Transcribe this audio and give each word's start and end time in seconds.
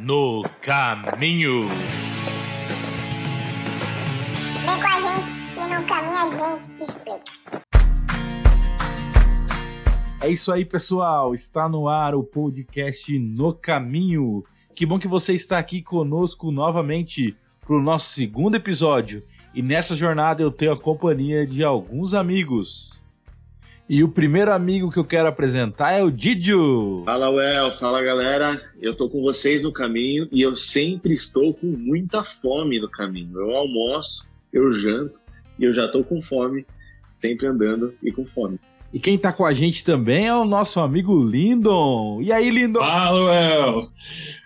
no 0.00 0.42
caminho. 0.62 1.68
Vem 4.64 4.80
com 4.80 4.86
a 4.86 5.00
gente 5.00 5.30
que 5.52 5.60
no 5.60 5.86
caminho 5.86 6.16
a 6.16 6.30
gente 6.30 6.74
te 6.74 6.84
explica. 6.84 7.40
É 10.22 10.28
isso 10.30 10.50
aí, 10.52 10.64
pessoal. 10.64 11.34
Está 11.34 11.68
no 11.68 11.86
ar 11.86 12.14
o 12.14 12.24
podcast 12.24 13.18
No 13.18 13.52
Caminho. 13.52 14.42
Que 14.74 14.86
bom 14.86 14.98
que 14.98 15.08
você 15.08 15.34
está 15.34 15.58
aqui 15.58 15.82
conosco 15.82 16.50
novamente 16.50 17.36
para 17.60 17.76
o 17.76 17.82
nosso 17.82 18.08
segundo 18.14 18.54
episódio. 18.56 19.22
E 19.54 19.60
nessa 19.60 19.94
jornada 19.94 20.42
eu 20.42 20.50
tenho 20.50 20.72
a 20.72 20.80
companhia 20.80 21.46
de 21.46 21.62
alguns 21.62 22.14
amigos. 22.14 23.04
E 23.92 24.04
o 24.04 24.08
primeiro 24.08 24.52
amigo 24.52 24.88
que 24.88 25.00
eu 25.00 25.04
quero 25.04 25.26
apresentar 25.26 25.90
é 25.90 26.00
o 26.00 26.12
Didio. 26.12 27.02
Fala, 27.04 27.28
Well, 27.28 27.72
fala 27.72 28.00
galera. 28.00 28.62
Eu 28.80 28.94
tô 28.94 29.10
com 29.10 29.20
vocês 29.20 29.64
no 29.64 29.72
caminho 29.72 30.28
e 30.30 30.42
eu 30.42 30.54
sempre 30.54 31.12
estou 31.12 31.52
com 31.52 31.66
muita 31.66 32.22
fome 32.22 32.78
no 32.78 32.88
caminho. 32.88 33.36
Eu 33.36 33.50
almoço, 33.50 34.24
eu 34.52 34.72
janto 34.74 35.18
e 35.58 35.64
eu 35.64 35.74
já 35.74 35.88
tô 35.88 36.04
com 36.04 36.22
fome, 36.22 36.64
sempre 37.16 37.48
andando 37.48 37.92
e 38.00 38.12
com 38.12 38.24
fome. 38.26 38.60
E 38.94 39.00
quem 39.00 39.18
tá 39.18 39.32
com 39.32 39.44
a 39.44 39.52
gente 39.52 39.84
também 39.84 40.28
é 40.28 40.34
o 40.36 40.44
nosso 40.44 40.78
amigo 40.78 41.20
Lindon. 41.20 42.22
E 42.22 42.32
aí, 42.32 42.48
Lindon? 42.48 42.84
Fala, 42.84 43.24
Well. 43.24 43.90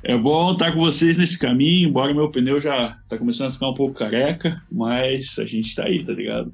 É 0.02 0.16
bom 0.16 0.54
estar 0.54 0.72
com 0.72 0.80
vocês 0.80 1.18
nesse 1.18 1.38
caminho, 1.38 1.90
embora 1.90 2.14
meu 2.14 2.30
pneu 2.30 2.58
já 2.58 2.96
tá 3.10 3.18
começando 3.18 3.48
a 3.48 3.52
ficar 3.52 3.68
um 3.68 3.74
pouco 3.74 3.92
careca, 3.92 4.56
mas 4.72 5.38
a 5.38 5.44
gente 5.44 5.74
tá 5.74 5.84
aí, 5.84 6.02
tá 6.02 6.14
ligado? 6.14 6.50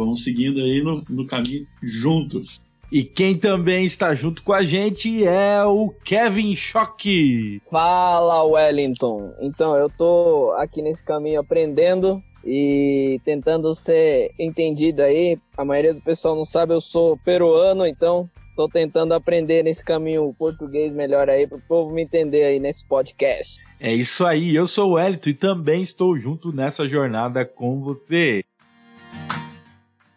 Vamos 0.00 0.24
seguindo 0.24 0.60
aí 0.60 0.82
no, 0.82 1.04
no 1.10 1.26
caminho 1.26 1.66
juntos. 1.82 2.58
E 2.90 3.04
quem 3.04 3.36
também 3.36 3.84
está 3.84 4.14
junto 4.14 4.42
com 4.42 4.52
a 4.54 4.62
gente 4.62 5.26
é 5.26 5.62
o 5.62 5.90
Kevin 6.04 6.56
Choque. 6.56 7.60
Fala, 7.70 8.42
Wellington. 8.42 9.34
Então, 9.40 9.76
eu 9.76 9.90
tô 9.90 10.52
aqui 10.56 10.80
nesse 10.80 11.04
caminho 11.04 11.38
aprendendo 11.38 12.22
e 12.44 13.20
tentando 13.24 13.74
ser 13.74 14.32
entendido 14.38 15.02
aí. 15.02 15.38
A 15.54 15.64
maioria 15.64 15.92
do 15.92 16.00
pessoal 16.00 16.34
não 16.34 16.44
sabe, 16.44 16.72
eu 16.72 16.80
sou 16.80 17.16
peruano, 17.18 17.86
então 17.86 18.28
tô 18.56 18.68
tentando 18.68 19.14
aprender 19.14 19.62
nesse 19.62 19.84
caminho 19.84 20.34
português 20.38 20.92
melhor 20.92 21.30
aí 21.30 21.46
para 21.46 21.58
o 21.58 21.62
povo 21.62 21.94
me 21.94 22.02
entender 22.02 22.44
aí 22.44 22.58
nesse 22.58 22.84
podcast. 22.86 23.62
É 23.78 23.94
isso 23.94 24.26
aí, 24.26 24.56
eu 24.56 24.66
sou 24.66 24.90
o 24.90 24.92
Wellington 24.94 25.30
e 25.30 25.34
também 25.34 25.82
estou 25.82 26.18
junto 26.18 26.54
nessa 26.54 26.88
jornada 26.88 27.44
com 27.44 27.80
você. 27.80 28.42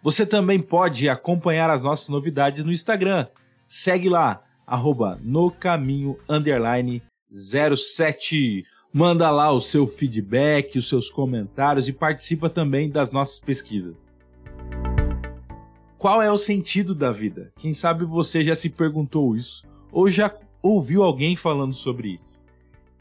Você 0.03 0.25
também 0.25 0.59
pode 0.59 1.07
acompanhar 1.07 1.69
as 1.69 1.81
nossas 1.81 2.09
novidades 2.09 2.65
no 2.65 2.73
Instagram. 2.73 3.25
Segue 3.65 4.09
lá, 4.09 4.43
arroba 4.67 5.17
no 5.23 5.49
caminho 5.49 6.17
underline 6.27 7.01
07. 7.31 8.65
Manda 8.91 9.31
lá 9.31 9.49
o 9.49 9.61
seu 9.61 9.87
feedback, 9.87 10.77
os 10.77 10.89
seus 10.89 11.09
comentários 11.09 11.87
e 11.87 11.93
participa 11.93 12.49
também 12.49 12.89
das 12.89 13.13
nossas 13.13 13.39
pesquisas. 13.39 14.17
Qual 15.97 16.21
é 16.21 16.29
o 16.29 16.37
sentido 16.37 16.93
da 16.93 17.09
vida? 17.09 17.53
Quem 17.57 17.73
sabe 17.73 18.03
você 18.03 18.43
já 18.43 18.55
se 18.55 18.69
perguntou 18.69 19.37
isso 19.37 19.65
ou 19.89 20.09
já 20.09 20.35
ouviu 20.61 21.01
alguém 21.01 21.37
falando 21.37 21.73
sobre 21.73 22.09
isso. 22.09 22.41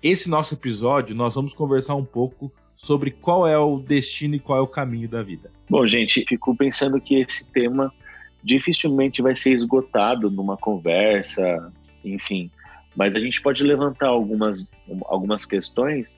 Esse 0.00 0.30
nosso 0.30 0.54
episódio 0.54 1.16
nós 1.16 1.34
vamos 1.34 1.52
conversar 1.52 1.96
um 1.96 2.04
pouco 2.04 2.52
sobre 2.76 3.10
qual 3.10 3.44
é 3.44 3.58
o 3.58 3.80
destino 3.80 4.36
e 4.36 4.40
qual 4.40 4.58
é 4.58 4.62
o 4.62 4.68
caminho 4.68 5.08
da 5.08 5.20
vida. 5.20 5.50
Bom, 5.72 5.86
gente, 5.86 6.22
fico 6.28 6.54
pensando 6.54 7.00
que 7.00 7.14
esse 7.14 7.50
tema 7.50 7.90
dificilmente 8.44 9.22
vai 9.22 9.34
ser 9.34 9.52
esgotado 9.52 10.30
numa 10.30 10.54
conversa, 10.54 11.72
enfim. 12.04 12.50
Mas 12.94 13.16
a 13.16 13.18
gente 13.18 13.40
pode 13.40 13.64
levantar 13.64 14.08
algumas, 14.08 14.66
algumas 15.06 15.46
questões 15.46 16.14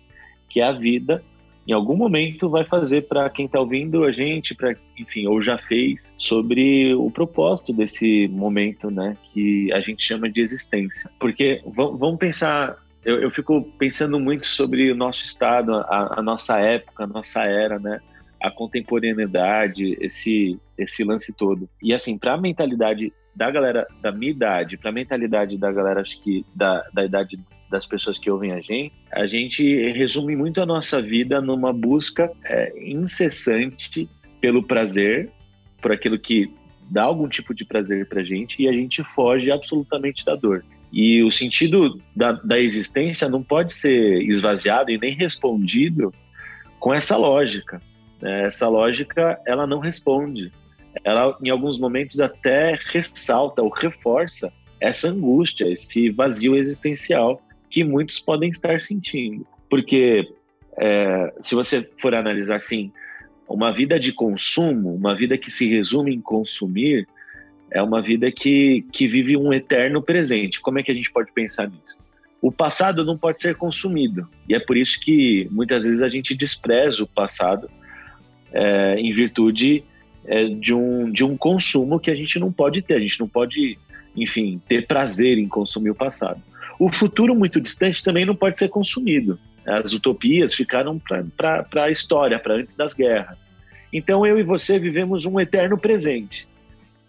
que 0.48 0.60
a 0.60 0.72
vida, 0.72 1.22
em 1.68 1.72
algum 1.72 1.94
momento, 1.94 2.50
vai 2.50 2.64
fazer 2.64 3.02
para 3.02 3.30
quem 3.30 3.46
está 3.46 3.60
ouvindo 3.60 4.02
a 4.02 4.10
gente, 4.10 4.56
para 4.56 4.74
enfim, 4.98 5.28
ou 5.28 5.40
já 5.40 5.56
fez, 5.56 6.16
sobre 6.18 6.92
o 6.96 7.08
propósito 7.08 7.72
desse 7.72 8.26
momento, 8.26 8.90
né, 8.90 9.16
que 9.32 9.72
a 9.72 9.78
gente 9.78 10.02
chama 10.02 10.28
de 10.28 10.40
existência. 10.40 11.08
Porque 11.20 11.62
vamos 11.64 12.18
pensar 12.18 12.76
eu, 13.04 13.20
eu 13.20 13.30
fico 13.30 13.62
pensando 13.78 14.18
muito 14.18 14.46
sobre 14.46 14.90
o 14.90 14.96
nosso 14.96 15.24
estado, 15.24 15.74
a, 15.74 16.16
a 16.18 16.22
nossa 16.22 16.58
época, 16.58 17.04
a 17.04 17.06
nossa 17.06 17.44
era, 17.44 17.78
né? 17.78 18.00
A 18.44 18.50
contemporaneidade, 18.50 19.96
esse 20.02 20.60
esse 20.76 21.02
lance 21.02 21.32
todo. 21.32 21.66
E 21.82 21.94
assim, 21.94 22.18
para 22.18 22.34
a 22.34 22.40
mentalidade 22.40 23.10
da 23.34 23.50
galera 23.50 23.86
da 24.02 24.12
minha 24.12 24.32
idade, 24.32 24.76
para 24.76 24.90
a 24.90 24.92
mentalidade 24.92 25.56
da 25.56 25.72
galera 25.72 26.02
acho 26.02 26.20
que 26.22 26.44
da, 26.54 26.84
da 26.92 27.04
idade 27.06 27.40
das 27.70 27.86
pessoas 27.86 28.18
que 28.18 28.30
ouvem 28.30 28.52
a 28.52 28.60
gente, 28.60 28.92
a 29.10 29.26
gente 29.26 29.64
resume 29.92 30.36
muito 30.36 30.60
a 30.60 30.66
nossa 30.66 31.00
vida 31.00 31.40
numa 31.40 31.72
busca 31.72 32.30
é, 32.44 32.72
incessante 32.78 34.06
pelo 34.42 34.62
prazer, 34.62 35.30
por 35.80 35.90
aquilo 35.90 36.18
que 36.18 36.52
dá 36.90 37.04
algum 37.04 37.28
tipo 37.28 37.54
de 37.54 37.64
prazer 37.64 38.06
pra 38.06 38.22
gente 38.22 38.60
e 38.60 38.68
a 38.68 38.72
gente 38.72 39.02
foge 39.14 39.50
absolutamente 39.50 40.22
da 40.22 40.36
dor. 40.36 40.62
E 40.92 41.22
o 41.22 41.30
sentido 41.30 41.98
da, 42.14 42.32
da 42.32 42.60
existência 42.60 43.26
não 43.26 43.42
pode 43.42 43.72
ser 43.72 44.22
esvaziado 44.22 44.90
e 44.90 44.98
nem 44.98 45.14
respondido 45.14 46.12
com 46.78 46.92
essa 46.92 47.16
lógica. 47.16 47.80
Essa 48.24 48.68
lógica, 48.68 49.38
ela 49.46 49.66
não 49.66 49.78
responde. 49.78 50.50
Ela, 51.04 51.36
em 51.42 51.50
alguns 51.50 51.78
momentos, 51.78 52.20
até 52.20 52.78
ressalta 52.92 53.62
ou 53.62 53.68
reforça 53.68 54.52
essa 54.80 55.08
angústia, 55.08 55.66
esse 55.70 56.10
vazio 56.10 56.56
existencial 56.56 57.40
que 57.70 57.84
muitos 57.84 58.18
podem 58.20 58.50
estar 58.50 58.80
sentindo. 58.80 59.46
Porque, 59.68 60.28
é, 60.78 61.34
se 61.40 61.54
você 61.54 61.88
for 62.00 62.14
analisar 62.14 62.56
assim, 62.56 62.92
uma 63.48 63.72
vida 63.72 63.98
de 63.98 64.12
consumo, 64.12 64.94
uma 64.94 65.14
vida 65.14 65.36
que 65.36 65.50
se 65.50 65.68
resume 65.68 66.14
em 66.14 66.20
consumir, 66.20 67.06
é 67.70 67.82
uma 67.82 68.00
vida 68.00 68.30
que, 68.30 68.86
que 68.92 69.08
vive 69.08 69.36
um 69.36 69.52
eterno 69.52 70.00
presente. 70.00 70.60
Como 70.60 70.78
é 70.78 70.82
que 70.82 70.92
a 70.92 70.94
gente 70.94 71.10
pode 71.12 71.32
pensar 71.32 71.68
nisso? 71.68 71.98
O 72.40 72.52
passado 72.52 73.04
não 73.04 73.18
pode 73.18 73.40
ser 73.40 73.56
consumido. 73.56 74.28
E 74.48 74.54
é 74.54 74.60
por 74.60 74.76
isso 74.76 75.00
que 75.00 75.48
muitas 75.50 75.84
vezes 75.84 76.02
a 76.02 76.08
gente 76.08 76.34
despreza 76.34 77.02
o 77.02 77.06
passado 77.06 77.68
é, 78.54 78.94
em 78.98 79.12
virtude 79.12 79.84
é, 80.24 80.44
de, 80.46 80.72
um, 80.72 81.10
de 81.10 81.24
um 81.24 81.36
consumo 81.36 81.98
que 81.98 82.10
a 82.10 82.14
gente 82.14 82.38
não 82.38 82.52
pode 82.52 82.80
ter. 82.80 82.94
A 82.94 83.00
gente 83.00 83.18
não 83.20 83.28
pode, 83.28 83.78
enfim, 84.16 84.60
ter 84.68 84.86
prazer 84.86 85.36
em 85.36 85.48
consumir 85.48 85.90
o 85.90 85.94
passado. 85.94 86.40
O 86.78 86.88
futuro 86.88 87.34
muito 87.34 87.60
distante 87.60 88.02
também 88.02 88.24
não 88.24 88.34
pode 88.34 88.58
ser 88.58 88.68
consumido. 88.68 89.38
As 89.66 89.92
utopias 89.92 90.54
ficaram 90.54 90.98
para 90.98 91.84
a 91.84 91.90
história, 91.90 92.38
para 92.38 92.54
antes 92.54 92.74
das 92.74 92.94
guerras. 92.94 93.46
Então 93.92 94.26
eu 94.26 94.38
e 94.38 94.42
você 94.42 94.78
vivemos 94.78 95.24
um 95.24 95.38
eterno 95.38 95.78
presente. 95.78 96.46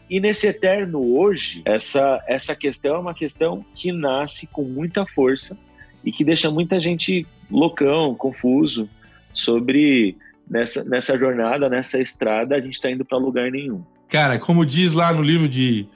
E 0.09 0.19
nesse 0.19 0.47
eterno 0.47 1.17
hoje, 1.17 1.61
essa, 1.66 2.23
essa 2.28 2.55
questão 2.55 2.95
é 2.95 3.00
uma 3.00 3.13
questão 3.13 3.66
que 3.73 3.91
nasce 3.91 4.45
com 4.47 4.63
muita 4.63 5.05
força 5.07 5.57
e 6.03 6.11
que 6.11 6.23
deixa 6.23 6.51
muita 6.51 6.79
gente 6.79 7.25
loucão, 7.50 8.13
confuso 8.13 8.88
sobre 9.34 10.16
nessa, 10.50 10.83
nessa 10.83 11.17
jornada, 11.17 11.69
nessa 11.69 12.00
estrada, 12.00 12.56
a 12.56 12.61
gente 12.61 12.75
está 12.75 12.89
indo 12.89 13.06
para 13.06 13.17
lugar 13.17 13.51
nenhum. 13.51 13.83
Cara, 14.09 14.39
como 14.39 14.66
diz 14.66 14.91
lá 14.91 15.11
no 15.13 15.22
livro 15.22 15.47
de 15.47 15.88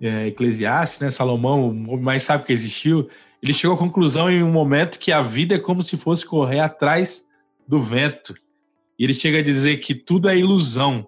é, 0.00 0.28
Eclesiastes, 0.28 1.00
né, 1.00 1.10
Salomão, 1.10 1.68
o 1.68 2.00
mais 2.00 2.22
sábio 2.22 2.46
que 2.46 2.52
existiu, 2.52 3.08
ele 3.42 3.52
chegou 3.52 3.76
à 3.76 3.78
conclusão 3.78 4.30
em 4.30 4.42
um 4.42 4.50
momento 4.50 4.98
que 4.98 5.12
a 5.12 5.22
vida 5.22 5.54
é 5.54 5.58
como 5.58 5.82
se 5.82 5.96
fosse 5.96 6.24
correr 6.24 6.60
atrás 6.60 7.28
do 7.66 7.78
vento. 7.78 8.34
E 8.98 9.04
ele 9.04 9.14
chega 9.14 9.38
a 9.38 9.42
dizer 9.42 9.78
que 9.78 9.94
tudo 9.94 10.28
é 10.28 10.36
ilusão. 10.36 11.06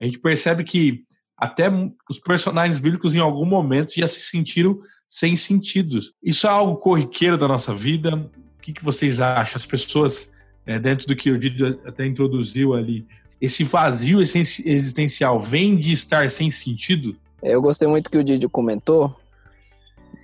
A 0.00 0.04
gente 0.04 0.18
percebe 0.18 0.64
que 0.64 1.04
até 1.36 1.70
os 2.08 2.20
personagens 2.20 2.78
bíblicos 2.78 3.14
em 3.14 3.20
algum 3.20 3.46
momento 3.46 3.94
já 3.96 4.06
se 4.06 4.20
sentiram 4.20 4.78
sem 5.08 5.36
sentido. 5.36 5.98
Isso 6.22 6.46
é 6.46 6.50
algo 6.50 6.76
corriqueiro 6.76 7.36
da 7.36 7.48
nossa 7.48 7.74
vida? 7.74 8.16
O 8.16 8.60
que, 8.60 8.72
que 8.72 8.84
vocês 8.84 9.20
acham? 9.20 9.56
As 9.56 9.66
pessoas, 9.66 10.31
é, 10.66 10.78
dentro 10.78 11.06
do 11.06 11.16
que 11.16 11.30
o 11.30 11.38
Didi 11.38 11.78
até 11.84 12.06
introduziu 12.06 12.74
ali, 12.74 13.06
esse 13.40 13.64
vazio 13.64 14.20
existencial 14.20 15.40
vem 15.40 15.76
de 15.76 15.92
estar 15.92 16.30
sem 16.30 16.50
sentido? 16.50 17.16
Eu 17.42 17.60
gostei 17.60 17.88
muito 17.88 18.08
que 18.08 18.18
o 18.18 18.22
Didi 18.22 18.48
comentou 18.48 19.16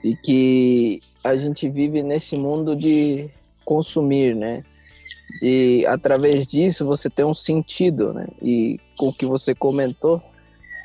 e 0.05 0.15
que 0.15 1.03
a 1.25 1.35
gente 1.35 1.69
vive 1.69 2.03
nesse 2.03 2.37
mundo 2.37 2.77
de 2.77 3.29
consumir, 3.65 4.37
né? 4.37 4.63
De 5.41 5.85
através 5.87 6.47
disso 6.47 6.87
você 6.87 7.11
ter 7.11 7.25
um 7.25 7.35
sentido, 7.35 8.13
né? 8.13 8.29
E 8.41 8.79
com 8.97 9.09
o 9.09 9.13
que 9.13 9.27
você 9.27 9.53
comentou, 9.53 10.23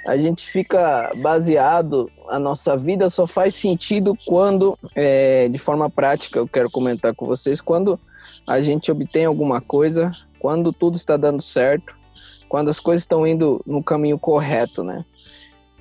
a 0.07 0.17
gente 0.17 0.45
fica 0.45 1.11
baseado, 1.17 2.11
a 2.27 2.37
nossa 2.37 2.75
vida 2.75 3.09
só 3.09 3.25
faz 3.25 3.55
sentido 3.55 4.17
quando, 4.25 4.77
é, 4.95 5.47
de 5.47 5.57
forma 5.57 5.89
prática, 5.89 6.39
eu 6.39 6.47
quero 6.47 6.69
comentar 6.69 7.13
com 7.15 7.25
vocês, 7.25 7.61
quando 7.61 7.99
a 8.47 8.59
gente 8.59 8.91
obtém 8.91 9.25
alguma 9.25 9.61
coisa, 9.61 10.11
quando 10.39 10.73
tudo 10.73 10.95
está 10.95 11.17
dando 11.17 11.41
certo, 11.41 11.95
quando 12.49 12.69
as 12.69 12.79
coisas 12.79 13.03
estão 13.03 13.25
indo 13.25 13.61
no 13.65 13.83
caminho 13.83 14.19
correto, 14.19 14.83
né? 14.83 15.05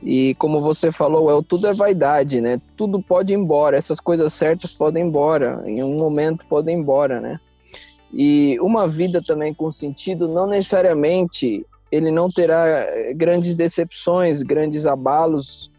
E 0.02 0.34
como 0.34 0.60
você 0.60 0.90
falou, 0.90 1.38
é, 1.38 1.42
tudo 1.46 1.66
é 1.66 1.74
vaidade, 1.74 2.40
né? 2.40 2.60
Tudo 2.76 3.00
pode 3.00 3.32
ir 3.32 3.36
embora, 3.36 3.76
essas 3.76 4.00
coisas 4.00 4.32
certas 4.32 4.72
podem 4.72 5.04
ir 5.04 5.06
embora, 5.06 5.62
em 5.66 5.82
um 5.82 5.96
momento 5.96 6.44
podem 6.46 6.76
ir 6.76 6.80
embora, 6.80 7.20
né? 7.20 7.38
E 8.12 8.58
uma 8.60 8.88
vida 8.88 9.22
também 9.22 9.54
com 9.54 9.70
sentido, 9.70 10.28
não 10.28 10.46
necessariamente 10.46 11.64
ele 11.90 12.10
não 12.10 12.30
terá 12.30 12.66
eh, 12.66 13.12
grandes 13.14 13.54
decepções, 13.54 14.42
grandes 14.42 14.86
abalos, 14.86 15.70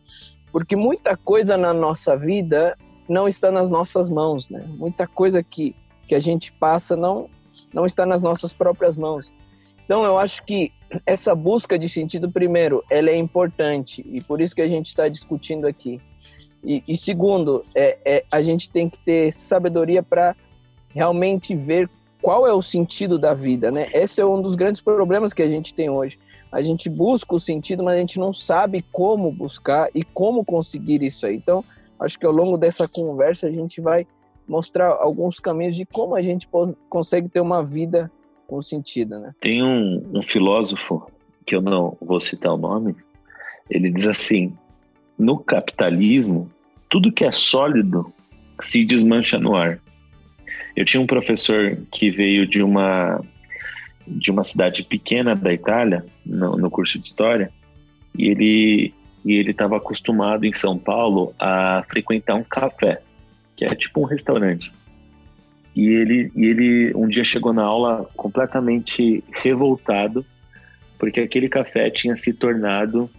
porque 0.51 0.75
muita 0.75 1.17
coisa 1.17 1.57
na 1.57 1.73
nossa 1.73 2.15
vida 2.15 2.77
não 3.09 3.27
está 3.27 3.51
nas 3.51 3.69
nossas 3.69 4.09
mãos, 4.09 4.49
né? 4.49 4.63
Muita 4.77 5.07
coisa 5.07 5.43
que, 5.43 5.75
que 6.07 6.15
a 6.15 6.19
gente 6.19 6.51
passa 6.51 6.95
não, 6.95 7.29
não 7.73 7.85
está 7.85 8.05
nas 8.05 8.23
nossas 8.23 8.53
próprias 8.53 8.97
mãos. 8.97 9.31
Então, 9.85 10.03
eu 10.03 10.17
acho 10.17 10.43
que 10.45 10.71
essa 11.05 11.33
busca 11.35 11.77
de 11.77 11.89
sentido, 11.89 12.31
primeiro, 12.31 12.83
ela 12.89 13.09
é 13.09 13.17
importante 13.17 14.05
e 14.09 14.21
por 14.21 14.41
isso 14.41 14.55
que 14.55 14.61
a 14.61 14.67
gente 14.67 14.87
está 14.87 15.07
discutindo 15.07 15.65
aqui. 15.65 15.99
E, 16.63 16.83
e 16.87 16.95
segundo, 16.95 17.65
é, 17.75 17.97
é, 18.05 18.25
a 18.31 18.41
gente 18.41 18.69
tem 18.69 18.87
que 18.87 18.97
ter 18.99 19.31
sabedoria 19.31 20.01
para 20.01 20.35
realmente 20.89 21.55
ver 21.55 21.89
qual 22.21 22.47
é 22.47 22.53
o 22.53 22.61
sentido 22.61 23.19
da 23.19 23.33
vida, 23.33 23.69
né? 23.69 23.87
Esse 23.93 24.21
é 24.21 24.25
um 24.25 24.41
dos 24.41 24.55
grandes 24.55 24.79
problemas 24.79 25.33
que 25.33 25.43
a 25.43 25.49
gente 25.49 25.73
tem 25.73 25.89
hoje. 25.89 26.17
A 26.49 26.61
gente 26.61 26.89
busca 26.89 27.35
o 27.35 27.39
sentido, 27.39 27.83
mas 27.83 27.95
a 27.95 27.99
gente 27.99 28.17
não 28.17 28.33
sabe 28.33 28.85
como 28.91 29.29
buscar 29.31 29.89
e 29.93 30.03
como 30.03 30.45
conseguir 30.45 31.03
isso 31.03 31.25
aí. 31.25 31.35
Então, 31.35 31.65
acho 31.99 32.17
que 32.17 32.25
ao 32.25 32.31
longo 32.31 32.57
dessa 32.57 32.87
conversa 32.87 33.47
a 33.47 33.51
gente 33.51 33.81
vai 33.81 34.07
mostrar 34.47 34.87
alguns 34.87 35.39
caminhos 35.39 35.75
de 35.75 35.85
como 35.85 36.15
a 36.15 36.21
gente 36.21 36.47
consegue 36.89 37.29
ter 37.29 37.39
uma 37.39 37.63
vida 37.63 38.11
com 38.47 38.61
sentido, 38.61 39.19
né? 39.19 39.33
Tem 39.41 39.63
um, 39.63 40.03
um 40.13 40.21
filósofo 40.21 41.09
que 41.45 41.55
eu 41.55 41.61
não 41.61 41.97
vou 42.01 42.19
citar 42.19 42.53
o 42.53 42.57
nome. 42.57 42.95
Ele 43.69 43.89
diz 43.89 44.07
assim: 44.07 44.53
no 45.17 45.37
capitalismo, 45.37 46.51
tudo 46.89 47.11
que 47.11 47.25
é 47.25 47.31
sólido 47.31 48.13
se 48.61 48.85
desmancha 48.85 49.39
no 49.39 49.55
ar. 49.55 49.79
Eu 50.75 50.85
tinha 50.85 51.01
um 51.01 51.07
professor 51.07 51.77
que 51.91 52.09
veio 52.09 52.47
de 52.47 52.61
uma 52.61 53.21
de 54.05 54.29
uma 54.29 54.43
cidade 54.43 54.83
pequena 54.83 55.33
da 55.33 55.53
Itália 55.53 56.05
no, 56.25 56.57
no 56.57 56.69
curso 56.69 56.99
de 56.99 57.05
história 57.05 57.49
e 58.17 58.27
ele 58.27 58.93
e 59.23 59.35
ele 59.35 59.51
estava 59.51 59.77
acostumado 59.77 60.43
em 60.43 60.53
São 60.53 60.77
Paulo 60.77 61.33
a 61.39 61.83
frequentar 61.87 62.35
um 62.35 62.43
café 62.43 63.01
que 63.67 63.73
é 63.73 63.77
tipo 63.77 64.01
um 64.01 64.05
restaurante 64.05 64.71
e 65.75 65.89
ele, 65.89 66.31
e 66.35 66.45
ele 66.45 66.93
um 66.95 67.07
dia 67.07 67.23
chegou 67.23 67.51
na 67.51 67.63
aula 67.63 68.07
completamente 68.15 69.23
revoltado, 69.31 70.25
porque 70.99 71.19
aquele 71.19 71.49
café 71.49 71.89
tinha 71.89 72.15
se 72.15 72.31
tornado, 72.33 73.09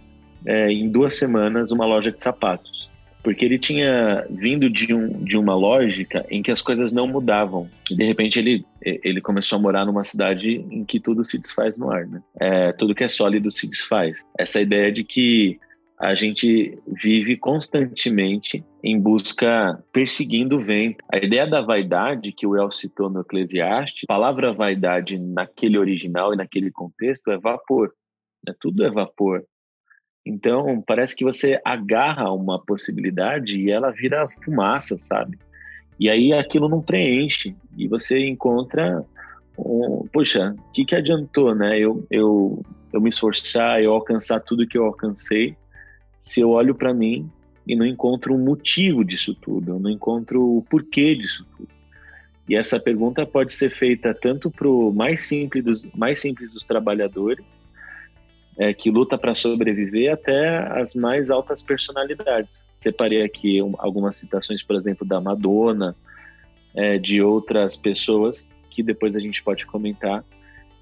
é, 0.45 0.71
em 0.71 0.89
duas 0.89 1.17
semanas, 1.17 1.71
uma 1.71 1.85
loja 1.85 2.11
de 2.11 2.21
sapatos. 2.21 2.85
Porque 3.21 3.43
ele 3.43 3.57
tinha 3.57 4.23
vindo 4.29 4.69
de, 4.69 4.93
um, 4.93 5.23
de 5.23 5.35
uma 5.35 5.55
lógica 5.55 6.23
em 6.29 6.43
que 6.43 6.51
as 6.51 6.61
coisas 6.61 6.93
não 6.93 7.07
mudavam. 7.07 7.67
E, 7.89 7.95
de 7.95 8.03
repente, 8.05 8.37
ele, 8.37 8.63
ele 8.83 9.19
começou 9.19 9.57
a 9.57 9.61
morar 9.61 9.83
numa 9.83 10.03
cidade 10.03 10.63
em 10.69 10.85
que 10.85 10.99
tudo 10.99 11.23
se 11.23 11.39
desfaz 11.39 11.75
no 11.75 11.91
ar. 11.91 12.05
Né? 12.05 12.21
É, 12.39 12.71
tudo 12.73 12.93
que 12.93 13.03
é 13.03 13.09
sólido 13.09 13.49
se 13.49 13.67
desfaz. 13.67 14.15
Essa 14.37 14.61
ideia 14.61 14.91
de 14.91 15.03
que 15.03 15.59
a 15.97 16.13
gente 16.13 16.77
vive 16.87 17.37
constantemente 17.37 18.63
em 18.83 18.99
busca, 18.99 19.81
perseguindo 19.93 20.57
o 20.57 20.63
vento. 20.63 21.03
A 21.11 21.17
ideia 21.17 21.47
da 21.47 21.61
vaidade 21.61 22.33
que 22.33 22.45
o 22.45 22.55
El 22.55 22.71
citou 22.71 23.09
no 23.09 23.21
Eclesiastes, 23.21 24.03
a 24.03 24.13
palavra 24.13 24.53
vaidade 24.53 25.17
naquele 25.17 25.77
original 25.77 26.33
e 26.33 26.37
naquele 26.37 26.69
contexto 26.69 27.31
é 27.31 27.37
vapor. 27.37 27.93
Né? 28.45 28.53
Tudo 28.59 28.83
é 28.83 28.91
vapor. 28.91 29.43
Então, 30.25 30.83
parece 30.85 31.15
que 31.15 31.23
você 31.23 31.61
agarra 31.63 32.31
uma 32.31 32.59
possibilidade 32.59 33.57
e 33.57 33.71
ela 33.71 33.91
vira 33.91 34.27
fumaça, 34.43 34.97
sabe? 34.97 35.37
E 35.99 36.09
aí 36.09 36.33
aquilo 36.33 36.67
não 36.67 36.81
preenche. 36.81 37.55
E 37.77 37.87
você 37.87 38.27
encontra 38.27 39.05
um, 39.57 40.05
poxa, 40.11 40.53
o 40.57 40.71
que, 40.73 40.83
que 40.83 40.95
adiantou, 40.95 41.55
né? 41.55 41.79
Eu, 41.79 42.05
eu, 42.11 42.61
eu 42.91 42.99
me 42.99 43.09
esforçar, 43.09 43.81
eu 43.81 43.93
alcançar 43.93 44.41
tudo 44.41 44.67
que 44.67 44.77
eu 44.77 44.85
alcancei 44.85 45.55
se 46.25 46.41
eu 46.41 46.49
olho 46.49 46.73
para 46.73 46.91
mim 46.91 47.29
e 47.67 47.75
não 47.75 47.85
encontro 47.85 48.33
um 48.33 48.43
motivo 48.43 49.05
disso 49.05 49.33
tudo, 49.35 49.73
eu 49.73 49.79
não 49.79 49.91
encontro 49.91 50.57
o 50.57 50.63
porquê 50.63 51.15
disso 51.15 51.45
tudo. 51.55 51.69
E 52.49 52.55
essa 52.55 52.79
pergunta 52.79 53.25
pode 53.25 53.53
ser 53.53 53.69
feita 53.69 54.13
tanto 54.13 54.51
para 54.51 54.67
o 54.67 54.91
mais 54.91 55.27
simples 55.27 55.63
dos 55.63 55.85
mais 55.95 56.19
simples 56.19 56.51
dos 56.51 56.63
trabalhadores, 56.63 57.45
é, 58.57 58.73
que 58.73 58.89
luta 58.89 59.17
para 59.17 59.35
sobreviver, 59.35 60.11
até 60.11 60.57
as 60.79 60.95
mais 60.95 61.29
altas 61.29 61.61
personalidades. 61.61 62.61
Separei 62.73 63.21
aqui 63.21 63.61
um, 63.61 63.73
algumas 63.77 64.15
citações, 64.17 64.63
por 64.63 64.75
exemplo, 64.75 65.05
da 65.05 65.21
Madonna, 65.21 65.95
é, 66.73 66.97
de 66.97 67.21
outras 67.21 67.75
pessoas 67.75 68.49
que 68.71 68.81
depois 68.81 69.15
a 69.15 69.19
gente 69.19 69.43
pode 69.43 69.65
comentar, 69.65 70.23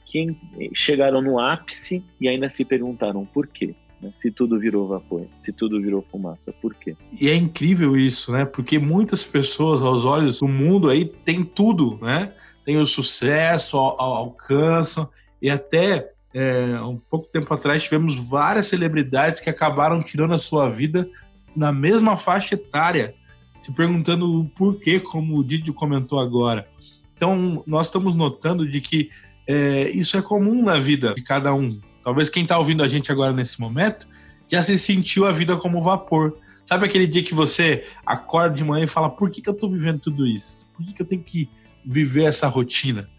que 0.05 0.37
chegaram 0.73 1.21
no 1.21 1.39
ápice 1.39 2.03
e 2.19 2.27
ainda 2.27 2.47
se 2.47 2.63
perguntaram 2.63 3.25
por 3.25 3.47
quê. 3.47 3.75
Né? 4.03 4.11
Se 4.15 4.29
tudo 4.29 4.59
virou 4.59 4.87
vapor, 4.87 5.25
se 5.41 5.53
tudo 5.53 5.81
virou 5.81 6.05
fumaça, 6.11 6.53
por 6.61 6.75
quê? 6.75 6.95
E 7.19 7.29
é 7.29 7.35
incrível 7.35 7.95
isso, 7.95 8.31
né? 8.31 8.43
Porque 8.43 8.77
muitas 8.77 9.23
pessoas, 9.23 9.81
aos 9.81 10.03
olhos 10.03 10.39
do 10.39 10.47
mundo 10.47 10.89
aí, 10.89 11.05
tem 11.05 11.43
tudo, 11.43 11.97
né? 12.01 12.33
Tem 12.65 12.77
o 12.77 12.85
sucesso, 12.85 13.77
alcançam, 13.77 15.09
e 15.41 15.49
até 15.49 16.11
é, 16.33 16.79
um 16.81 16.97
pouco 16.97 17.27
tempo 17.27 17.53
atrás 17.53 17.83
tivemos 17.83 18.15
várias 18.15 18.67
celebridades 18.67 19.39
que 19.39 19.49
acabaram 19.49 20.01
tirando 20.01 20.33
a 20.33 20.39
sua 20.39 20.69
vida 20.69 21.09
na 21.55 21.71
mesma 21.71 22.17
faixa 22.17 22.55
etária, 22.55 23.15
se 23.61 23.71
perguntando 23.73 24.41
o 24.41 24.45
porquê, 24.49 24.99
como 24.99 25.37
o 25.37 25.43
Didio 25.43 25.73
comentou 25.73 26.19
agora. 26.19 26.67
Então, 27.15 27.63
nós 27.65 27.85
estamos 27.85 28.15
notando 28.15 28.67
de 28.67 28.81
que 28.81 29.09
é, 29.47 29.89
isso 29.91 30.17
é 30.17 30.21
comum 30.21 30.63
na 30.63 30.79
vida 30.79 31.13
de 31.13 31.21
cada 31.21 31.53
um. 31.53 31.79
Talvez 32.03 32.29
quem 32.29 32.43
está 32.43 32.57
ouvindo 32.57 32.83
a 32.83 32.87
gente 32.87 33.11
agora 33.11 33.31
nesse 33.31 33.59
momento 33.59 34.07
já 34.47 34.61
se 34.61 34.77
sentiu 34.77 35.25
a 35.25 35.31
vida 35.31 35.55
como 35.55 35.81
vapor. 35.81 36.37
Sabe 36.65 36.85
aquele 36.85 37.07
dia 37.07 37.23
que 37.23 37.33
você 37.33 37.85
acorda 38.05 38.55
de 38.55 38.63
manhã 38.63 38.85
e 38.85 38.87
fala: 38.87 39.09
por 39.09 39.29
que, 39.29 39.41
que 39.41 39.49
eu 39.49 39.53
estou 39.53 39.69
vivendo 39.69 39.99
tudo 39.99 40.25
isso? 40.27 40.67
Por 40.73 40.85
que, 40.85 40.93
que 40.93 41.01
eu 41.01 41.05
tenho 41.05 41.23
que 41.23 41.49
viver 41.85 42.23
essa 42.23 42.47
rotina? 42.47 43.09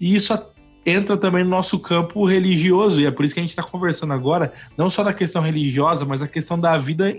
E 0.00 0.14
isso 0.14 0.32
entra 0.84 1.16
também 1.16 1.42
no 1.42 1.50
nosso 1.50 1.78
campo 1.80 2.24
religioso, 2.24 3.00
e 3.00 3.06
é 3.06 3.10
por 3.10 3.24
isso 3.24 3.34
que 3.34 3.40
a 3.40 3.42
gente 3.42 3.50
está 3.50 3.62
conversando 3.62 4.12
agora, 4.12 4.52
não 4.76 4.88
só 4.88 5.02
da 5.02 5.12
questão 5.12 5.42
religiosa, 5.42 6.04
mas 6.04 6.22
a 6.22 6.28
questão 6.28 6.58
da 6.58 6.78
vida 6.78 7.16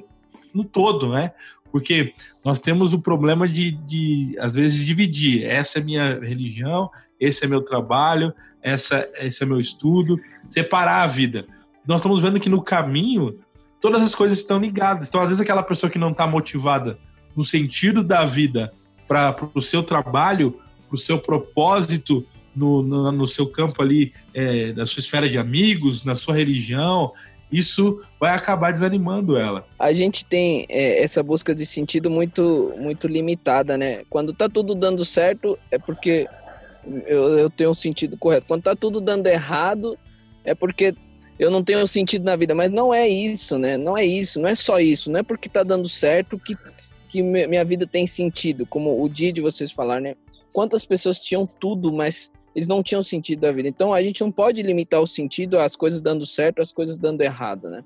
no 0.53 0.63
todo, 0.63 1.09
né? 1.09 1.33
Porque 1.69 2.13
nós 2.45 2.61
temos 2.61 2.93
o 2.93 3.01
problema 3.01 3.47
de, 3.47 3.71
de, 3.71 4.35
às 4.39 4.53
vezes, 4.55 4.85
dividir. 4.85 5.43
Essa 5.43 5.79
é 5.79 5.83
minha 5.83 6.17
religião, 6.17 6.89
esse 7.19 7.43
é 7.43 7.47
meu 7.47 7.61
trabalho, 7.61 8.33
essa, 8.61 9.07
esse 9.19 9.43
é 9.43 9.45
meu 9.45 9.59
estudo, 9.59 10.17
separar 10.47 11.03
a 11.03 11.07
vida. 11.07 11.45
Nós 11.85 11.99
estamos 11.99 12.21
vendo 12.21 12.39
que 12.39 12.49
no 12.49 12.61
caminho 12.61 13.39
todas 13.81 14.01
as 14.01 14.15
coisas 14.15 14.39
estão 14.39 14.59
ligadas. 14.59 15.07
Então, 15.07 15.21
às 15.21 15.29
vezes, 15.29 15.41
aquela 15.41 15.63
pessoa 15.63 15.89
que 15.89 15.99
não 15.99 16.11
está 16.11 16.25
motivada 16.27 16.97
no 17.35 17.45
sentido 17.45 18.03
da 18.03 18.25
vida 18.25 18.73
para 19.07 19.35
o 19.53 19.61
seu 19.61 19.83
trabalho, 19.83 20.59
para 20.87 20.95
o 20.95 20.97
seu 20.97 21.19
propósito 21.19 22.25
no, 22.55 22.81
no, 22.81 23.11
no, 23.11 23.27
seu 23.27 23.47
campo 23.47 23.81
ali, 23.81 24.13
é, 24.33 24.73
na 24.73 24.85
sua 24.85 24.99
esfera 24.99 25.29
de 25.29 25.37
amigos, 25.37 26.03
na 26.03 26.15
sua 26.15 26.35
religião, 26.35 27.13
isso 27.51 28.03
vai 28.19 28.31
acabar 28.31 28.73
desanimando 28.73 29.37
ela. 29.37 29.65
A 29.79 29.93
gente 29.93 30.25
tem 30.25 30.65
é, 30.67 31.03
essa 31.03 31.21
busca 31.21 31.53
de 31.53 31.65
sentido 31.65 32.09
muito, 32.09 32.73
muito 32.77 33.07
limitada, 33.07 33.77
né? 33.77 34.03
Quando 34.09 34.33
tá 34.33 34.49
tudo 34.49 34.73
dando 34.73 35.05
certo, 35.05 35.57
é 35.71 35.77
porque 35.77 36.27
eu, 37.05 37.37
eu 37.37 37.49
tenho 37.49 37.69
um 37.69 37.75
sentido 37.75 38.17
correto. 38.17 38.47
Quando 38.47 38.63
tá 38.63 38.75
tudo 38.75 38.99
dando 38.99 39.27
errado, 39.27 39.97
é 40.47 40.55
porque 40.55 40.95
eu 41.37 41.51
não 41.51 41.61
tenho 41.61 41.85
sentido 41.85 42.23
na 42.23 42.35
vida. 42.35 42.55
Mas 42.55 42.71
não 42.71 42.93
é 42.93 43.07
isso, 43.07 43.59
né? 43.59 43.77
Não 43.77 43.95
é 43.95 44.05
isso, 44.05 44.39
não 44.39 44.47
é 44.47 44.55
só 44.55 44.79
isso. 44.79 45.11
Não 45.11 45.19
é 45.19 45.23
porque 45.23 45.49
tá 45.49 45.61
dando 45.61 45.87
certo 45.87 46.39
que, 46.39 46.57
que 47.09 47.21
minha 47.21 47.65
vida 47.65 47.85
tem 47.85 48.07
sentido. 48.07 48.65
Como 48.65 49.03
o 49.03 49.09
dia 49.09 49.31
de 49.31 49.41
vocês 49.41 49.71
falaram, 49.71 50.03
né? 50.03 50.15
Quantas 50.53 50.85
pessoas 50.85 51.19
tinham 51.19 51.45
tudo, 51.45 51.91
mas 51.91 52.31
eles 52.55 52.67
não 52.67 52.81
tinham 52.81 53.03
sentido 53.03 53.41
da 53.41 53.51
vida. 53.51 53.67
Então 53.67 53.93
a 53.93 54.01
gente 54.01 54.21
não 54.21 54.31
pode 54.31 54.63
limitar 54.63 55.01
o 55.01 55.05
sentido 55.05 55.59
às 55.59 55.75
coisas 55.75 56.01
dando 56.01 56.25
certo, 56.25 56.61
às 56.61 56.71
coisas 56.71 56.97
dando 56.97 57.21
errado, 57.21 57.69
né? 57.69 57.83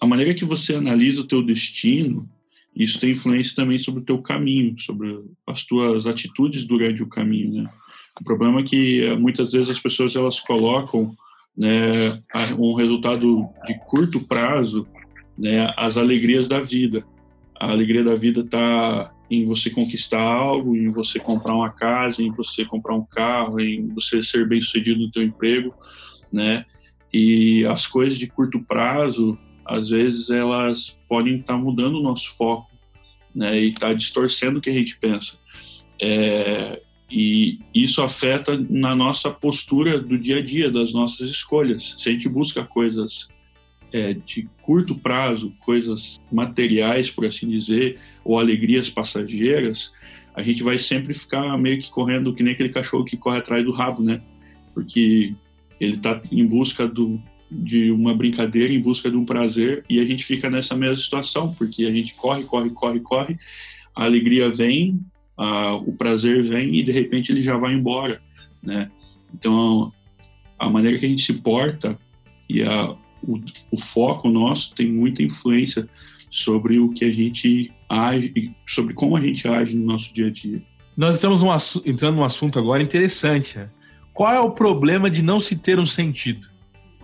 A 0.00 0.06
maneira 0.06 0.34
que 0.34 0.44
você 0.44 0.74
analisa 0.74 1.22
o 1.22 1.26
teu 1.26 1.42
destino 1.42 2.28
isso 2.78 3.00
tem 3.00 3.10
influência 3.10 3.56
também 3.56 3.78
sobre 3.78 4.00
o 4.00 4.04
teu 4.04 4.22
caminho, 4.22 4.78
sobre 4.80 5.18
as 5.46 5.66
tuas 5.66 6.06
atitudes 6.06 6.64
durante 6.64 7.02
o 7.02 7.08
caminho, 7.08 7.62
né? 7.62 7.70
O 8.20 8.24
problema 8.24 8.60
é 8.60 8.62
que 8.62 9.02
eh, 9.04 9.16
muitas 9.16 9.52
vezes 9.52 9.68
as 9.68 9.78
pessoas 9.78 10.14
elas 10.16 10.40
colocam 10.40 11.14
né, 11.56 12.22
um 12.56 12.74
resultado 12.74 13.48
de 13.66 13.74
curto 13.86 14.20
prazo, 14.20 14.86
né, 15.36 15.72
as 15.76 15.98
alegrias 15.98 16.48
da 16.48 16.60
vida. 16.60 17.04
A 17.58 17.70
alegria 17.70 18.04
da 18.04 18.14
vida 18.14 18.40
está 18.40 19.12
em 19.28 19.44
você 19.44 19.68
conquistar 19.68 20.22
algo, 20.22 20.76
em 20.76 20.90
você 20.90 21.18
comprar 21.18 21.54
uma 21.54 21.70
casa, 21.70 22.22
em 22.22 22.30
você 22.30 22.64
comprar 22.64 22.94
um 22.94 23.04
carro, 23.04 23.60
em 23.60 23.88
você 23.88 24.22
ser 24.22 24.48
bem 24.48 24.62
sucedido 24.62 25.00
no 25.00 25.10
teu 25.10 25.22
emprego. 25.22 25.74
né? 26.32 26.64
E 27.12 27.64
as 27.66 27.86
coisas 27.86 28.18
de 28.18 28.26
curto 28.26 28.60
prazo, 28.60 29.36
às 29.66 29.88
vezes 29.88 30.30
elas 30.30 30.98
podem 31.08 31.40
estar 31.40 31.54
tá 31.54 31.58
mudando 31.58 31.98
o 31.98 32.02
nosso 32.02 32.36
foco, 32.36 32.67
né? 33.34 33.58
E 33.58 33.72
tá 33.72 33.92
distorcendo 33.92 34.58
o 34.58 34.62
que 34.62 34.70
a 34.70 34.74
gente 34.74 34.96
pensa. 34.96 35.36
É, 36.00 36.80
e 37.10 37.58
isso 37.74 38.02
afeta 38.02 38.58
na 38.68 38.94
nossa 38.94 39.30
postura 39.30 39.98
do 39.98 40.18
dia 40.18 40.38
a 40.38 40.42
dia, 40.42 40.70
das 40.70 40.92
nossas 40.92 41.30
escolhas. 41.30 41.94
Se 41.98 42.08
a 42.08 42.12
gente 42.12 42.28
busca 42.28 42.64
coisas 42.64 43.28
é, 43.92 44.12
de 44.12 44.48
curto 44.60 44.98
prazo, 44.98 45.54
coisas 45.60 46.20
materiais, 46.30 47.10
por 47.10 47.24
assim 47.24 47.48
dizer, 47.48 47.98
ou 48.22 48.38
alegrias 48.38 48.90
passageiras, 48.90 49.90
a 50.34 50.42
gente 50.42 50.62
vai 50.62 50.78
sempre 50.78 51.14
ficar 51.14 51.56
meio 51.58 51.80
que 51.80 51.90
correndo 51.90 52.34
que 52.34 52.42
nem 52.42 52.52
aquele 52.52 52.68
cachorro 52.68 53.04
que 53.04 53.16
corre 53.16 53.38
atrás 53.38 53.64
do 53.64 53.72
rabo, 53.72 54.02
né? 54.02 54.20
Porque 54.74 55.34
ele 55.80 55.94
está 55.94 56.20
em 56.30 56.46
busca 56.46 56.86
do, 56.86 57.20
de 57.50 57.90
uma 57.90 58.14
brincadeira, 58.14 58.72
em 58.72 58.80
busca 58.80 59.10
de 59.10 59.16
um 59.16 59.24
prazer, 59.24 59.84
e 59.88 59.98
a 60.00 60.04
gente 60.04 60.24
fica 60.24 60.50
nessa 60.50 60.76
mesma 60.76 60.96
situação, 60.96 61.54
porque 61.54 61.84
a 61.84 61.90
gente 61.90 62.14
corre, 62.14 62.44
corre, 62.44 62.70
corre, 62.70 63.00
corre, 63.00 63.38
a 63.96 64.04
alegria 64.04 64.50
vem, 64.50 65.00
a, 65.36 65.74
o 65.74 65.92
prazer 65.92 66.42
vem 66.42 66.76
e 66.76 66.82
de 66.82 66.92
repente 66.92 67.32
ele 67.32 67.40
já 67.40 67.56
vai 67.56 67.72
embora, 67.72 68.20
né? 68.62 68.90
Então, 69.34 69.92
a 70.58 70.68
maneira 70.68 70.98
que 70.98 71.06
a 71.06 71.08
gente 71.08 71.22
se 71.22 71.34
porta 71.34 71.98
e 72.48 72.62
a, 72.62 72.90
o, 73.22 73.40
o 73.70 73.78
foco 73.78 74.28
nosso 74.28 74.74
tem 74.74 74.90
muita 74.90 75.22
influência 75.22 75.88
sobre 76.30 76.78
o 76.78 76.90
que 76.90 77.04
a 77.04 77.12
gente 77.12 77.72
age, 77.88 78.54
sobre 78.66 78.94
como 78.94 79.16
a 79.16 79.20
gente 79.20 79.48
age 79.48 79.74
no 79.76 79.86
nosso 79.86 80.12
dia 80.12 80.26
a 80.26 80.30
dia. 80.30 80.62
Nós 80.96 81.14
estamos 81.14 81.42
num, 81.42 81.50
entrando 81.86 82.16
num 82.16 82.24
assunto 82.24 82.58
agora 82.58 82.82
interessante. 82.82 83.58
Né? 83.58 83.70
Qual 84.12 84.32
é 84.32 84.40
o 84.40 84.50
problema 84.50 85.08
de 85.08 85.22
não 85.22 85.38
se 85.38 85.56
ter 85.56 85.78
um 85.78 85.86
sentido? 85.86 86.48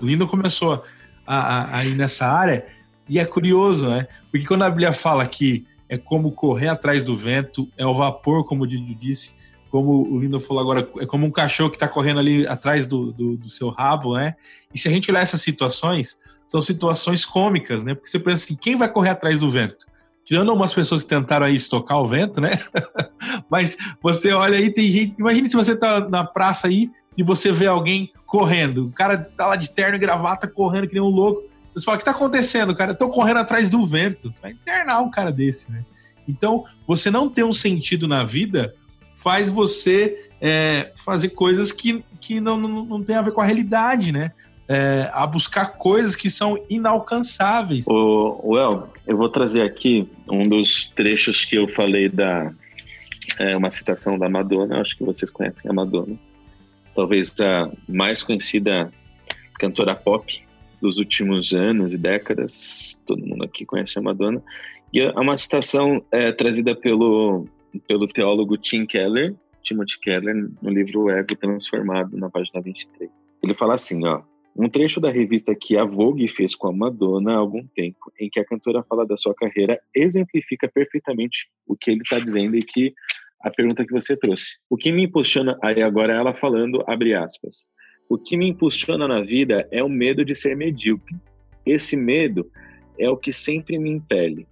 O 0.00 0.06
Lindo 0.06 0.26
começou 0.26 0.84
a, 1.26 1.36
a, 1.36 1.78
a, 1.78 1.84
ir 1.84 1.94
nessa 1.94 2.26
área 2.26 2.66
e 3.08 3.18
é 3.18 3.24
curioso, 3.24 3.88
né? 3.88 4.08
Porque 4.30 4.46
quando 4.46 4.62
a 4.62 4.70
Bíblia 4.70 4.92
fala 4.92 5.26
que 5.26 5.66
é 5.88 5.98
como 5.98 6.32
correr 6.32 6.68
atrás 6.68 7.02
do 7.02 7.16
vento, 7.16 7.68
é 7.76 7.86
o 7.86 7.94
vapor, 7.94 8.44
como 8.44 8.64
o 8.64 8.66
Didi 8.66 8.94
disse, 8.94 9.34
como 9.70 10.08
o 10.08 10.20
Lindo 10.20 10.38
falou 10.38 10.62
agora, 10.62 10.88
é 11.00 11.06
como 11.06 11.26
um 11.26 11.30
cachorro 11.30 11.70
que 11.70 11.76
está 11.76 11.88
correndo 11.88 12.20
ali 12.20 12.46
atrás 12.46 12.86
do, 12.86 13.12
do, 13.12 13.36
do, 13.36 13.50
seu 13.50 13.70
rabo, 13.70 14.16
né? 14.16 14.36
E 14.72 14.78
se 14.78 14.88
a 14.88 14.90
gente 14.90 15.10
olhar 15.10 15.20
essas 15.20 15.42
situações, 15.42 16.18
são 16.46 16.62
situações 16.62 17.24
cômicas, 17.24 17.82
né? 17.82 17.94
Porque 17.94 18.08
você 18.08 18.18
pensa 18.18 18.44
assim, 18.44 18.56
quem 18.56 18.76
vai 18.76 18.88
correr 18.88 19.10
atrás 19.10 19.38
do 19.40 19.50
vento? 19.50 19.84
Tirando 20.24 20.50
algumas 20.50 20.72
pessoas 20.72 21.02
que 21.02 21.08
tentaram 21.08 21.46
aí 21.46 21.54
estocar 21.54 21.98
o 21.98 22.06
vento, 22.06 22.40
né? 22.40 22.52
Mas 23.50 23.76
você 24.00 24.32
olha 24.32 24.56
aí, 24.56 24.70
tem 24.70 24.90
gente. 24.90 25.16
Imagine 25.18 25.48
se 25.48 25.56
você 25.56 25.72
está 25.72 26.08
na 26.08 26.24
praça 26.24 26.68
aí 26.68 26.90
e 27.16 27.22
você 27.22 27.52
vê 27.52 27.66
alguém 27.66 28.12
correndo. 28.26 28.86
O 28.86 28.92
cara 28.92 29.18
tá 29.18 29.46
lá 29.46 29.56
de 29.56 29.70
terno 29.70 29.96
e 29.96 29.98
gravata 29.98 30.48
correndo 30.48 30.88
que 30.88 30.94
nem 30.94 31.02
um 31.02 31.08
louco. 31.08 31.42
Você 31.74 31.84
fala, 31.84 31.96
o 31.96 31.98
que 31.98 32.04
tá 32.04 32.12
acontecendo, 32.12 32.74
cara? 32.74 32.92
Eu 32.92 32.96
tô 32.96 33.08
correndo 33.08 33.38
atrás 33.38 33.68
do 33.68 33.84
vento. 33.84 34.30
Você 34.30 34.40
vai 34.40 34.52
internar 34.52 35.00
um 35.00 35.10
cara 35.10 35.32
desse, 35.32 35.70
né? 35.70 35.84
Então, 36.28 36.64
você 36.86 37.10
não 37.10 37.28
ter 37.28 37.44
um 37.44 37.52
sentido 37.52 38.08
na 38.08 38.24
vida 38.24 38.74
faz 39.14 39.50
você 39.50 40.28
é, 40.40 40.92
fazer 40.96 41.30
coisas 41.30 41.72
que, 41.72 42.04
que 42.20 42.40
não, 42.40 42.56
não, 42.56 42.84
não 42.84 43.02
tem 43.02 43.16
a 43.16 43.22
ver 43.22 43.32
com 43.32 43.40
a 43.40 43.44
realidade, 43.44 44.12
né? 44.12 44.32
É, 44.66 45.10
a 45.12 45.26
buscar 45.26 45.76
coisas 45.76 46.16
que 46.16 46.30
são 46.30 46.58
inalcançáveis. 46.70 47.86
O 47.86 48.52
Well, 48.52 48.88
eu 49.06 49.16
vou 49.16 49.28
trazer 49.28 49.62
aqui 49.62 50.08
um 50.28 50.48
dos 50.48 50.86
trechos 50.86 51.44
que 51.44 51.56
eu 51.56 51.68
falei 51.68 52.08
da 52.08 52.50
é, 53.38 53.56
uma 53.56 53.70
citação 53.70 54.18
da 54.18 54.28
Madonna. 54.28 54.80
Acho 54.80 54.96
que 54.96 55.04
vocês 55.04 55.30
conhecem 55.30 55.70
a 55.70 55.74
Madonna, 55.74 56.18
talvez 56.94 57.38
a 57.40 57.70
mais 57.88 58.22
conhecida 58.22 58.92
cantora 59.58 59.94
pop 59.94 60.42
dos 60.80 60.98
últimos 60.98 61.52
anos 61.52 61.92
e 61.92 61.98
décadas. 61.98 63.00
Todo 63.06 63.26
mundo 63.26 63.44
aqui 63.44 63.64
conhece 63.64 63.98
a 63.98 64.02
Madonna. 64.02 64.42
E 64.92 65.00
é 65.00 65.10
uma 65.12 65.36
citação 65.36 66.04
é, 66.12 66.30
trazida 66.32 66.74
pelo 66.74 67.46
pelo 67.88 68.06
teólogo 68.06 68.56
Tim 68.56 68.86
Keller, 68.86 69.34
Timothy 69.62 69.98
Keller, 70.00 70.48
no 70.62 70.70
livro 70.70 71.10
Ego 71.10 71.34
Transformado, 71.34 72.16
na 72.16 72.30
página 72.30 72.60
23. 72.60 73.10
Ele 73.42 73.54
fala 73.54 73.74
assim, 73.74 74.06
ó, 74.06 74.22
um 74.56 74.68
trecho 74.68 75.00
da 75.00 75.10
revista 75.10 75.54
que 75.54 75.76
a 75.76 75.84
Vogue 75.84 76.28
fez 76.28 76.54
com 76.54 76.68
a 76.68 76.72
Madonna 76.72 77.32
há 77.32 77.36
algum 77.36 77.66
tempo, 77.74 78.12
em 78.20 78.30
que 78.30 78.38
a 78.38 78.44
cantora 78.44 78.84
fala 78.88 79.04
da 79.04 79.16
sua 79.16 79.34
carreira, 79.34 79.80
exemplifica 79.94 80.68
perfeitamente 80.68 81.48
o 81.66 81.76
que 81.76 81.90
ele 81.90 82.02
está 82.02 82.18
dizendo 82.18 82.56
e 82.56 82.60
que 82.60 82.94
a 83.44 83.50
pergunta 83.50 83.84
que 83.84 83.92
você 83.92 84.16
trouxe. 84.16 84.56
O 84.68 84.76
que 84.76 84.90
me 84.90 85.04
impulsiona, 85.04 85.56
aí 85.62 85.82
agora 85.82 86.14
ela 86.14 86.34
falando, 86.34 86.82
abre 86.86 87.14
aspas, 87.14 87.68
o 88.08 88.18
que 88.18 88.36
me 88.36 88.48
impulsiona 88.48 89.06
na 89.06 89.20
vida 89.20 89.68
é 89.70 89.84
o 89.84 89.88
medo 89.88 90.24
de 90.24 90.34
ser 90.34 90.56
medíocre. 90.56 91.16
Esse 91.64 91.96
medo 91.96 92.50
é 92.98 93.08
o 93.08 93.16
que 93.16 93.32
sempre 93.32 93.78
me 93.78 93.90
impele 93.90 94.46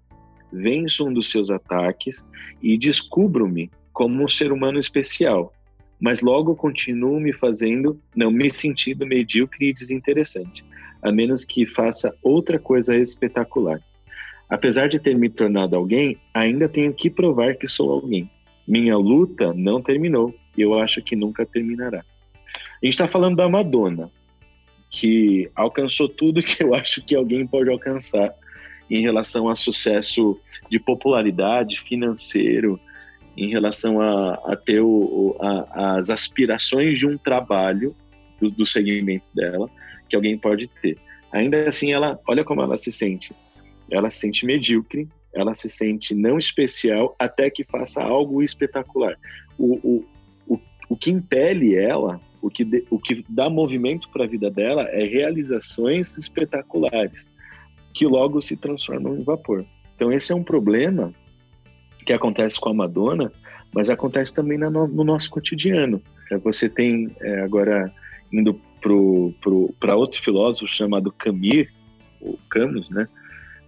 venço 0.52 1.06
um 1.06 1.12
dos 1.12 1.30
seus 1.30 1.50
ataques 1.50 2.24
e 2.62 2.76
descubro-me 2.76 3.70
como 3.92 4.22
um 4.22 4.28
ser 4.28 4.52
humano 4.52 4.78
especial, 4.78 5.52
mas 6.00 6.20
logo 6.20 6.54
continuo 6.54 7.18
me 7.18 7.32
fazendo, 7.32 7.98
não 8.14 8.30
me 8.30 8.50
sentindo 8.50 9.06
medíocre 9.06 9.70
e 9.70 9.72
desinteressante, 9.72 10.64
a 11.02 11.10
menos 11.10 11.44
que 11.44 11.64
faça 11.64 12.14
outra 12.22 12.58
coisa 12.58 12.96
espetacular. 12.96 13.80
Apesar 14.48 14.88
de 14.88 14.98
ter 14.98 15.16
me 15.16 15.30
tornado 15.30 15.74
alguém, 15.74 16.18
ainda 16.34 16.68
tenho 16.68 16.92
que 16.92 17.08
provar 17.08 17.56
que 17.56 17.66
sou 17.66 17.90
alguém. 17.90 18.30
Minha 18.66 18.96
luta 18.96 19.52
não 19.52 19.82
terminou 19.82 20.34
e 20.56 20.62
eu 20.62 20.78
acho 20.78 21.02
que 21.02 21.16
nunca 21.16 21.44
terminará. 21.44 22.00
A 22.00 22.86
gente 22.86 22.94
está 22.94 23.08
falando 23.08 23.36
da 23.36 23.48
Madonna, 23.48 24.10
que 24.90 25.50
alcançou 25.54 26.08
tudo 26.08 26.42
que 26.42 26.62
eu 26.62 26.74
acho 26.74 27.04
que 27.04 27.14
alguém 27.14 27.46
pode 27.46 27.70
alcançar 27.70 28.34
em 28.90 29.00
relação 29.00 29.48
a 29.48 29.54
sucesso 29.54 30.38
de 30.70 30.78
popularidade 30.78 31.80
financeiro, 31.80 32.78
em 33.36 33.48
relação 33.48 34.00
a, 34.00 34.34
a 34.52 34.56
ter 34.56 34.80
o, 34.80 35.36
a, 35.40 35.96
as 35.96 36.10
aspirações 36.10 36.98
de 36.98 37.06
um 37.06 37.16
trabalho 37.16 37.96
do, 38.40 38.48
do 38.48 38.66
segmento 38.66 39.30
dela 39.34 39.70
que 40.08 40.14
alguém 40.14 40.36
pode 40.36 40.68
ter. 40.82 40.98
Ainda 41.32 41.66
assim, 41.66 41.92
ela, 41.92 42.20
olha 42.28 42.44
como 42.44 42.60
ela 42.60 42.76
se 42.76 42.92
sente. 42.92 43.34
Ela 43.90 44.10
se 44.10 44.18
sente 44.18 44.44
medíocre, 44.44 45.08
ela 45.34 45.54
se 45.54 45.68
sente 45.68 46.14
não 46.14 46.38
especial 46.38 47.14
até 47.18 47.50
que 47.50 47.64
faça 47.64 48.02
algo 48.02 48.42
espetacular. 48.42 49.18
O, 49.58 49.74
o, 49.82 50.04
o, 50.46 50.60
o 50.90 50.96
que 50.96 51.10
impele 51.10 51.74
ela, 51.74 52.20
o 52.40 52.50
que, 52.50 52.64
de, 52.64 52.84
o 52.90 52.98
que 52.98 53.24
dá 53.28 53.48
movimento 53.48 54.08
para 54.10 54.24
a 54.24 54.28
vida 54.28 54.50
dela 54.50 54.82
é 54.90 55.04
realizações 55.04 56.16
espetaculares 56.16 57.28
que 57.94 58.06
logo 58.06 58.40
se 58.40 58.56
transformam 58.56 59.16
em 59.16 59.22
vapor. 59.22 59.64
Então 59.94 60.12
esse 60.12 60.32
é 60.32 60.34
um 60.34 60.42
problema 60.42 61.14
que 62.04 62.12
acontece 62.12 62.58
com 62.60 62.68
a 62.68 62.74
Madonna, 62.74 63.32
mas 63.72 63.88
acontece 63.88 64.34
também 64.34 64.58
no, 64.58 64.86
no 64.86 65.04
nosso 65.04 65.30
cotidiano. 65.30 66.02
É, 66.30 66.38
você 66.38 66.68
tem 66.68 67.14
é, 67.20 67.40
agora 67.40 67.92
indo 68.32 68.58
para 69.78 69.94
outro 69.94 70.20
filósofo 70.20 70.66
chamado 70.66 71.12
Camus, 71.12 71.68
o 72.20 72.36
Camus, 72.50 72.90
né? 72.90 73.08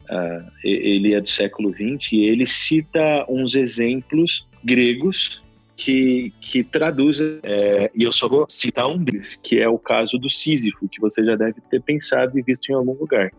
Uh, 0.04 0.50
ele 0.62 1.14
é 1.14 1.20
do 1.20 1.28
século 1.28 1.73
XX 1.73 2.12
e 2.12 2.26
ele 2.26 2.46
cita 2.46 3.25
uns 3.28 3.54
exemplos 3.54 4.46
gregos 4.62 5.42
que, 5.76 6.32
que 6.40 6.62
traduzem, 6.62 7.38
é, 7.42 7.90
e 7.94 8.04
eu 8.04 8.12
só 8.12 8.28
vou 8.28 8.46
citar 8.49 8.87
um 8.87 8.99
deles, 8.99 9.38
que 9.42 9.61
é 9.61 9.68
o 9.68 9.78
caso 9.78 10.18
do 10.18 10.30
Sísifo, 10.30 10.88
que 10.88 11.00
você 11.00 11.25
já 11.25 11.34
deve 11.37 11.61
ter 11.70 11.82
pensado 11.82 12.38
e 12.38 12.42
visto 12.42 12.70
em 12.70 12.75
algum 12.75 12.92
lugar. 12.92 13.32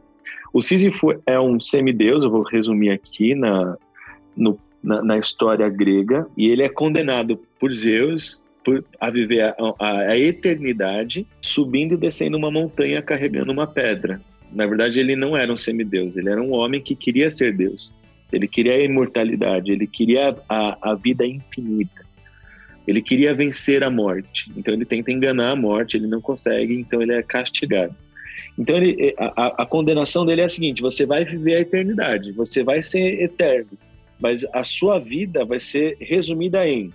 O 0.53 0.61
Sísifo 0.61 1.13
é 1.25 1.39
um 1.39 1.59
semideus, 1.59 2.23
eu 2.23 2.29
vou 2.29 2.43
resumir 2.43 2.89
aqui 2.89 3.35
na, 3.35 3.77
no, 4.35 4.59
na, 4.83 5.01
na, 5.01 5.17
história 5.17 5.67
grega, 5.69 6.27
e 6.37 6.47
ele 6.47 6.63
é 6.63 6.69
condenado 6.69 7.37
por 7.59 7.73
Zeus 7.73 8.43
por, 8.63 8.83
a 8.99 9.09
viver 9.09 9.41
a, 9.41 9.55
a, 9.79 9.99
a 10.11 10.17
eternidade 10.17 11.25
subindo 11.41 11.93
e 11.93 11.97
descendo 11.97 12.37
uma 12.37 12.51
montanha 12.51 13.01
carregando 13.01 13.51
uma 13.51 13.67
pedra. 13.67 14.21
Na 14.51 14.65
verdade, 14.65 14.99
ele 14.99 15.15
não 15.15 15.35
era 15.35 15.51
um 15.51 15.57
semideus, 15.57 16.15
ele 16.15 16.29
era 16.29 16.41
um 16.41 16.53
homem 16.53 16.81
que 16.81 16.95
queria 16.95 17.29
ser 17.29 17.53
Deus. 17.55 17.91
Ele 18.31 18.47
queria 18.47 18.73
a 18.73 18.83
imortalidade, 18.83 19.71
ele 19.71 19.87
queria 19.87 20.35
a, 20.49 20.91
a 20.91 20.95
vida 20.95 21.25
infinita. 21.25 22.05
Ele 22.87 23.01
queria 23.01 23.33
vencer 23.33 23.83
a 23.83 23.89
morte. 23.89 24.51
Então 24.55 24.73
ele 24.73 24.85
tenta 24.85 25.11
enganar 25.11 25.51
a 25.51 25.55
morte, 25.55 25.97
ele 25.97 26.07
não 26.07 26.21
consegue, 26.21 26.73
então 26.73 27.01
ele 27.01 27.13
é 27.13 27.23
castigado. 27.23 27.95
Então 28.57 28.77
ele, 28.77 28.95
eh, 29.01 29.15
a, 29.17 29.63
a, 29.63 29.65
condenação 29.65 30.25
dele 30.25 30.41
é 30.41 30.45
a 30.45 30.49
seguinte: 30.49 30.81
você 30.81 31.05
vai 31.05 31.25
viver 31.25 31.55
a 31.55 31.61
eternidade, 31.61 32.31
você 32.31 32.63
vai 32.63 32.83
ser 32.83 33.21
eterno, 33.21 33.71
mas 34.19 34.45
a 34.53 34.63
sua 34.63 34.99
vida 34.99 35.45
vai 35.45 35.59
ser 35.59 35.97
resumida 35.99 36.67
em 36.67 36.91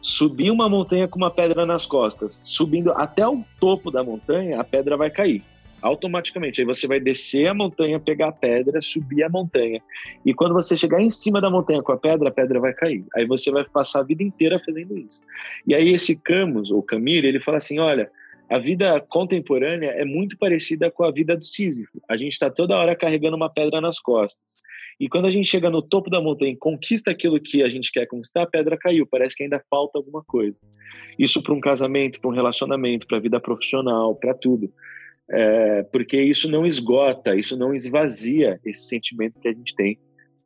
subir 0.00 0.50
uma 0.50 0.68
montanha 0.68 1.08
com 1.08 1.18
uma 1.18 1.30
pedra 1.30 1.66
nas 1.66 1.86
costas, 1.86 2.40
subindo 2.44 2.92
até 2.92 3.26
o 3.26 3.44
topo 3.60 3.90
da 3.90 4.02
montanha, 4.02 4.60
a 4.60 4.64
pedra 4.64 4.96
vai 4.96 5.10
cair 5.10 5.42
automaticamente. 5.80 6.60
Aí 6.60 6.66
você 6.66 6.86
vai 6.86 7.00
descer 7.00 7.46
a 7.46 7.54
montanha, 7.54 8.00
pegar 8.00 8.28
a 8.28 8.32
pedra, 8.32 8.80
subir 8.80 9.22
a 9.22 9.28
montanha. 9.28 9.80
E 10.24 10.34
quando 10.34 10.54
você 10.54 10.76
chegar 10.76 11.00
em 11.00 11.10
cima 11.10 11.40
da 11.40 11.50
montanha 11.50 11.82
com 11.82 11.92
a 11.92 11.96
pedra, 11.96 12.28
a 12.28 12.32
pedra 12.32 12.60
vai 12.60 12.72
cair. 12.72 13.04
Aí 13.14 13.26
você 13.26 13.50
vai 13.50 13.64
passar 13.64 14.00
a 14.00 14.04
vida 14.04 14.22
inteira 14.22 14.60
fazendo 14.64 14.96
isso. 14.98 15.20
E 15.66 15.74
aí 15.74 15.90
esse 15.90 16.16
Camus, 16.16 16.70
ou 16.70 16.82
Camille, 16.82 17.28
ele 17.28 17.40
fala 17.40 17.58
assim, 17.58 17.78
olha, 17.78 18.10
A 18.50 18.58
vida 18.58 18.98
contemporânea 19.10 19.90
é 19.90 20.06
muito 20.06 20.38
parecida 20.38 20.90
com 20.90 21.04
a 21.04 21.10
vida 21.10 21.36
do 21.36 21.44
Sísifo. 21.44 22.00
A 22.08 22.16
gente 22.16 22.32
está 22.32 22.48
toda 22.48 22.76
hora 22.78 22.96
carregando 22.96 23.36
uma 23.36 23.50
pedra 23.50 23.78
nas 23.78 24.00
costas. 24.00 24.56
E 24.98 25.06
quando 25.06 25.26
a 25.26 25.30
gente 25.30 25.46
chega 25.46 25.68
no 25.68 25.82
topo 25.82 26.08
da 26.08 26.20
montanha 26.20 26.52
e 26.52 26.56
conquista 26.56 27.10
aquilo 27.10 27.38
que 27.38 27.62
a 27.62 27.68
gente 27.68 27.92
quer 27.92 28.06
conquistar, 28.06 28.42
a 28.44 28.46
pedra 28.46 28.78
caiu. 28.78 29.06
Parece 29.06 29.36
que 29.36 29.42
ainda 29.42 29.62
falta 29.68 29.98
alguma 29.98 30.24
coisa. 30.24 30.56
Isso 31.18 31.42
para 31.42 31.52
um 31.52 31.60
casamento, 31.60 32.20
para 32.20 32.30
um 32.30 32.32
relacionamento, 32.32 33.06
para 33.06 33.18
a 33.18 33.20
vida 33.20 33.38
profissional, 33.38 34.14
para 34.14 34.32
tudo. 34.32 34.72
É, 35.30 35.82
porque 35.84 36.20
isso 36.20 36.50
não 36.50 36.64
esgota, 36.64 37.36
isso 37.36 37.56
não 37.56 37.74
esvazia 37.74 38.58
esse 38.64 38.88
sentimento 38.88 39.38
que 39.40 39.48
a 39.48 39.52
gente 39.52 39.74
tem 39.74 39.98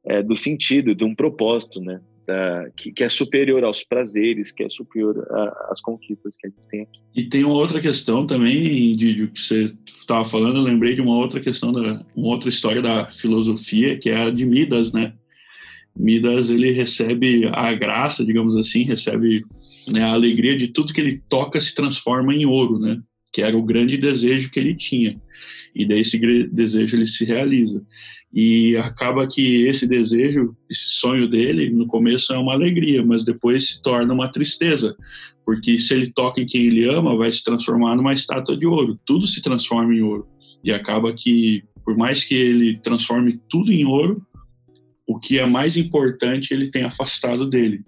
é, 0.04 0.22
do 0.22 0.36
sentido, 0.36 0.94
de 0.94 1.04
um 1.04 1.14
propósito, 1.14 1.80
né? 1.80 2.00
Da, 2.26 2.70
que, 2.76 2.92
que, 2.92 3.02
é 3.02 3.08
superior 3.08 3.64
aos 3.64 3.82
prazeres, 3.82 4.52
que 4.52 4.62
é 4.62 4.68
superior 4.68 5.26
às 5.68 5.80
conquistas 5.80 6.36
que 6.36 6.46
a 6.46 6.50
gente 6.50 6.68
tem 6.68 6.82
aqui. 6.82 7.00
E 7.16 7.28
tem 7.28 7.44
uma 7.44 7.54
outra 7.54 7.80
questão 7.80 8.24
também, 8.26 8.96
de 8.96 9.26
que 9.28 9.40
você 9.40 9.64
estava 9.86 10.24
falando, 10.24 10.58
eu 10.58 10.62
lembrei 10.62 10.94
de 10.94 11.00
uma 11.00 11.16
outra 11.16 11.40
questão, 11.40 11.72
da, 11.72 12.04
uma 12.14 12.28
outra 12.28 12.48
história 12.48 12.80
da 12.80 13.06
filosofia, 13.06 13.98
que 13.98 14.08
é 14.08 14.16
a 14.16 14.30
de 14.30 14.46
Midas, 14.46 14.92
né? 14.92 15.14
Midas, 15.96 16.48
ele 16.48 16.70
recebe 16.70 17.46
a 17.52 17.72
graça, 17.74 18.24
digamos 18.24 18.56
assim, 18.56 18.82
recebe 18.82 19.44
né, 19.88 20.02
a 20.02 20.12
alegria 20.12 20.56
de 20.56 20.68
tudo 20.68 20.92
que 20.92 21.00
ele 21.00 21.22
toca 21.28 21.60
se 21.60 21.74
transforma 21.74 22.34
em 22.34 22.46
ouro, 22.46 22.78
né? 22.78 23.00
Que 23.32 23.42
era 23.42 23.56
o 23.56 23.62
grande 23.62 23.96
desejo 23.96 24.50
que 24.50 24.60
ele 24.60 24.74
tinha. 24.74 25.20
E 25.74 25.86
daí 25.86 26.00
esse 26.00 26.18
desejo 26.48 26.96
ele 26.96 27.06
se 27.06 27.24
realiza. 27.24 27.82
E 28.32 28.76
acaba 28.78 29.26
que 29.26 29.66
esse 29.66 29.86
desejo, 29.86 30.56
esse 30.70 30.88
sonho 30.88 31.28
dele, 31.28 31.68
no 31.68 31.86
começo 31.86 32.32
é 32.32 32.38
uma 32.38 32.54
alegria, 32.54 33.04
mas 33.04 33.24
depois 33.24 33.68
se 33.68 33.82
torna 33.82 34.14
uma 34.14 34.30
tristeza, 34.30 34.96
porque 35.44 35.78
se 35.78 35.92
ele 35.92 36.10
toca 36.10 36.40
em 36.40 36.46
quem 36.46 36.66
ele 36.66 36.88
ama, 36.88 37.16
vai 37.16 37.30
se 37.30 37.44
transformar 37.44 37.94
numa 37.94 38.14
estátua 38.14 38.56
de 38.56 38.66
ouro. 38.66 38.98
Tudo 39.04 39.26
se 39.26 39.42
transforma 39.42 39.94
em 39.94 40.00
ouro. 40.00 40.26
E 40.64 40.72
acaba 40.72 41.12
que, 41.12 41.62
por 41.84 41.94
mais 41.96 42.24
que 42.24 42.34
ele 42.34 42.78
transforme 42.78 43.38
tudo 43.50 43.70
em 43.70 43.84
ouro, 43.84 44.24
o 45.12 45.18
que 45.18 45.38
é 45.38 45.46
mais 45.46 45.76
importante 45.76 46.52
ele 46.52 46.70
tem 46.70 46.84
afastado 46.84 47.48
dele, 47.48 47.82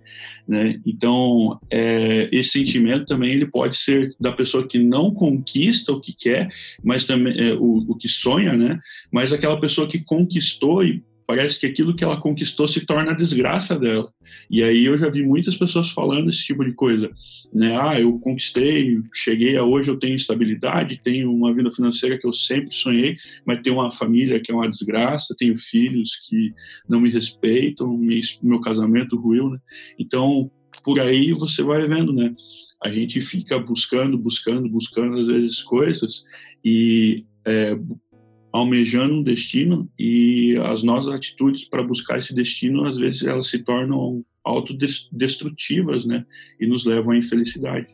né? 0.46 0.80
Então 0.86 1.58
é, 1.70 2.28
esse 2.30 2.50
sentimento 2.50 3.06
também 3.06 3.32
ele 3.32 3.46
pode 3.46 3.76
ser 3.76 4.14
da 4.20 4.32
pessoa 4.32 4.66
que 4.66 4.78
não 4.78 5.12
conquista 5.12 5.92
o 5.92 6.00
que 6.00 6.14
quer, 6.14 6.48
mas 6.82 7.04
também 7.06 7.38
é, 7.38 7.54
o, 7.54 7.84
o 7.88 7.96
que 7.96 8.08
sonha, 8.08 8.52
né? 8.54 8.78
Mas 9.10 9.32
aquela 9.32 9.58
pessoa 9.58 9.88
que 9.88 9.98
conquistou 9.98 10.84
e 10.84 11.02
parece 11.26 11.58
que 11.58 11.66
aquilo 11.66 11.94
que 11.94 12.04
ela 12.04 12.20
conquistou 12.20 12.68
se 12.68 12.84
torna 12.84 13.12
a 13.12 13.16
desgraça 13.16 13.78
dela. 13.78 14.12
E 14.50 14.62
aí 14.62 14.84
eu 14.84 14.96
já 14.98 15.08
vi 15.08 15.22
muitas 15.22 15.56
pessoas 15.56 15.90
falando 15.90 16.28
esse 16.28 16.44
tipo 16.44 16.64
de 16.64 16.72
coisa, 16.72 17.10
né? 17.52 17.78
Ah, 17.80 18.00
eu 18.00 18.18
conquistei, 18.18 19.00
cheguei 19.12 19.56
a 19.56 19.64
hoje, 19.64 19.90
eu 19.90 19.98
tenho 19.98 20.16
estabilidade, 20.16 21.00
tenho 21.02 21.32
uma 21.32 21.52
vida 21.54 21.70
financeira 21.70 22.18
que 22.18 22.26
eu 22.26 22.32
sempre 22.32 22.74
sonhei, 22.74 23.16
mas 23.46 23.60
tenho 23.62 23.76
uma 23.76 23.90
família 23.90 24.40
que 24.40 24.52
é 24.52 24.54
uma 24.54 24.68
desgraça, 24.68 25.34
tenho 25.38 25.56
filhos 25.56 26.16
que 26.28 26.52
não 26.88 27.00
me 27.00 27.10
respeitam, 27.10 27.98
meu 28.42 28.60
casamento 28.60 29.16
ruiu, 29.16 29.50
né? 29.50 29.58
Então, 29.98 30.50
por 30.82 31.00
aí 31.00 31.32
você 31.32 31.62
vai 31.62 31.86
vendo, 31.86 32.12
né? 32.12 32.34
A 32.82 32.90
gente 32.90 33.20
fica 33.22 33.58
buscando, 33.58 34.18
buscando, 34.18 34.68
buscando 34.68 35.20
às 35.20 35.28
vezes 35.28 35.62
coisas 35.62 36.24
e 36.62 37.24
é, 37.46 37.76
almejando 38.54 39.14
um 39.14 39.22
destino 39.22 39.90
e 39.98 40.56
as 40.66 40.84
nossas 40.84 41.12
atitudes 41.12 41.64
para 41.64 41.82
buscar 41.82 42.18
esse 42.18 42.32
destino 42.32 42.86
às 42.86 42.96
vezes 42.96 43.24
elas 43.24 43.48
se 43.48 43.58
tornam 43.64 44.24
autodestrutivas, 44.44 46.04
né, 46.04 46.24
e 46.60 46.66
nos 46.66 46.84
levam 46.84 47.14
à 47.14 47.16
infelicidade. 47.16 47.88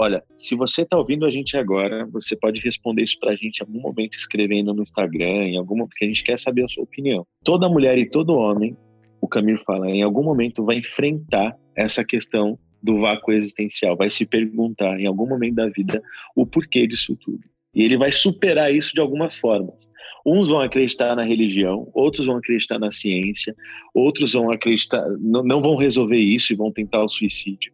Olha, 0.00 0.22
se 0.34 0.54
você 0.54 0.82
está 0.82 0.96
ouvindo 0.96 1.26
a 1.26 1.30
gente 1.30 1.58
agora, 1.58 2.06
você 2.06 2.36
pode 2.36 2.60
responder 2.60 3.02
isso 3.02 3.18
para 3.20 3.32
a 3.32 3.36
gente 3.36 3.58
em 3.58 3.66
algum 3.66 3.80
momento 3.80 4.14
escrevendo 4.14 4.72
no 4.72 4.82
Instagram, 4.82 5.44
em 5.44 5.58
algum 5.58 5.86
porque 5.86 6.06
a 6.06 6.08
gente 6.08 6.24
quer 6.24 6.38
saber 6.38 6.64
a 6.64 6.68
sua 6.68 6.84
opinião. 6.84 7.26
Toda 7.44 7.68
mulher 7.68 7.98
e 7.98 8.08
todo 8.08 8.36
homem, 8.36 8.74
o 9.20 9.28
Camilo 9.28 9.58
fala, 9.66 9.90
em 9.90 10.02
algum 10.02 10.22
momento 10.22 10.64
vai 10.64 10.78
enfrentar 10.78 11.54
essa 11.76 12.02
questão 12.02 12.58
do 12.82 13.00
vácuo 13.00 13.32
existencial, 13.32 13.96
vai 13.96 14.08
se 14.08 14.24
perguntar 14.24 14.98
em 14.98 15.06
algum 15.06 15.28
momento 15.28 15.56
da 15.56 15.68
vida 15.68 16.00
o 16.34 16.46
porquê 16.46 16.86
disso 16.86 17.14
tudo. 17.16 17.42
E 17.74 17.82
ele 17.82 17.96
vai 17.96 18.10
superar 18.10 18.74
isso 18.74 18.92
de 18.94 19.00
algumas 19.00 19.34
formas. 19.34 19.88
Uns 20.24 20.48
vão 20.48 20.60
acreditar 20.60 21.14
na 21.14 21.22
religião, 21.22 21.88
outros 21.94 22.26
vão 22.26 22.36
acreditar 22.36 22.78
na 22.78 22.90
ciência, 22.90 23.54
outros 23.94 24.32
vão 24.32 24.50
acreditar, 24.50 25.04
não, 25.20 25.42
não 25.42 25.62
vão 25.62 25.76
resolver 25.76 26.18
isso 26.18 26.52
e 26.52 26.56
vão 26.56 26.72
tentar 26.72 27.04
o 27.04 27.08
suicídio. 27.08 27.72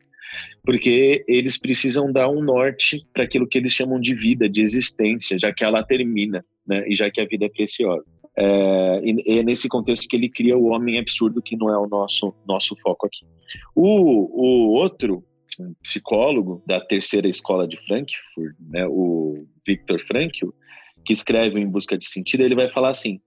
Porque 0.64 1.24
eles 1.28 1.56
precisam 1.56 2.12
dar 2.12 2.28
um 2.28 2.42
norte 2.42 3.06
para 3.12 3.24
aquilo 3.24 3.46
que 3.46 3.56
eles 3.58 3.72
chamam 3.72 4.00
de 4.00 4.14
vida, 4.14 4.48
de 4.48 4.62
existência, 4.62 5.38
já 5.38 5.52
que 5.52 5.64
ela 5.64 5.82
termina, 5.82 6.44
né? 6.66 6.84
e 6.88 6.94
já 6.94 7.10
que 7.10 7.20
a 7.20 7.26
vida 7.26 7.46
é 7.46 7.48
preciosa. 7.48 8.04
É, 8.36 9.00
é 9.28 9.42
nesse 9.44 9.68
contexto 9.68 10.08
que 10.08 10.16
ele 10.16 10.28
cria 10.28 10.58
o 10.58 10.66
homem 10.66 10.98
absurdo, 10.98 11.40
que 11.40 11.56
não 11.56 11.70
é 11.70 11.78
o 11.78 11.86
nosso, 11.86 12.34
nosso 12.46 12.74
foco 12.82 13.06
aqui. 13.06 13.24
O, 13.76 13.86
o 13.86 14.72
outro 14.72 15.24
um 15.60 15.74
psicólogo 15.82 16.62
da 16.66 16.80
terceira 16.80 17.28
escola 17.28 17.66
de 17.68 17.76
Frankfurt, 17.76 18.56
né, 18.58 18.86
o 18.88 19.46
Viktor 19.66 19.98
Frankl, 20.00 20.50
que 21.04 21.12
escreve 21.12 21.60
Em 21.60 21.66
Busca 21.66 21.96
de 21.96 22.06
Sentido, 22.06 22.42
ele 22.42 22.54
vai 22.54 22.68
falar 22.68 22.90
assim: 22.90 23.20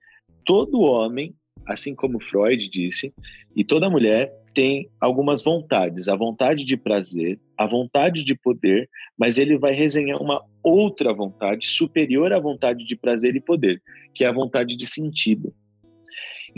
todo 0.46 0.82
homem, 0.82 1.36
assim 1.66 1.94
como 1.94 2.22
Freud 2.22 2.70
disse, 2.70 3.14
e 3.56 3.64
toda 3.64 3.90
mulher 3.90 4.32
tem 4.54 4.90
algumas 5.00 5.44
vontades, 5.44 6.08
a 6.08 6.16
vontade 6.16 6.66
de 6.66 6.76
prazer, 6.76 7.40
a 7.56 7.68
vontade 7.68 8.24
de 8.24 8.34
poder, 8.34 8.90
mas 9.16 9.38
ele 9.38 9.58
vai 9.58 9.74
resenhar 9.74 10.20
uma 10.20 10.44
outra 10.64 11.14
vontade 11.14 11.68
superior 11.68 12.34
à 12.34 12.40
vontade 12.40 12.84
de 12.84 12.96
prazer 12.96 13.36
e 13.36 13.42
poder, 13.42 13.82
que 14.16 14.24
é 14.24 14.28
a 14.28 14.32
vontade 14.32 14.76
de 14.76 14.88
sentido. 14.88 15.54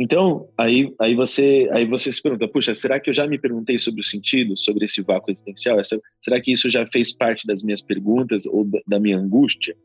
Então, 0.01 0.47
aí, 0.57 0.95
aí, 0.97 1.13
você, 1.13 1.67
aí 1.73 1.83
você 1.83 2.09
se 2.09 2.21
pergunta, 2.21 2.47
puxa, 2.47 2.73
será 2.73 3.01
que 3.01 3.09
eu 3.09 3.13
já 3.13 3.27
me 3.27 3.37
perguntei 3.37 3.77
sobre 3.77 3.99
o 3.99 4.03
sentido, 4.03 4.55
sobre 4.55 4.85
esse 4.85 5.01
vácuo 5.01 5.29
existencial? 5.29 5.77
Será 6.21 6.39
que 6.39 6.53
isso 6.53 6.69
já 6.69 6.87
fez 6.87 7.13
parte 7.13 7.45
das 7.45 7.61
minhas 7.61 7.81
perguntas 7.81 8.45
ou 8.45 8.65
da 8.87 8.97
minha 8.97 9.17
angústia? 9.17 9.75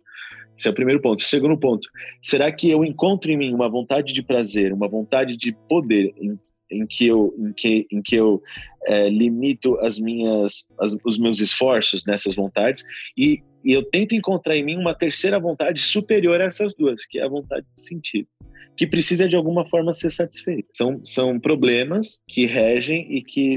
Esse 0.57 0.69
é 0.69 0.71
o 0.71 0.75
primeiro 0.75 1.03
ponto. 1.03 1.21
Segundo 1.21 1.59
ponto, 1.59 1.89
será 2.23 2.53
que 2.53 2.71
eu 2.71 2.85
encontro 2.85 3.33
em 3.33 3.37
mim 3.37 3.53
uma 3.53 3.69
vontade 3.69 4.13
de 4.13 4.23
prazer, 4.23 4.73
uma 4.73 4.87
vontade 4.87 5.37
de 5.37 5.53
poder 5.69 6.15
em, 6.17 6.39
em 6.71 6.87
que 6.87 7.09
eu, 7.09 7.35
em 7.37 7.53
que, 7.53 7.87
em 7.91 8.01
que 8.01 8.15
eu 8.15 8.41
é, 8.87 9.09
limito 9.09 9.77
as 9.81 9.99
minhas, 9.99 10.65
as, 10.79 10.97
os 11.05 11.19
meus 11.19 11.41
esforços 11.41 12.05
nessas 12.07 12.37
vontades 12.37 12.85
e, 13.19 13.43
e 13.65 13.73
eu 13.73 13.83
tento 13.83 14.15
encontrar 14.15 14.57
em 14.57 14.63
mim 14.63 14.77
uma 14.77 14.95
terceira 14.95 15.41
vontade 15.41 15.81
superior 15.81 16.41
a 16.41 16.45
essas 16.45 16.73
duas, 16.73 17.05
que 17.05 17.19
é 17.19 17.25
a 17.25 17.29
vontade 17.29 17.67
de 17.75 17.81
sentido 17.81 18.29
que 18.77 18.87
precisa 18.87 19.29
de 19.29 19.37
alguma 19.37 19.67
forma 19.69 19.93
ser 19.93 20.11
satisfeito. 20.11 20.69
São, 20.73 21.01
são 21.05 21.39
problemas 21.39 22.23
que 22.29 22.47
regem 22.47 23.17
e 23.17 23.23
que 23.23 23.57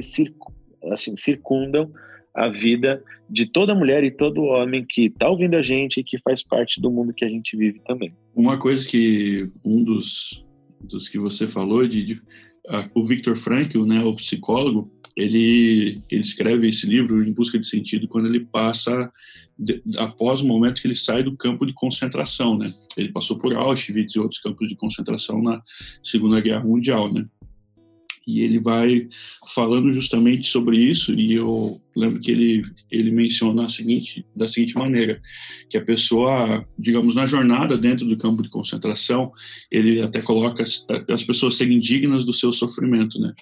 assim, 0.92 1.16
circundam 1.16 1.92
a 2.34 2.50
vida 2.50 3.04
de 3.30 3.46
toda 3.46 3.74
mulher 3.74 4.04
e 4.04 4.12
todo 4.12 4.44
homem 4.44 4.86
que 4.88 5.06
está 5.06 5.28
ouvindo 5.28 5.56
a 5.56 5.62
gente 5.64 6.00
e 6.00 6.04
que 6.04 6.20
faz 6.20 6.44
parte 6.44 6.80
do 6.80 6.92
mundo 6.92 7.14
que 7.14 7.26
a 7.26 7.30
gente 7.30 7.58
vive 7.58 7.82
também. 7.86 8.14
Uma 8.36 8.60
coisa 8.60 8.88
que 8.88 9.50
um 9.66 9.84
dos, 9.84 10.46
dos 10.80 11.10
que 11.10 11.18
você 11.18 11.48
falou, 11.48 11.84
uh, 11.84 11.88
o 12.94 13.04
Victor 13.04 13.38
Frankl, 13.38 13.86
né, 13.86 14.04
o 14.04 14.16
psicólogo, 14.16 14.92
ele, 15.16 16.00
ele 16.12 16.22
escreve 16.22 16.68
esse 16.68 16.86
livro 16.86 17.28
em 17.28 17.34
busca 17.34 17.58
de 17.58 17.66
sentido 17.66 18.08
quando 18.08 18.28
ele 18.28 18.42
passa 18.42 19.12
de, 19.58 19.82
após 19.98 20.42
o 20.42 20.46
momento 20.46 20.80
que 20.80 20.88
ele 20.88 20.96
sai 20.96 21.24
do 21.24 21.36
campo 21.36 21.66
de 21.66 21.74
concentração, 21.74 22.56
né? 22.56 22.68
Ele 22.96 23.12
passou 23.12 23.40
por 23.40 23.52
Auschwitz 23.56 24.14
e 24.14 24.20
outros 24.20 24.40
campos 24.40 24.68
de 24.68 24.76
concentração 24.76 25.42
na 25.42 25.62
Segunda 26.04 26.40
Guerra 26.40 26.64
Mundial, 26.64 27.12
né? 27.12 27.26
E 28.28 28.42
ele 28.42 28.60
vai 28.60 29.08
falando 29.56 29.92
justamente 29.92 30.50
sobre 30.50 30.78
isso 30.78 31.14
e 31.14 31.34
eu 31.34 31.82
lembro 31.96 32.20
que 32.20 32.30
ele 32.30 32.62
ele 32.92 33.10
menciona 33.10 33.66
a 33.66 33.70
seguinte 33.70 34.26
da 34.36 34.48
seguinte 34.48 34.76
maneira 34.76 35.22
que 35.70 35.78
a 35.78 35.84
pessoa 35.84 36.68
digamos 36.78 37.16
na 37.16 37.26
jornada 37.26 37.78
dentro 37.78 38.06
do 38.06 38.18
campo 38.18 38.44
de 38.44 38.50
concentração 38.50 39.32
ele 39.72 40.02
até 40.02 40.22
coloca 40.22 40.62
as, 40.62 40.86
as 41.10 41.24
pessoas 41.24 41.56
serem 41.56 41.80
dignas 41.80 42.26
do 42.26 42.34
seu 42.34 42.52
sofrimento 42.52 43.18
né? 43.18 43.34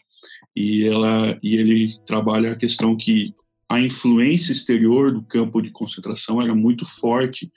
E 0.56 0.86
ela 0.86 1.38
e 1.42 1.56
ele 1.56 1.96
trabalha 2.06 2.52
a 2.52 2.56
questão 2.56 2.96
que 2.96 3.34
a 3.68 3.82
influência 3.82 4.52
exterior 4.52 5.12
do 5.12 5.24
campo 5.24 5.60
de 5.60 5.72
concentração 5.72 6.40
era 6.40 6.54
muito 6.54 6.86
forte. 6.86 7.52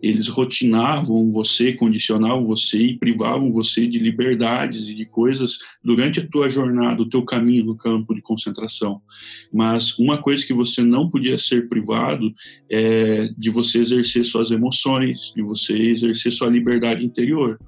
Eles 0.00 0.26
rotinavam 0.26 1.30
você, 1.30 1.74
condicionavam 1.74 2.46
você 2.46 2.78
e 2.78 2.98
privavam 2.98 3.50
você 3.50 3.86
de 3.86 3.98
liberdades 3.98 4.88
e 4.88 4.94
de 4.94 5.04
coisas 5.04 5.58
durante 5.84 6.18
a 6.20 6.26
tua 6.26 6.48
jornada, 6.48 7.02
o 7.02 7.08
teu 7.08 7.22
caminho 7.24 7.66
no 7.66 7.76
campo 7.76 8.14
de 8.14 8.22
concentração. 8.22 9.02
Mas 9.52 9.98
uma 9.98 10.16
coisa 10.22 10.46
que 10.46 10.54
você 10.54 10.82
não 10.82 11.10
podia 11.10 11.38
ser 11.38 11.68
privado 11.68 12.32
é 12.70 13.28
de 13.36 13.50
você 13.50 13.80
exercer 13.80 14.24
suas 14.24 14.50
emoções, 14.50 15.30
de 15.36 15.42
você 15.42 15.74
exercer 15.76 16.32
sua 16.32 16.48
liberdade 16.48 17.04
interior. 17.04 17.60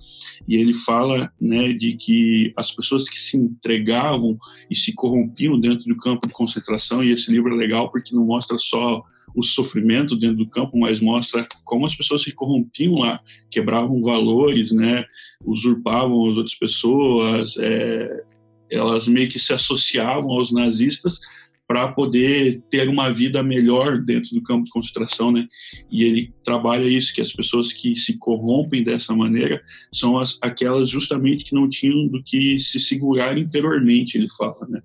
E 0.49 0.57
ele 0.57 0.73
fala, 0.73 1.31
né, 1.39 1.73
de 1.75 1.95
que 1.97 2.53
as 2.57 2.71
pessoas 2.75 3.09
que 3.09 3.19
se 3.19 3.37
entregavam 3.37 4.39
e 4.71 4.75
se 4.75 4.95
corrompiam 4.95 5.61
dentro 5.61 5.85
do 5.85 5.97
campo 5.97 6.27
de 6.27 6.33
concentração, 6.33 7.05
e 7.05 7.13
esse 7.13 7.31
livro 7.31 7.55
é 7.55 7.57
legal 7.57 7.82
porque 7.89 8.15
não 8.15 8.25
mostra 8.25 8.57
só 8.59 9.03
o 9.35 9.43
sofrimento 9.43 10.17
dentro 10.17 10.37
do 10.37 10.49
campo, 10.49 10.79
mas 10.79 11.01
mostra 11.01 11.47
como 11.65 11.87
as 11.87 11.95
pessoas 11.95 12.23
se 12.23 12.33
corrompiam 12.33 12.95
lá, 12.97 13.21
quebravam 13.51 14.01
valores, 14.03 14.73
né, 14.73 15.05
usurpavam 15.45 16.31
as 16.31 16.37
outras 16.37 16.55
pessoas, 16.55 17.57
é, 17.59 18.25
elas 18.71 19.07
meio 19.07 19.29
que 19.29 19.39
se 19.39 19.53
associavam 19.53 20.31
aos 20.31 20.53
nazistas 20.53 21.21
para 21.67 21.89
poder 21.89 22.63
ter 22.71 22.89
uma 22.89 23.11
vida 23.11 23.43
melhor 23.43 23.99
dentro 23.99 24.35
do 24.35 24.43
campo 24.43 24.65
de 24.65 24.71
concentração, 24.71 25.33
né? 25.33 25.47
E 25.91 26.05
ele 26.05 26.31
trabalha 26.45 26.85
isso 26.87 27.15
que 27.15 27.21
as 27.23 27.33
pessoas 27.33 27.73
que 27.73 27.97
se 27.97 28.19
corrompem 28.19 28.83
dessa 28.83 29.15
maneira 29.15 29.63
são 29.91 30.19
as, 30.19 30.37
aquelas 30.43 30.91
justamente 30.91 31.47
que 31.47 31.55
não 31.55 31.69
tinham 31.71 32.09
do 32.09 32.23
que 32.23 32.59
se 32.61 32.79
segurar 32.79 33.39
interiormente, 33.39 34.19
ele 34.19 34.29
fala, 34.37 34.67
né? 34.69 34.83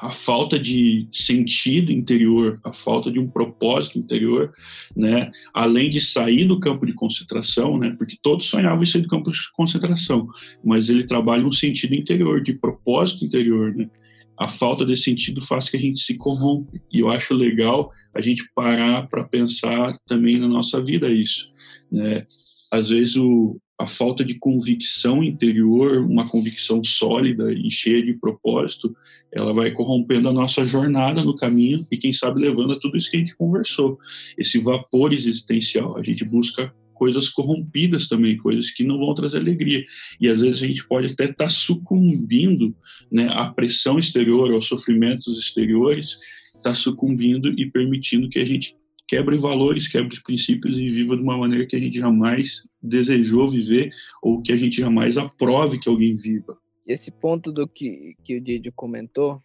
A 0.00 0.12
falta 0.12 0.58
de 0.58 1.08
sentido 1.12 1.90
interior, 1.90 2.60
a 2.62 2.72
falta 2.72 3.10
de 3.10 3.18
um 3.18 3.28
propósito 3.28 3.98
interior, 3.98 4.52
né? 4.96 5.28
Além 5.52 5.90
de 5.90 6.00
sair 6.00 6.44
do 6.44 6.60
campo 6.60 6.86
de 6.86 6.92
concentração, 6.92 7.76
né? 7.76 7.94
Porque 7.98 8.16
todos 8.22 8.46
sonhavam 8.46 8.82
em 8.82 8.86
sair 8.86 9.02
do 9.02 9.08
campo 9.08 9.32
de 9.32 9.38
concentração, 9.52 10.28
mas 10.64 10.88
ele 10.88 11.02
trabalha 11.04 11.44
um 11.44 11.52
sentido 11.52 11.94
interior, 11.94 12.40
de 12.40 12.52
propósito 12.52 13.24
interior, 13.24 13.74
né? 13.74 13.90
A 14.36 14.46
falta 14.46 14.86
desse 14.86 15.02
sentido 15.02 15.44
faz 15.44 15.68
que 15.68 15.76
a 15.76 15.80
gente 15.80 16.00
se 16.00 16.16
corrompe. 16.16 16.80
E 16.92 17.00
eu 17.00 17.10
acho 17.10 17.34
legal 17.34 17.90
a 18.14 18.20
gente 18.20 18.48
parar 18.54 19.08
para 19.08 19.24
pensar 19.24 19.98
também 20.06 20.38
na 20.38 20.46
nossa 20.46 20.80
vida 20.80 21.10
isso, 21.10 21.48
né? 21.90 22.24
Às 22.70 22.90
vezes 22.90 23.16
o, 23.16 23.60
a 23.78 23.86
falta 23.86 24.24
de 24.24 24.34
convicção 24.34 25.22
interior, 25.22 25.98
uma 25.98 26.28
convicção 26.28 26.82
sólida 26.82 27.52
e 27.52 27.70
cheia 27.70 28.04
de 28.04 28.12
propósito, 28.12 28.94
ela 29.32 29.54
vai 29.54 29.70
corrompendo 29.70 30.28
a 30.28 30.32
nossa 30.32 30.64
jornada 30.64 31.22
no 31.22 31.36
caminho 31.36 31.86
e, 31.90 31.96
quem 31.96 32.12
sabe, 32.12 32.40
levando 32.40 32.72
a 32.72 32.80
tudo 32.80 32.96
isso 32.96 33.10
que 33.10 33.16
a 33.16 33.20
gente 33.20 33.36
conversou. 33.36 33.98
Esse 34.36 34.58
vapor 34.58 35.12
existencial. 35.12 35.96
A 35.96 36.02
gente 36.02 36.24
busca 36.24 36.74
coisas 36.92 37.28
corrompidas 37.28 38.08
também, 38.08 38.36
coisas 38.36 38.72
que 38.72 38.82
não 38.82 38.98
vão 38.98 39.14
trazer 39.14 39.38
alegria. 39.38 39.84
E 40.20 40.28
às 40.28 40.40
vezes 40.40 40.60
a 40.60 40.66
gente 40.66 40.86
pode 40.86 41.12
até 41.12 41.24
estar 41.24 41.44
tá 41.44 41.48
sucumbindo 41.48 42.74
né, 43.12 43.28
à 43.30 43.46
pressão 43.46 43.98
exterior, 43.98 44.52
aos 44.52 44.66
sofrimentos 44.66 45.38
exteriores, 45.38 46.18
está 46.52 46.74
sucumbindo 46.74 47.48
e 47.56 47.70
permitindo 47.70 48.28
que 48.28 48.40
a 48.40 48.44
gente 48.44 48.74
quebre 49.08 49.38
valores, 49.38 49.88
quebre 49.88 50.20
princípios 50.22 50.76
e 50.76 50.88
viva 50.90 51.16
de 51.16 51.22
uma 51.22 51.38
maneira 51.38 51.66
que 51.66 51.74
a 51.74 51.78
gente 51.78 51.98
jamais 51.98 52.62
desejou 52.80 53.48
viver 53.48 53.90
ou 54.22 54.42
que 54.42 54.52
a 54.52 54.56
gente 54.56 54.80
jamais 54.80 55.16
aprove 55.16 55.78
que 55.78 55.88
alguém 55.88 56.14
viva. 56.14 56.56
Esse 56.86 57.10
ponto 57.10 57.50
do 57.50 57.66
que, 57.66 58.14
que 58.22 58.36
o 58.36 58.40
Didio 58.40 58.72
comentou, 58.72 59.42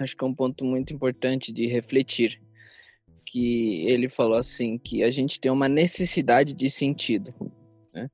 acho 0.00 0.16
que 0.16 0.24
é 0.24 0.26
um 0.26 0.34
ponto 0.34 0.64
muito 0.64 0.92
importante 0.92 1.52
de 1.52 1.66
refletir. 1.66 2.40
Que 3.24 3.86
ele 3.86 4.08
falou 4.08 4.36
assim, 4.36 4.76
que 4.76 5.02
a 5.02 5.10
gente 5.10 5.40
tem 5.40 5.50
uma 5.50 5.68
necessidade 5.68 6.52
de 6.52 6.68
sentido. 6.68 7.32
Né? 7.94 8.10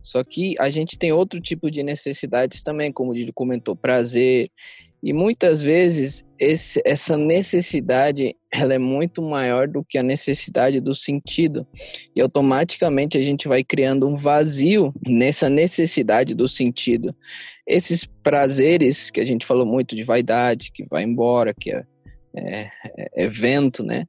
Só 0.00 0.22
que 0.24 0.54
a 0.58 0.70
gente 0.70 0.96
tem 0.96 1.12
outro 1.12 1.40
tipo 1.40 1.70
de 1.70 1.82
necessidades 1.82 2.62
também, 2.62 2.92
como 2.92 3.10
o 3.10 3.14
Didio 3.14 3.34
comentou, 3.34 3.76
prazer 3.76 4.50
e 5.02 5.12
muitas 5.12 5.60
vezes 5.60 6.24
esse, 6.38 6.80
essa 6.84 7.16
necessidade 7.16 8.36
ela 8.52 8.74
é 8.74 8.78
muito 8.78 9.22
maior 9.22 9.66
do 9.66 9.82
que 9.82 9.96
a 9.96 10.02
necessidade 10.02 10.78
do 10.78 10.94
sentido. 10.94 11.66
E 12.14 12.20
automaticamente 12.20 13.16
a 13.16 13.22
gente 13.22 13.48
vai 13.48 13.64
criando 13.64 14.06
um 14.06 14.14
vazio 14.14 14.92
nessa 15.06 15.48
necessidade 15.48 16.34
do 16.34 16.46
sentido. 16.46 17.16
Esses 17.66 18.04
prazeres 18.04 19.10
que 19.10 19.20
a 19.20 19.24
gente 19.24 19.46
falou 19.46 19.64
muito 19.64 19.96
de 19.96 20.04
vaidade, 20.04 20.70
que 20.70 20.84
vai 20.84 21.02
embora, 21.02 21.54
que 21.58 21.72
é, 21.72 21.82
é, 22.36 22.70
é 23.24 23.28
vento, 23.28 23.82
né? 23.82 24.04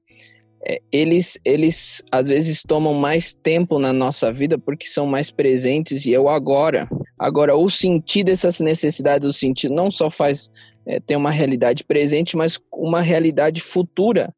É, 0.66 0.82
eles, 0.92 1.38
eles 1.44 2.02
às 2.10 2.28
vezes 2.28 2.64
tomam 2.64 2.94
mais 2.94 3.34
tempo 3.34 3.80
na 3.80 3.92
nossa 3.92 4.32
vida 4.32 4.58
porque 4.58 4.88
são 4.88 5.06
mais 5.06 5.30
presentes 5.30 6.06
e 6.06 6.14
é 6.14 6.20
o 6.20 6.30
agora. 6.30 6.88
Agora, 7.20 7.56
o 7.56 7.70
sentido, 7.70 8.30
essas 8.30 8.60
necessidades, 8.60 9.28
o 9.28 9.34
sentido 9.34 9.74
não 9.74 9.92
só 9.92 10.10
faz 10.10 10.50
é, 10.86 11.00
ter 11.00 11.16
uma 11.16 11.32
realidade 11.32 11.84
presente, 11.84 12.36
mas 12.36 12.60
uma 12.72 13.02
realidade 13.02 13.62
futura 13.62 14.34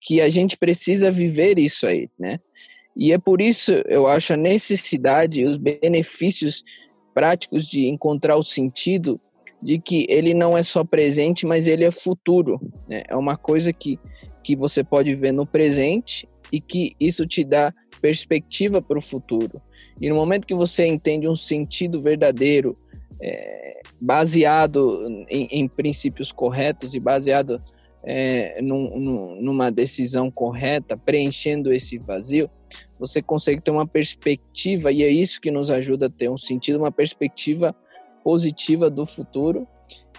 que 0.00 0.20
a 0.20 0.28
gente 0.28 0.56
precisa 0.56 1.10
viver 1.10 1.58
isso 1.58 1.86
aí, 1.86 2.08
né? 2.18 2.38
E 2.96 3.12
é 3.12 3.18
por 3.18 3.42
isso 3.42 3.72
eu 3.86 4.06
acho 4.06 4.32
a 4.32 4.36
necessidade, 4.36 5.44
os 5.44 5.56
benefícios 5.56 6.62
práticos 7.12 7.66
de 7.66 7.86
encontrar 7.86 8.36
o 8.36 8.42
sentido 8.42 9.20
de 9.62 9.78
que 9.78 10.06
ele 10.08 10.34
não 10.34 10.56
é 10.56 10.62
só 10.62 10.84
presente, 10.84 11.46
mas 11.46 11.66
ele 11.66 11.84
é 11.84 11.90
futuro. 11.90 12.60
Né? 12.88 13.02
É 13.08 13.16
uma 13.16 13.36
coisa 13.36 13.72
que, 13.72 13.98
que 14.42 14.54
você 14.54 14.84
pode 14.84 15.14
ver 15.14 15.32
no 15.32 15.46
presente 15.46 16.28
e 16.52 16.60
que 16.60 16.94
isso 17.00 17.26
te 17.26 17.42
dá 17.42 17.72
perspectiva 18.00 18.80
para 18.80 18.98
o 18.98 19.02
futuro. 19.02 19.60
E 20.00 20.08
no 20.08 20.14
momento 20.14 20.46
que 20.46 20.54
você 20.54 20.86
entende 20.86 21.26
um 21.26 21.36
sentido 21.36 22.00
verdadeiro, 22.00 22.78
é, 23.20 23.80
baseado 24.00 25.26
em, 25.28 25.48
em, 25.50 25.68
princípios 25.68 26.30
corretos 26.30 26.94
e 26.94 27.00
baseado 27.00 27.62
é, 28.02 28.60
num, 28.62 28.98
num, 28.98 29.42
numa 29.42 29.70
decisão 29.70 30.30
correta, 30.30 30.96
preenchendo 30.96 31.72
esse 31.72 31.98
vazio, 31.98 32.50
você 32.98 33.20
consegue 33.20 33.60
ter 33.60 33.70
uma 33.70 33.86
perspectiva, 33.86 34.92
e 34.92 35.02
é 35.02 35.08
isso 35.08 35.40
que 35.40 35.50
nos 35.50 35.70
ajuda 35.70 36.06
a 36.06 36.10
ter 36.10 36.30
um 36.30 36.38
sentido, 36.38 36.78
uma 36.78 36.92
perspectiva 36.92 37.74
positiva 38.22 38.88
do 38.90 39.04
futuro, 39.04 39.66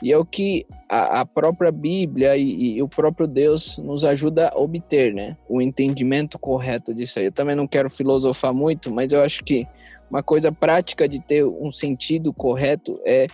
e 0.02 0.12
é 0.12 0.18
o 0.18 0.26
que 0.26 0.66
a, 0.88 1.22
a 1.22 1.26
própria 1.26 1.72
Bíblia 1.72 2.38
e, 2.38 2.78
e, 2.78 2.82
o 2.82 2.88
próprio 2.88 3.28
Deus 3.28 3.78
nos 3.78 4.06
ajuda 4.06 4.50
a 4.50 4.58
obter, 4.58 5.14
né? 5.14 5.36
O 5.50 5.62
entendimento 5.62 6.38
correto 6.38 6.94
disso 6.94 7.18
aí. 7.18 7.26
Eu 7.26 7.32
também 7.32 7.56
não 7.56 7.68
quero 7.68 7.90
filosofar 7.90 8.54
muito, 8.54 8.92
mas 8.92 9.12
eu 9.12 9.24
acho 9.24 9.44
que 9.44 9.68
uma 10.10 10.22
coisa 10.22 10.52
prática 10.52 11.08
de 11.08 11.20
ter 11.20 11.44
um 11.44 11.72
sentido 11.72 12.32
correto 12.32 13.00
é 13.04 13.28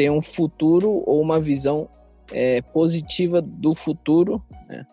ter 0.00 0.10
um 0.10 0.22
futuro 0.22 1.02
ou 1.04 1.20
uma 1.20 1.38
visão 1.38 1.86
é, 2.32 2.62
positiva 2.62 3.42
do 3.42 3.74
futuro, 3.74 4.42
né? 4.66 4.86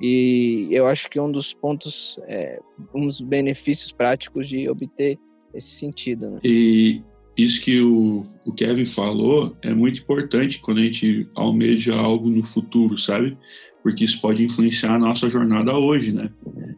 E 0.00 0.68
eu 0.70 0.86
acho 0.86 1.10
que 1.10 1.20
um 1.20 1.30
dos 1.30 1.52
pontos, 1.52 2.18
é, 2.26 2.58
um 2.94 3.04
dos 3.04 3.20
benefícios 3.20 3.92
práticos 3.92 4.48
de 4.48 4.70
obter 4.70 5.18
esse 5.52 5.68
sentido. 5.72 6.30
Né? 6.30 6.40
E 6.42 7.02
isso 7.36 7.60
que 7.60 7.78
o, 7.82 8.26
o 8.46 8.54
Kevin 8.54 8.86
falou 8.86 9.54
é 9.60 9.74
muito 9.74 10.00
importante 10.00 10.60
quando 10.60 10.78
a 10.78 10.82
gente 10.82 11.28
almeja 11.34 11.94
algo 11.94 12.30
no 12.30 12.42
futuro, 12.42 12.98
sabe? 12.98 13.36
Porque 13.82 14.02
isso 14.02 14.18
pode 14.18 14.42
influenciar 14.42 14.94
a 14.94 14.98
nossa 14.98 15.28
jornada 15.28 15.76
hoje, 15.76 16.10
né? 16.10 16.30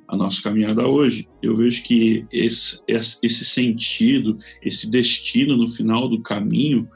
a 0.09 0.17
nossa 0.17 0.43
caminhada 0.43 0.87
hoje. 0.87 1.29
Eu 1.41 1.55
vejo 1.55 1.85
que 1.85 2.27
esse, 2.33 2.81
esse 2.89 3.45
sentido, 3.45 4.37
esse 4.61 4.91
destino 4.91 5.57
no 5.57 5.69
final 5.69 6.09
do 6.09 6.21
caminho, 6.21 6.89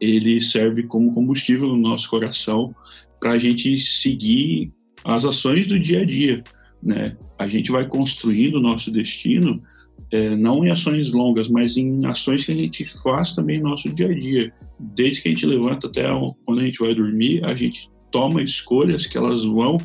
ele 0.00 0.40
serve 0.40 0.84
como 0.84 1.12
combustível 1.12 1.68
no 1.68 1.76
nosso 1.76 2.08
coração 2.08 2.74
para 3.20 3.32
a 3.32 3.38
gente 3.38 3.78
seguir 3.78 4.72
as 5.04 5.24
ações 5.24 5.66
do 5.66 5.78
dia 5.78 6.00
a 6.00 6.04
dia, 6.04 6.42
né? 6.82 7.16
A 7.38 7.46
gente 7.46 7.70
vai 7.70 7.86
construindo 7.86 8.56
o 8.56 8.60
nosso 8.60 8.90
destino 8.90 9.62
é, 10.10 10.34
não 10.34 10.64
em 10.64 10.70
ações 10.70 11.12
longas, 11.12 11.48
mas 11.48 11.76
em 11.76 12.04
ações 12.06 12.44
que 12.44 12.52
a 12.52 12.54
gente 12.54 12.84
faz 13.02 13.32
também 13.32 13.60
no 13.60 13.70
nosso 13.70 13.88
dia 13.90 14.08
a 14.08 14.18
dia. 14.18 14.52
Desde 14.78 15.22
que 15.22 15.28
a 15.28 15.30
gente 15.30 15.46
levanta 15.46 15.86
até 15.86 16.04
quando 16.44 16.60
a 16.60 16.64
gente 16.64 16.78
vai 16.78 16.94
dormir, 16.94 17.44
a 17.44 17.54
gente 17.54 17.88
toma 18.10 18.42
escolhas 18.42 19.06
que 19.06 19.16
elas 19.16 19.44
vão 19.44 19.78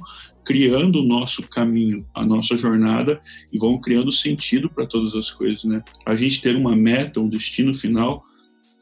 criando 0.44 1.02
o 1.02 1.06
nosso 1.06 1.44
caminho, 1.44 2.06
a 2.14 2.26
nossa 2.26 2.58
jornada 2.58 3.20
e 3.52 3.58
vão 3.58 3.80
criando 3.80 4.12
sentido 4.12 4.70
para 4.70 4.86
todas 4.86 5.14
as 5.16 5.32
coisas, 5.32 5.64
né? 5.64 5.84
A 6.06 6.16
gente 6.16 6.42
ter 6.42 6.56
uma 6.56 6.76
meta, 6.76 7.20
um 7.20 7.28
destino 7.28 7.74
final 7.74 8.24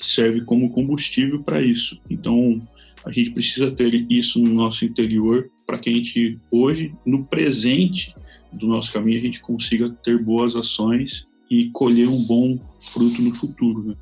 serve 0.06 0.42
como 0.42 0.70
combustível 0.70 1.42
para 1.42 1.62
isso. 1.62 2.00
Então, 2.10 2.60
a 3.06 3.12
gente 3.12 3.32
precisa 3.32 3.72
ter 3.72 3.94
isso 4.10 4.40
no 4.40 4.54
nosso 4.54 4.86
interior 4.86 5.50
para 5.66 5.78
que 5.78 5.90
a 5.90 5.94
gente 5.94 6.40
hoje, 6.52 6.94
no 7.06 7.24
presente 7.26 8.14
do 8.52 8.68
nosso 8.68 8.92
caminho, 8.94 9.20
a 9.20 9.22
gente 9.22 9.42
consiga 9.42 9.90
ter 10.04 10.18
boas 10.18 10.56
ações 10.56 11.28
e 11.50 11.70
colher 11.72 12.08
um 12.08 12.24
bom 12.24 12.58
fruto 12.80 13.22
no 13.22 13.34
futuro, 13.34 13.84
né? 13.84 13.96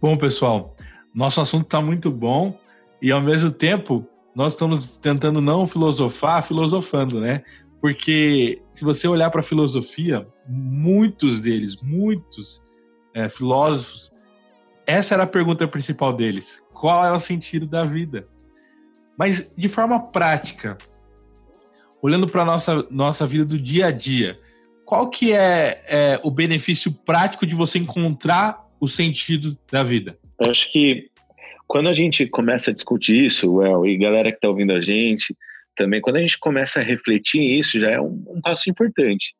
Bom, 0.00 0.16
pessoal, 0.16 0.76
nosso 1.14 1.40
assunto 1.40 1.64
está 1.64 1.80
muito 1.80 2.10
bom 2.10 2.58
e 3.02 3.10
ao 3.10 3.20
mesmo 3.20 3.50
tempo 3.50 4.06
nós 4.34 4.52
estamos 4.52 4.96
tentando 4.98 5.40
não 5.40 5.66
filosofar, 5.66 6.44
filosofando, 6.44 7.20
né? 7.20 7.42
Porque 7.80 8.60
se 8.70 8.84
você 8.84 9.08
olhar 9.08 9.30
para 9.30 9.40
a 9.40 9.44
filosofia, 9.44 10.26
muitos 10.48 11.40
deles, 11.40 11.80
muitos 11.82 12.62
é, 13.18 13.28
filósofos, 13.28 14.12
essa 14.86 15.14
era 15.14 15.24
a 15.24 15.26
pergunta 15.26 15.66
principal 15.66 16.12
deles: 16.12 16.62
qual 16.72 17.04
é 17.04 17.12
o 17.12 17.18
sentido 17.18 17.66
da 17.66 17.82
vida? 17.82 18.28
Mas 19.18 19.52
de 19.56 19.68
forma 19.68 20.00
prática, 20.00 20.78
olhando 22.00 22.28
para 22.28 22.44
nossa, 22.44 22.86
nossa 22.90 23.26
vida 23.26 23.44
do 23.44 23.58
dia 23.58 23.86
a 23.86 23.90
dia, 23.90 24.38
qual 24.84 25.10
que 25.10 25.32
é, 25.32 25.84
é, 25.88 26.20
o 26.22 26.30
benefício 26.30 26.92
prático 27.04 27.44
de 27.44 27.54
você 27.54 27.78
encontrar 27.78 28.64
o 28.80 28.86
sentido 28.86 29.58
da 29.70 29.82
vida? 29.82 30.16
Eu 30.40 30.50
acho 30.50 30.70
que 30.70 31.10
quando 31.66 31.88
a 31.88 31.94
gente 31.94 32.26
começa 32.26 32.70
a 32.70 32.74
discutir 32.74 33.26
isso, 33.26 33.52
well, 33.52 33.84
e 33.84 33.98
galera 33.98 34.30
que 34.30 34.38
está 34.38 34.48
ouvindo 34.48 34.72
a 34.72 34.80
gente, 34.80 35.36
também, 35.74 36.00
quando 36.00 36.16
a 36.16 36.20
gente 36.20 36.38
começa 36.38 36.78
a 36.78 36.82
refletir 36.82 37.40
isso, 37.40 37.78
já 37.78 37.90
é 37.90 38.00
um, 38.00 38.24
um 38.28 38.40
passo 38.40 38.70
importante. 38.70 39.34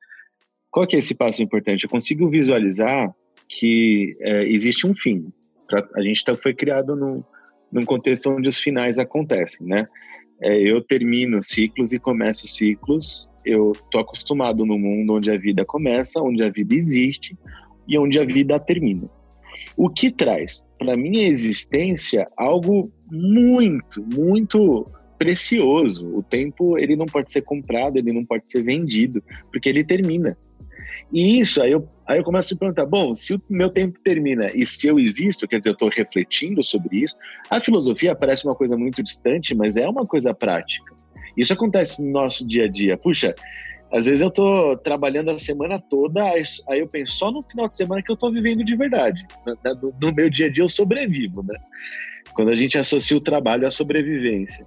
Qual 0.71 0.87
que 0.87 0.97
é 0.97 0.99
esse 0.99 1.15
passo 1.15 1.43
importante? 1.43 1.85
Eu 1.85 1.91
consigo 1.91 2.29
visualizar 2.29 3.13
que 3.49 4.17
é, 4.21 4.45
existe 4.45 4.87
um 4.87 4.95
fim. 4.95 5.33
A 5.95 6.03
gente 6.03 6.25
tá, 6.25 6.35
foi 6.35 6.55
criado 6.55 6.97
no, 6.97 7.25
num 7.71 7.85
contexto 7.85 8.31
onde 8.31 8.49
os 8.49 8.59
finais 8.59 8.99
acontecem, 8.99 9.67
né? 9.67 9.87
É, 10.41 10.57
eu 10.57 10.81
termino 10.81 11.43
ciclos 11.43 11.93
e 11.93 11.99
começo 11.99 12.47
ciclos. 12.47 13.29
Eu 13.45 13.73
tô 13.91 13.99
acostumado 13.99 14.65
no 14.65 14.79
mundo 14.79 15.15
onde 15.15 15.31
a 15.31 15.39
vida 15.39 15.65
começa, 15.65 16.21
onde 16.21 16.45
a 16.45 16.51
vida 16.51 16.75
existe 16.75 17.37
e 17.87 17.99
onde 17.99 18.19
a 18.19 18.25
vida 18.25 18.59
termina. 18.61 19.09
O 19.77 19.89
que 19.89 20.11
traz 20.11 20.63
para 20.79 20.97
minha 20.97 21.27
existência 21.29 22.27
algo 22.37 22.93
muito, 23.11 24.05
muito 24.15 24.85
precioso. 25.19 26.15
O 26.15 26.23
tempo 26.23 26.79
ele 26.79 26.95
não 26.95 27.07
pode 27.07 27.33
ser 27.33 27.43
comprado, 27.43 27.97
ele 27.97 28.13
não 28.13 28.25
pode 28.25 28.49
ser 28.49 28.63
vendido, 28.63 29.23
porque 29.51 29.69
ele 29.69 29.85
termina. 29.85 30.39
E 31.13 31.41
isso, 31.41 31.63
aí 31.63 31.73
eu, 31.73 31.89
aí 32.07 32.19
eu 32.19 32.25
começo 32.25 32.53
a 32.53 32.55
me 32.55 32.59
perguntar: 32.59 32.87
bom, 32.87 33.15
se 33.15 33.35
o 33.35 33.43
meu 33.49 33.71
tempo 33.71 33.99
termina 34.01 34.51
e 34.55 34.67
se 34.67 34.87
eu 34.87 34.99
existo, 34.99 35.49
quer 35.49 35.59
dizer, 35.59 35.71
eu 35.71 35.75
estou 35.75 35.89
refletindo 35.89 36.63
sobre 36.63 36.99
isso, 36.99 37.17
a 37.49 37.61
filosofia 37.61 38.15
parece 38.15 38.45
uma 38.45 38.55
coisa 38.55 38.77
muito 38.77 39.03
distante, 39.03 39.55
mas 39.55 39.77
é 39.77 39.89
uma 39.89 40.05
coisa 40.05 40.35
prática. 40.35 40.95
Isso 41.37 41.53
acontece 41.53 42.03
no 42.03 42.11
nosso 42.11 42.47
dia 42.47 42.65
a 42.65 42.69
dia. 42.69 42.97
Puxa, 42.97 43.35
às 43.91 44.07
vezes 44.07 44.21
eu 44.21 44.29
estou 44.29 44.77
trabalhando 44.77 45.31
a 45.31 45.39
semana 45.39 45.79
toda, 45.79 46.23
aí 46.69 46.81
eu 46.81 46.87
penso 46.87 47.13
só 47.13 47.31
no 47.31 47.43
final 47.43 47.69
de 47.69 47.77
semana 47.77 48.03
que 48.03 48.11
eu 48.11 48.15
estou 48.15 48.31
vivendo 48.31 48.63
de 48.63 48.77
verdade. 48.77 49.27
No, 49.81 49.95
no 50.01 50.15
meu 50.15 50.29
dia 50.29 50.47
a 50.47 50.51
dia 50.51 50.63
eu 50.63 50.69
sobrevivo, 50.69 51.43
né? 51.43 51.59
Quando 52.35 52.51
a 52.51 52.55
gente 52.55 52.77
associa 52.77 53.17
o 53.17 53.21
trabalho 53.21 53.67
à 53.67 53.71
sobrevivência. 53.71 54.67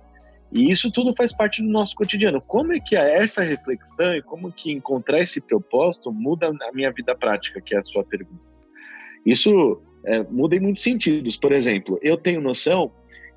E 0.52 0.70
isso 0.70 0.92
tudo 0.92 1.14
faz 1.16 1.34
parte 1.34 1.62
do 1.62 1.70
nosso 1.70 1.96
cotidiano. 1.96 2.42
Como 2.42 2.74
é 2.74 2.80
que 2.80 2.96
essa 2.96 3.42
reflexão 3.42 4.14
e 4.16 4.22
como 4.22 4.52
que 4.52 4.72
encontrar 4.72 5.20
esse 5.20 5.40
propósito 5.40 6.12
muda 6.12 6.48
a 6.48 6.72
minha 6.74 6.92
vida 6.92 7.16
prática, 7.16 7.62
que 7.62 7.74
é 7.74 7.80
a 7.80 7.84
sua 7.84 8.04
pergunta? 8.04 8.44
Isso 9.26 9.82
é, 10.06 10.24
muda 10.24 10.56
em 10.56 10.60
muitos 10.60 10.84
sentidos. 10.84 11.38
Por 11.38 11.54
exemplo, 11.54 11.98
eu 12.02 12.18
tenho 12.18 12.42
noção 12.42 12.92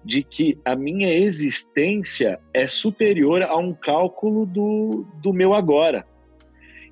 de 0.04 0.22
que 0.22 0.58
a 0.64 0.74
minha 0.76 1.12
existência 1.12 2.38
é 2.52 2.66
superior 2.66 3.42
a 3.42 3.56
um 3.56 3.72
cálculo 3.72 4.44
do, 4.44 5.06
do 5.22 5.32
meu 5.32 5.54
agora. 5.54 6.06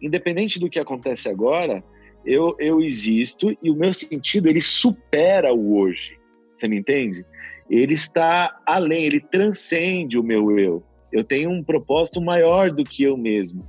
Independente 0.01 0.59
do 0.59 0.71
que 0.71 0.79
acontece 0.79 1.29
agora, 1.29 1.85
eu, 2.25 2.57
eu 2.59 2.81
existo 2.81 3.57
e 3.63 3.71
o 3.71 3.77
meu 3.77 3.93
sentido 3.93 4.49
ele 4.49 4.61
supera 4.61 5.53
o 5.53 5.77
hoje. 5.77 6.19
Você 6.55 6.69
me 6.69 6.79
entende? 6.79 7.25
Ele 7.73 7.95
está 7.95 8.61
além, 8.67 9.07
ele 9.07 9.21
transcende 9.21 10.19
o 10.19 10.23
meu 10.23 10.59
eu. 10.59 10.83
Eu 11.11 11.25
tenho 11.25 11.51
um 11.51 11.63
propósito 11.63 12.21
maior 12.21 12.71
do 12.71 12.85
que 12.85 13.03
eu 13.03 13.17
mesmo. 13.17 13.67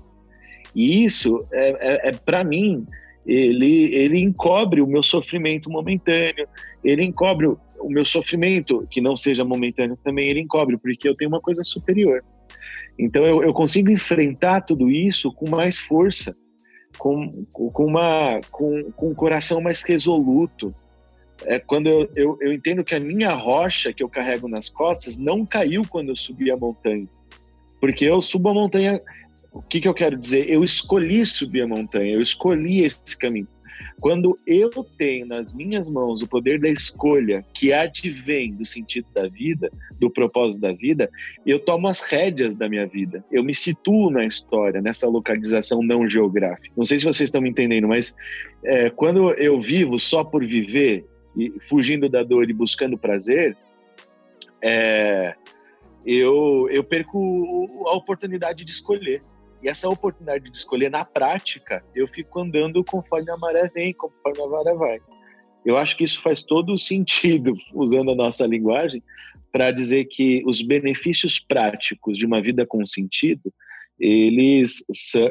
E 0.76 1.06
isso, 1.06 1.40
é, 1.54 1.70
é, 1.70 2.10
é 2.10 2.12
para 2.12 2.44
mim, 2.44 2.86
ele, 3.26 3.96
ele 3.96 4.20
encobre 4.20 4.82
o 4.82 4.88
meu 4.88 5.02
sofrimento 5.02 5.70
momentâneo, 5.70 6.46
ele 6.84 7.02
encobre 7.02 7.48
o, 7.48 7.58
o 7.80 7.90
meu 7.90 8.04
sofrimento, 8.04 8.86
que 8.90 9.00
não 9.00 9.16
seja 9.16 9.46
momentâneo 9.46 9.98
também, 10.04 10.30
ele 10.30 10.42
encobre, 10.42 10.78
porque 10.78 11.08
eu 11.08 11.16
tenho 11.16 11.30
uma 11.30 11.42
coisa 11.42 11.64
superior. 11.64 12.22
Então 13.00 13.26
eu, 13.26 13.42
eu 13.42 13.54
consigo 13.54 13.90
enfrentar 13.90 14.62
tudo 14.62 14.90
isso 14.92 15.32
com 15.32 15.50
mais 15.50 15.78
força, 15.78 16.36
com, 16.98 17.46
com, 17.54 17.86
uma, 17.86 18.42
com, 18.52 18.92
com 18.92 19.12
um 19.12 19.16
coração 19.16 19.62
mais 19.62 19.82
resoluto, 19.82 20.76
é 21.46 21.60
quando 21.60 21.88
eu, 21.88 22.10
eu, 22.16 22.38
eu, 22.42 22.54
entendo 22.54 22.84
que 22.84 22.96
a 22.96 23.00
minha 23.00 23.34
rocha 23.34 23.94
que 23.94 24.04
eu 24.04 24.10
carrego 24.10 24.48
nas 24.48 24.70
costas 24.70 25.18
não 25.18 25.46
caiu 25.46 25.84
quando 25.88 26.10
eu 26.10 26.16
subi 26.16 26.52
a 26.52 26.58
montanha. 26.58 27.08
Porque 27.80 28.06
eu 28.06 28.22
subo 28.22 28.50
a 28.50 28.54
montanha. 28.54 29.02
O 29.52 29.62
que, 29.62 29.80
que 29.80 29.88
eu 29.88 29.94
quero 29.94 30.18
dizer? 30.18 30.50
Eu 30.50 30.64
escolhi 30.64 31.26
subir 31.26 31.62
a 31.62 31.68
montanha, 31.68 32.14
eu 32.14 32.22
escolhi 32.22 32.84
esse 32.84 33.18
caminho. 33.18 33.48
Quando 34.00 34.38
eu 34.46 34.70
tenho 34.98 35.26
nas 35.26 35.54
minhas 35.54 35.90
mãos 35.90 36.22
o 36.22 36.28
poder 36.28 36.60
da 36.60 36.68
escolha, 36.68 37.46
que 37.54 37.72
advém 37.72 38.54
do 38.54 38.66
sentido 38.66 39.08
da 39.14 39.28
vida, 39.28 39.72
do 40.00 40.10
propósito 40.10 40.62
da 40.62 40.72
vida, 40.74 41.10
eu 41.46 41.60
tomo 41.60 41.88
as 41.88 42.02
rédeas 42.02 42.56
da 42.56 42.68
minha 42.68 42.86
vida. 42.86 43.24
Eu 43.32 43.44
me 43.44 43.54
situo 43.54 44.10
na 44.10 44.26
história, 44.26 44.82
nessa 44.82 45.08
localização 45.08 45.82
não 45.82 46.10
geográfica. 46.10 46.74
Não 46.76 46.84
sei 46.84 47.00
se 47.00 47.06
vocês 47.06 47.28
estão 47.28 47.42
me 47.42 47.50
entendendo, 47.50 47.88
mas 47.88 48.14
é, 48.66 48.90
quando 48.90 49.32
eu 49.36 49.62
vivo 49.62 49.98
só 50.00 50.24
por 50.24 50.46
viver, 50.46 51.06
e 51.36 51.54
fugindo 51.60 52.08
da 52.10 52.24
dor 52.24 52.50
e 52.50 52.54
buscando 52.54 52.98
prazer, 52.98 53.58
é, 54.62 55.36
eu, 56.06 56.68
eu 56.70 56.84
perco 56.84 57.68
a 57.88 57.96
oportunidade 57.96 58.64
de 58.64 58.72
escolher. 58.72 59.24
E 59.62 59.70
essa 59.70 59.88
oportunidade 59.88 60.50
de 60.50 60.58
escolher 60.58 60.92
na 60.92 61.06
prática, 61.06 61.84
eu 61.96 62.08
fico 62.08 62.40
andando 62.40 62.84
conforme 62.84 63.32
a 63.32 63.38
maré 63.38 63.70
vem, 63.74 63.94
conforme 63.94 64.42
a 64.42 64.48
maré 64.48 64.74
vai. 64.74 65.00
Eu 65.66 65.78
acho 65.78 65.96
que 65.96 66.04
isso 66.04 66.22
faz 66.22 66.44
todo 66.44 66.78
sentido, 66.78 67.54
usando 67.74 68.12
a 68.12 68.16
nossa 68.16 68.46
linguagem, 68.46 69.02
para 69.52 69.72
dizer 69.72 70.06
que 70.06 70.44
os 70.46 70.62
benefícios 70.62 71.40
práticos 71.40 72.18
de 72.18 72.26
uma 72.26 72.42
vida 72.42 72.66
com 72.66 72.86
sentido 72.86 73.54
eles, 74.00 74.84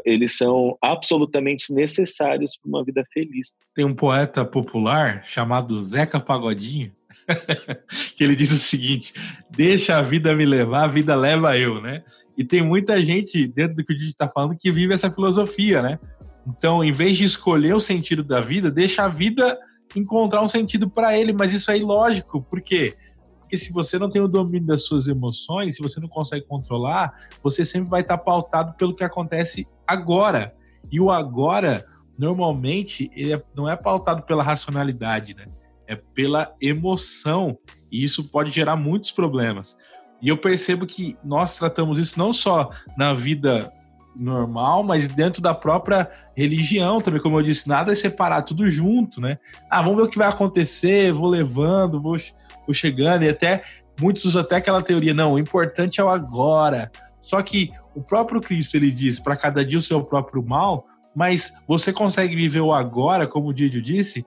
eles 0.04 0.36
são 0.36 0.76
absolutamente 0.80 1.72
necessários 1.72 2.56
para 2.56 2.68
uma 2.68 2.84
vida 2.84 3.02
feliz. 3.12 3.56
Tem 3.74 3.84
um 3.84 3.94
poeta 3.94 4.44
popular 4.44 5.22
chamado 5.26 5.80
Zeca 5.82 6.20
Pagodinho, 6.20 6.92
que 8.16 8.24
ele 8.24 8.36
diz 8.36 8.52
o 8.52 8.58
seguinte: 8.58 9.12
deixa 9.50 9.98
a 9.98 10.02
vida 10.02 10.34
me 10.34 10.46
levar, 10.46 10.84
a 10.84 10.88
vida 10.88 11.14
leva 11.14 11.58
eu, 11.58 11.80
né? 11.80 12.02
E 12.36 12.44
tem 12.44 12.62
muita 12.62 13.02
gente 13.02 13.46
dentro 13.46 13.76
do 13.76 13.84
que 13.84 13.92
o 13.92 13.96
Didi 13.96 14.10
está 14.10 14.28
falando 14.28 14.56
que 14.56 14.72
vive 14.72 14.94
essa 14.94 15.10
filosofia, 15.10 15.82
né? 15.82 15.98
Então, 16.46 16.82
em 16.82 16.92
vez 16.92 17.16
de 17.16 17.24
escolher 17.24 17.74
o 17.74 17.80
sentido 17.80 18.24
da 18.24 18.40
vida, 18.40 18.70
deixa 18.70 19.04
a 19.04 19.08
vida 19.08 19.58
encontrar 19.94 20.42
um 20.42 20.48
sentido 20.48 20.88
para 20.88 21.16
ele, 21.16 21.32
mas 21.32 21.52
isso 21.52 21.70
é 21.70 21.78
ilógico, 21.78 22.42
por 22.42 22.60
quê? 22.60 22.94
Porque 22.94 23.11
se 23.56 23.72
você 23.72 23.98
não 23.98 24.10
tem 24.10 24.22
o 24.22 24.28
domínio 24.28 24.66
das 24.66 24.84
suas 24.84 25.08
emoções, 25.08 25.76
se 25.76 25.82
você 25.82 26.00
não 26.00 26.08
consegue 26.08 26.46
controlar, 26.46 27.12
você 27.42 27.64
sempre 27.64 27.90
vai 27.90 28.00
estar 28.00 28.18
pautado 28.18 28.74
pelo 28.74 28.94
que 28.94 29.04
acontece 29.04 29.66
agora. 29.86 30.54
E 30.90 31.00
o 31.00 31.10
agora, 31.10 31.84
normalmente, 32.18 33.10
ele 33.14 33.34
é, 33.34 33.42
não 33.54 33.68
é 33.68 33.76
pautado 33.76 34.22
pela 34.22 34.42
racionalidade, 34.42 35.34
né? 35.34 35.46
É 35.86 35.96
pela 35.96 36.54
emoção. 36.60 37.58
E 37.90 38.02
isso 38.02 38.24
pode 38.24 38.50
gerar 38.50 38.76
muitos 38.76 39.10
problemas. 39.10 39.76
E 40.20 40.28
eu 40.28 40.38
percebo 40.38 40.86
que 40.86 41.16
nós 41.24 41.58
tratamos 41.58 41.98
isso 41.98 42.18
não 42.18 42.32
só 42.32 42.70
na 42.96 43.12
vida 43.12 43.72
normal, 44.16 44.82
mas 44.82 45.08
dentro 45.08 45.40
da 45.40 45.54
própria 45.54 46.10
religião 46.36 47.00
também, 47.00 47.20
como 47.20 47.38
eu 47.38 47.42
disse, 47.42 47.68
nada 47.68 47.92
é 47.92 47.94
separar, 47.94 48.42
tudo 48.42 48.70
junto, 48.70 49.20
né? 49.20 49.38
Ah, 49.70 49.82
vamos 49.82 49.96
ver 49.96 50.02
o 50.02 50.08
que 50.08 50.18
vai 50.18 50.28
acontecer, 50.28 51.12
vou 51.12 51.28
levando, 51.28 52.00
vou, 52.00 52.16
o 52.66 52.72
chegando, 52.72 53.24
e 53.24 53.28
até 53.28 53.62
muitos 54.00 54.24
usam 54.24 54.42
até 54.42 54.56
aquela 54.56 54.82
teoria, 54.82 55.14
não, 55.14 55.34
o 55.34 55.38
importante 55.38 56.00
é 56.00 56.04
o 56.04 56.08
agora. 56.08 56.90
Só 57.20 57.40
que 57.42 57.70
o 57.94 58.02
próprio 58.02 58.40
Cristo 58.40 58.76
ele 58.76 58.90
diz 58.90 59.20
para 59.20 59.36
cada 59.36 59.64
dia 59.64 59.78
o 59.78 59.82
seu 59.82 60.02
próprio 60.02 60.42
mal, 60.42 60.86
mas 61.14 61.52
você 61.68 61.92
consegue 61.92 62.34
viver 62.34 62.60
o 62.60 62.72
agora, 62.72 63.26
como 63.26 63.48
o 63.48 63.54
Didio 63.54 63.82
disse, 63.82 64.24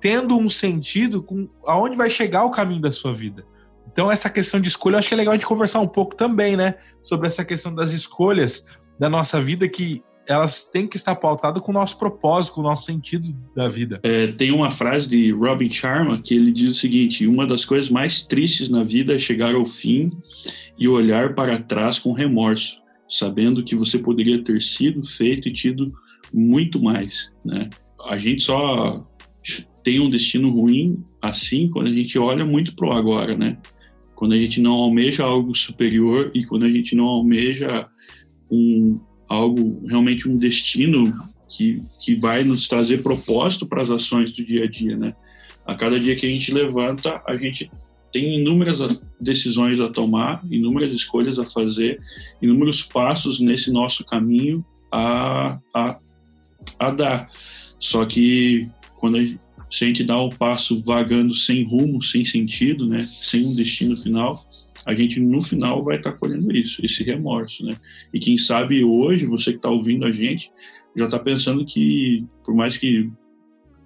tendo 0.00 0.36
um 0.36 0.48
sentido 0.48 1.22
com 1.22 1.48
aonde 1.66 1.96
vai 1.96 2.10
chegar 2.10 2.44
o 2.44 2.50
caminho 2.50 2.80
da 2.80 2.92
sua 2.92 3.14
vida. 3.14 3.44
Então, 3.90 4.10
essa 4.10 4.28
questão 4.28 4.60
de 4.60 4.68
escolha, 4.68 4.96
eu 4.96 4.98
acho 4.98 5.08
que 5.08 5.14
é 5.14 5.16
legal 5.16 5.32
a 5.32 5.36
gente 5.36 5.46
conversar 5.46 5.80
um 5.80 5.86
pouco 5.86 6.16
também, 6.16 6.56
né? 6.56 6.74
Sobre 7.02 7.28
essa 7.28 7.44
questão 7.44 7.72
das 7.72 7.92
escolhas 7.92 8.66
da 8.98 9.08
nossa 9.08 9.40
vida 9.40 9.68
que 9.68 10.02
elas 10.26 10.64
têm 10.64 10.86
que 10.86 10.96
estar 10.96 11.14
pautadas 11.16 11.62
com 11.62 11.70
o 11.70 11.74
nosso 11.74 11.98
propósito, 11.98 12.54
com 12.54 12.60
o 12.60 12.64
nosso 12.64 12.86
sentido 12.86 13.34
da 13.54 13.68
vida. 13.68 14.00
É, 14.02 14.28
tem 14.28 14.50
uma 14.50 14.70
frase 14.70 15.08
de 15.08 15.30
Robin 15.32 15.70
Sharma 15.70 16.20
que 16.20 16.34
ele 16.34 16.50
diz 16.50 16.70
o 16.70 16.80
seguinte: 16.80 17.26
uma 17.26 17.46
das 17.46 17.64
coisas 17.64 17.90
mais 17.90 18.24
tristes 18.24 18.68
na 18.68 18.82
vida 18.82 19.14
é 19.14 19.18
chegar 19.18 19.54
ao 19.54 19.64
fim 19.64 20.10
e 20.78 20.88
olhar 20.88 21.34
para 21.34 21.62
trás 21.62 21.98
com 21.98 22.12
remorso, 22.12 22.78
sabendo 23.08 23.62
que 23.62 23.74
você 23.74 23.98
poderia 23.98 24.42
ter 24.42 24.60
sido 24.62 25.06
feito 25.06 25.48
e 25.48 25.52
tido 25.52 25.92
muito 26.32 26.82
mais, 26.82 27.32
né? 27.44 27.68
A 28.06 28.18
gente 28.18 28.42
só 28.42 29.06
tem 29.82 30.00
um 30.00 30.10
destino 30.10 30.50
ruim 30.50 31.04
assim 31.20 31.68
quando 31.68 31.88
a 31.88 31.92
gente 31.92 32.18
olha 32.18 32.44
muito 32.44 32.74
pro 32.74 32.92
agora, 32.92 33.36
né? 33.36 33.58
Quando 34.14 34.32
a 34.32 34.38
gente 34.38 34.60
não 34.60 34.72
almeja 34.72 35.24
algo 35.24 35.54
superior 35.54 36.30
e 36.34 36.44
quando 36.44 36.64
a 36.64 36.70
gente 36.70 36.94
não 36.94 37.04
almeja 37.04 37.86
um 38.50 39.00
algo 39.28 39.82
realmente 39.86 40.28
um 40.28 40.36
destino 40.36 41.12
que, 41.48 41.82
que 42.00 42.14
vai 42.16 42.44
nos 42.44 42.68
trazer 42.68 43.02
propósito 43.02 43.66
para 43.66 43.82
as 43.82 43.90
ações 43.90 44.32
do 44.32 44.44
dia 44.44 44.64
a 44.64 44.68
dia, 44.68 44.96
né? 44.96 45.14
A 45.66 45.74
cada 45.74 45.98
dia 45.98 46.14
que 46.14 46.26
a 46.26 46.28
gente 46.28 46.52
levanta, 46.52 47.22
a 47.26 47.36
gente 47.36 47.70
tem 48.12 48.38
inúmeras 48.40 48.78
decisões 49.20 49.80
a 49.80 49.88
tomar, 49.88 50.44
inúmeras 50.50 50.94
escolhas 50.94 51.38
a 51.38 51.44
fazer, 51.44 51.98
inúmeros 52.40 52.82
passos 52.82 53.40
nesse 53.40 53.72
nosso 53.72 54.04
caminho 54.04 54.64
a, 54.92 55.58
a, 55.74 55.98
a 56.78 56.90
dar. 56.90 57.28
Só 57.78 58.04
que 58.04 58.68
quando 58.96 59.16
a 59.16 59.20
gente, 59.20 59.38
se 59.70 59.84
a 59.84 59.86
gente 59.88 60.04
dá 60.04 60.22
um 60.22 60.28
passo 60.28 60.80
vagando 60.84 61.34
sem 61.34 61.64
rumo, 61.64 62.02
sem 62.02 62.24
sentido, 62.24 62.86
né, 62.86 63.02
sem 63.02 63.46
um 63.46 63.54
destino 63.54 63.96
final, 63.96 64.38
a 64.86 64.94
gente 64.94 65.18
no 65.20 65.40
final 65.40 65.82
vai 65.82 65.96
estar 65.96 66.12
tá 66.12 66.18
colhendo 66.18 66.54
isso, 66.54 66.84
esse 66.84 67.02
remorso, 67.02 67.64
né? 67.64 67.74
E 68.12 68.20
quem 68.20 68.36
sabe 68.36 68.84
hoje, 68.84 69.26
você 69.26 69.52
que 69.52 69.58
está 69.58 69.70
ouvindo 69.70 70.04
a 70.04 70.12
gente, 70.12 70.50
já 70.96 71.06
está 71.06 71.18
pensando 71.18 71.64
que, 71.64 72.24
por 72.44 72.54
mais 72.54 72.76
que 72.76 73.10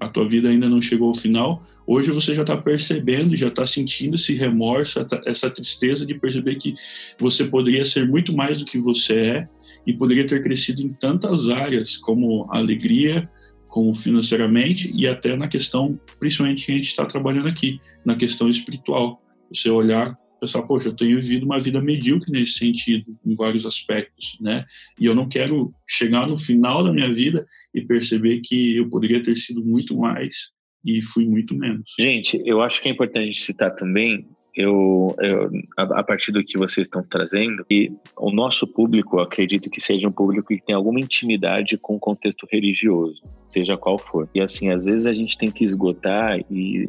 a 0.01 0.09
tua 0.09 0.29
vida 0.29 0.49
ainda 0.49 0.69
não 0.69 0.81
chegou 0.81 1.09
ao 1.09 1.15
final, 1.15 1.67
hoje 1.87 2.11
você 2.11 2.35
já 2.35 2.43
está 2.43 2.57
percebendo, 2.57 3.37
já 3.37 3.49
está 3.49 3.67
sentindo 3.67 4.17
esse 4.17 4.35
remorso, 4.35 5.01
essa 5.27 5.51
tristeza 5.51 6.05
de 6.05 6.15
perceber 6.15 6.57
que 6.57 6.75
você 7.19 7.45
poderia 7.45 7.85
ser 7.85 8.07
muito 8.07 8.33
mais 8.33 8.59
do 8.59 8.65
que 8.65 8.79
você 8.79 9.15
é 9.15 9.49
e 9.87 9.93
poderia 9.93 10.27
ter 10.27 10.43
crescido 10.43 10.83
em 10.83 10.91
tantas 10.91 11.49
áreas, 11.49 11.97
como 11.97 12.47
alegria, 12.51 13.29
como 13.69 13.95
financeiramente 13.95 14.91
e 14.95 15.07
até 15.07 15.37
na 15.37 15.49
questão, 15.49 15.99
principalmente 16.19 16.67
que 16.67 16.73
a 16.73 16.75
gente 16.77 16.89
está 16.89 17.05
trabalhando 17.05 17.49
aqui, 17.49 17.81
na 18.05 18.17
questão 18.17 18.51
espiritual. 18.51 19.23
Você 19.53 19.71
olhar 19.71 20.17
pensar, 20.41 20.63
poxa, 20.63 20.89
eu 20.89 20.97
tenho 20.97 21.21
vivido 21.21 21.45
uma 21.45 21.61
vida 21.61 21.81
medíocre 21.81 22.31
nesse 22.33 22.55
sentido, 22.55 23.17
em 23.25 23.35
vários 23.35 23.67
aspectos, 23.67 24.37
né? 24.41 24.65
E 24.99 25.07
eu 25.07 25.15
não 25.15 25.29
quero 25.29 25.73
chegar 25.87 26.27
no 26.29 26.37
final 26.37 26.83
da 26.83 26.93
minha 26.93 27.13
vida 27.13 27.47
e 27.75 27.83
perceber 27.83 28.41
que 28.41 28.77
eu 28.77 28.89
poderia 28.89 29.23
ter 29.23 29.37
sido 29.37 29.65
muito 29.65 29.97
mais 29.97 30.51
e 30.85 31.03
fui 31.03 31.27
muito 31.27 31.55
menos. 31.55 31.85
Gente, 31.99 32.41
eu 32.45 32.63
acho 32.63 32.81
que 32.81 32.89
é 32.89 32.93
importante 32.93 33.39
citar 33.39 33.75
também 33.75 34.27
eu, 34.59 35.15
eu 35.21 35.51
a, 35.77 36.01
a, 36.01 36.03
partir 36.03 36.33
do 36.33 36.43
que 36.43 36.59
vocês 36.59 36.89
estão 36.89 37.01
trazendo, 37.01 37.65
e 37.71 37.93
o 38.17 38.33
nosso 38.33 38.67
público, 38.67 39.21
acredito 39.21 39.71
que 39.71 39.81
seja 39.81 40.09
um 40.09 40.13
público 40.13 40.49
que 40.49 40.61
tem 40.61 40.75
alguma 40.75 40.99
intimidade 40.99 41.79
com 41.79 41.95
o 41.95 42.01
contexto 42.01 42.45
religioso, 42.51 43.23
seja 43.45 43.77
qual 43.77 43.97
for. 43.97 44.29
E 44.35 44.43
assim, 44.43 44.69
às 44.71 44.87
vezes 44.87 45.07
a 45.07 45.15
gente 45.15 45.39
tem 45.39 45.49
que 45.49 45.63
esgotar 45.63 46.41
e 46.51 46.89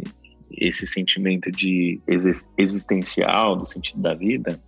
esse 0.52 0.88
sentimento 0.88 1.52
de 1.52 2.02
existencial, 2.58 3.56
do 3.56 3.66
sentido 3.66 4.02
da 4.02 4.14
vida, 4.14 4.60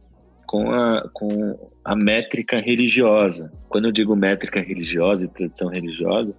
com 0.46 0.70
a, 0.72 1.10
com 1.14 1.72
a 1.84 1.96
métrica 1.96 2.60
religiosa. 2.60 3.52
Quando 3.70 3.86
eu 3.86 3.92
digo 3.92 4.16
métrica 4.16 4.60
religiosa 4.60 5.26
e 5.26 5.28
tradição 5.28 5.70
religiosa, 5.70 6.36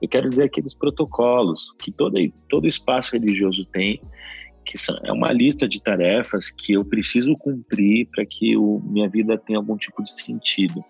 eu 0.00 0.08
quero 0.08 0.30
dizer 0.30 0.44
aqueles 0.44 0.74
protocolos 0.74 1.74
que 1.78 1.92
todo, 1.92 2.16
todo 2.48 2.66
espaço 2.66 3.12
religioso 3.12 3.66
tem, 3.66 4.00
que 4.64 4.78
são, 4.78 4.98
é 5.04 5.12
uma 5.12 5.32
lista 5.32 5.68
de 5.68 5.80
tarefas 5.80 6.50
que 6.50 6.72
eu 6.72 6.84
preciso 6.84 7.34
cumprir 7.34 8.06
para 8.06 8.24
que 8.24 8.56
o, 8.56 8.80
minha 8.84 9.08
vida 9.08 9.36
tenha 9.36 9.58
algum 9.58 9.76
tipo 9.76 10.02
de 10.02 10.10
sentido. 10.10 10.82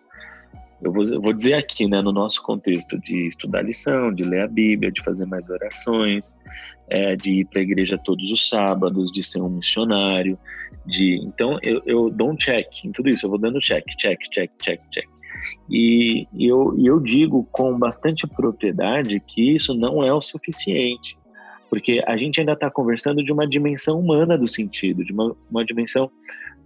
Eu 0.82 0.92
vou, 0.92 1.02
eu 1.04 1.20
vou 1.20 1.32
dizer 1.32 1.54
aqui, 1.54 1.86
né, 1.86 2.00
no 2.00 2.12
nosso 2.12 2.42
contexto 2.42 2.98
de 2.98 3.28
estudar 3.28 3.62
lição, 3.62 4.12
de 4.12 4.22
ler 4.22 4.42
a 4.42 4.48
Bíblia, 4.48 4.90
de 4.90 5.02
fazer 5.02 5.26
mais 5.26 5.48
orações, 5.48 6.34
é, 6.88 7.14
de 7.16 7.40
ir 7.40 7.44
para 7.46 7.60
a 7.60 7.62
igreja 7.62 7.98
todos 8.02 8.30
os 8.30 8.48
sábados, 8.48 9.12
de 9.12 9.22
ser 9.22 9.40
um 9.40 9.48
missionário, 9.48 10.38
de 10.86 11.20
então 11.24 11.58
eu, 11.62 11.82
eu 11.84 12.10
dou 12.10 12.30
um 12.30 12.36
check 12.36 12.84
em 12.84 12.92
tudo 12.92 13.08
isso, 13.08 13.26
eu 13.26 13.30
vou 13.30 13.38
dando 13.38 13.60
check, 13.60 13.84
check, 13.98 14.18
check, 14.32 14.50
check, 14.60 14.80
check. 14.90 15.08
E, 15.68 16.26
eu, 16.38 16.74
eu 16.78 17.00
digo 17.00 17.46
com 17.50 17.78
bastante 17.78 18.26
propriedade 18.26 19.20
que 19.20 19.54
isso 19.54 19.74
não 19.74 20.04
é 20.04 20.12
o 20.12 20.20
suficiente, 20.20 21.16
porque 21.68 22.02
a 22.06 22.16
gente 22.16 22.40
ainda 22.40 22.52
está 22.52 22.70
conversando 22.70 23.22
de 23.22 23.32
uma 23.32 23.46
dimensão 23.46 24.00
humana 24.00 24.36
do 24.36 24.48
sentido, 24.48 25.04
de 25.04 25.12
uma, 25.12 25.36
uma 25.50 25.64
dimensão 25.64 26.10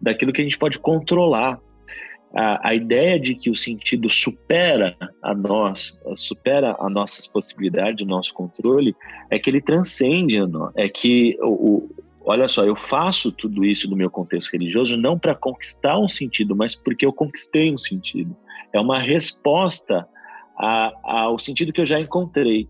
daquilo 0.00 0.33
que 0.33 0.40
a 0.40 0.44
gente 0.44 0.59
pode 0.59 0.79
controlar, 0.79 1.59
a, 2.34 2.68
a 2.68 2.74
ideia 2.74 3.18
de 3.18 3.34
que 3.34 3.50
o 3.50 3.56
sentido 3.56 4.10
supera 4.10 4.96
a 5.22 5.34
nós, 5.34 5.98
supera 6.16 6.76
as 6.78 6.92
nossas 6.92 7.26
possibilidades, 7.26 8.04
o 8.04 8.08
nosso 8.08 8.34
controle, 8.34 8.94
é 9.30 9.38
que 9.38 9.48
ele 9.48 9.60
transcende 9.60 10.38
a 10.38 10.46
nós. 10.46 10.72
É 10.74 10.88
que 10.88 11.36
o, 11.40 11.48
o 11.48 11.90
olha 12.24 12.48
só, 12.48 12.64
eu 12.64 12.74
faço 12.74 13.30
tudo 13.30 13.64
isso 13.64 13.88
no 13.88 13.96
meu 13.96 14.10
contexto 14.10 14.52
religioso 14.52 14.96
não 14.96 15.18
para 15.18 15.34
conquistar 15.34 15.98
um 15.98 16.08
sentido, 16.08 16.56
mas 16.56 16.74
porque 16.74 17.06
eu 17.06 17.12
conquistei 17.12 17.72
um 17.72 17.78
sentido. 17.78 18.34
É 18.72 18.80
uma 18.80 18.98
resposta 18.98 20.08
ao 20.56 21.38
sentido 21.38 21.72
que 21.72 21.80
eu 21.80 21.86
já 21.86 22.00
encontrei 22.00 22.68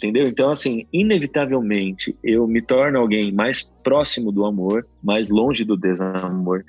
entendeu? 0.00 0.26
Então, 0.26 0.50
assim, 0.50 0.86
inevitavelmente 0.90 2.16
eu 2.24 2.46
me 2.46 2.62
torno 2.62 2.98
alguém 2.98 3.30
mais 3.30 3.62
próximo 3.84 4.32
do 4.32 4.46
amor, 4.46 4.86
mais 5.02 5.28
longe 5.28 5.62
do 5.62 5.76
desamor. 5.76 6.64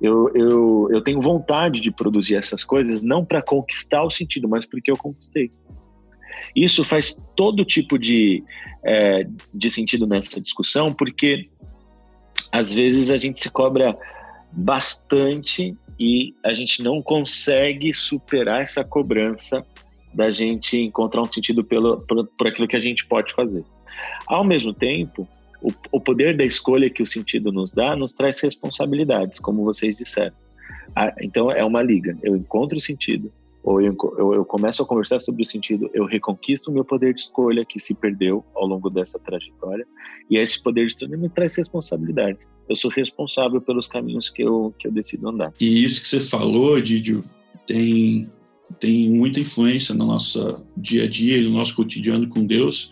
Eu, 0.00 0.30
eu, 0.34 0.88
eu 0.92 1.00
tenho 1.00 1.20
vontade 1.20 1.80
de 1.80 1.90
produzir 1.90 2.36
essas 2.36 2.62
coisas 2.62 3.02
não 3.02 3.24
para 3.24 3.40
conquistar 3.40 4.04
o 4.04 4.10
sentido, 4.10 4.46
mas 4.46 4.66
porque 4.66 4.90
eu 4.90 4.96
conquistei. 4.98 5.50
Isso 6.54 6.84
faz 6.84 7.16
todo 7.34 7.64
tipo 7.64 7.98
de, 7.98 8.44
é, 8.84 9.26
de 9.52 9.70
sentido 9.70 10.06
nessa 10.06 10.38
discussão, 10.38 10.92
porque 10.92 11.48
às 12.52 12.72
vezes 12.72 13.10
a 13.10 13.16
gente 13.16 13.40
se 13.40 13.50
cobra 13.50 13.96
bastante 14.52 15.74
e 15.98 16.34
a 16.44 16.52
gente 16.52 16.82
não 16.82 17.00
consegue 17.00 17.94
superar 17.94 18.60
essa 18.60 18.84
cobrança 18.84 19.64
da 20.14 20.30
gente 20.30 20.76
encontrar 20.76 21.22
um 21.22 21.26
sentido 21.26 21.64
pelo, 21.64 21.98
por, 22.06 22.26
por 22.38 22.46
aquilo 22.46 22.68
que 22.68 22.76
a 22.76 22.80
gente 22.80 23.04
pode 23.06 23.34
fazer. 23.34 23.64
Ao 24.26 24.44
mesmo 24.44 24.72
tempo, 24.72 25.28
o, 25.60 25.72
o, 25.92 26.00
poder 26.00 26.36
da 26.36 26.44
escolha 26.44 26.90
que 26.90 27.02
o 27.02 27.06
sentido 27.06 27.50
nos 27.50 27.72
dá 27.72 27.96
nos 27.96 28.12
traz 28.12 28.40
responsabilidades, 28.40 29.38
como 29.38 29.64
vocês 29.64 29.96
disseram. 29.96 30.34
Ah, 30.94 31.12
então 31.20 31.50
é 31.50 31.64
uma 31.64 31.82
liga. 31.82 32.16
Eu 32.22 32.36
encontro 32.36 32.76
o 32.76 32.80
sentido, 32.80 33.32
ou 33.62 33.80
eu, 33.80 33.96
eu, 34.18 34.34
eu, 34.34 34.44
começo 34.44 34.82
a 34.82 34.86
conversar 34.86 35.18
sobre 35.20 35.42
o 35.42 35.46
sentido, 35.46 35.90
eu 35.94 36.04
reconquisto 36.04 36.70
o 36.70 36.74
meu 36.74 36.84
poder 36.84 37.14
de 37.14 37.22
escolha 37.22 37.64
que 37.64 37.78
se 37.78 37.94
perdeu 37.94 38.44
ao 38.54 38.66
longo 38.66 38.90
dessa 38.90 39.18
trajetória, 39.18 39.86
e 40.30 40.36
esse 40.36 40.62
poder 40.62 40.86
de 40.86 40.92
escolha 40.92 41.16
me 41.16 41.30
traz 41.30 41.56
responsabilidades. 41.56 42.46
Eu 42.68 42.76
sou 42.76 42.90
responsável 42.90 43.60
pelos 43.60 43.88
caminhos 43.88 44.28
que 44.28 44.42
eu, 44.42 44.74
que 44.78 44.86
eu 44.86 44.92
decido 44.92 45.28
andar. 45.28 45.52
E 45.58 45.82
isso 45.82 46.02
que 46.02 46.08
você 46.08 46.20
falou, 46.20 46.80
Didio, 46.80 47.24
tem 47.66 48.28
tem 48.80 49.10
muita 49.10 49.40
influência 49.40 49.94
no 49.94 50.06
nosso 50.06 50.64
dia 50.76 51.04
a 51.04 51.08
dia 51.08 51.38
e 51.38 51.44
no 51.44 51.50
nosso 51.50 51.74
cotidiano 51.74 52.28
com 52.28 52.46
Deus, 52.46 52.90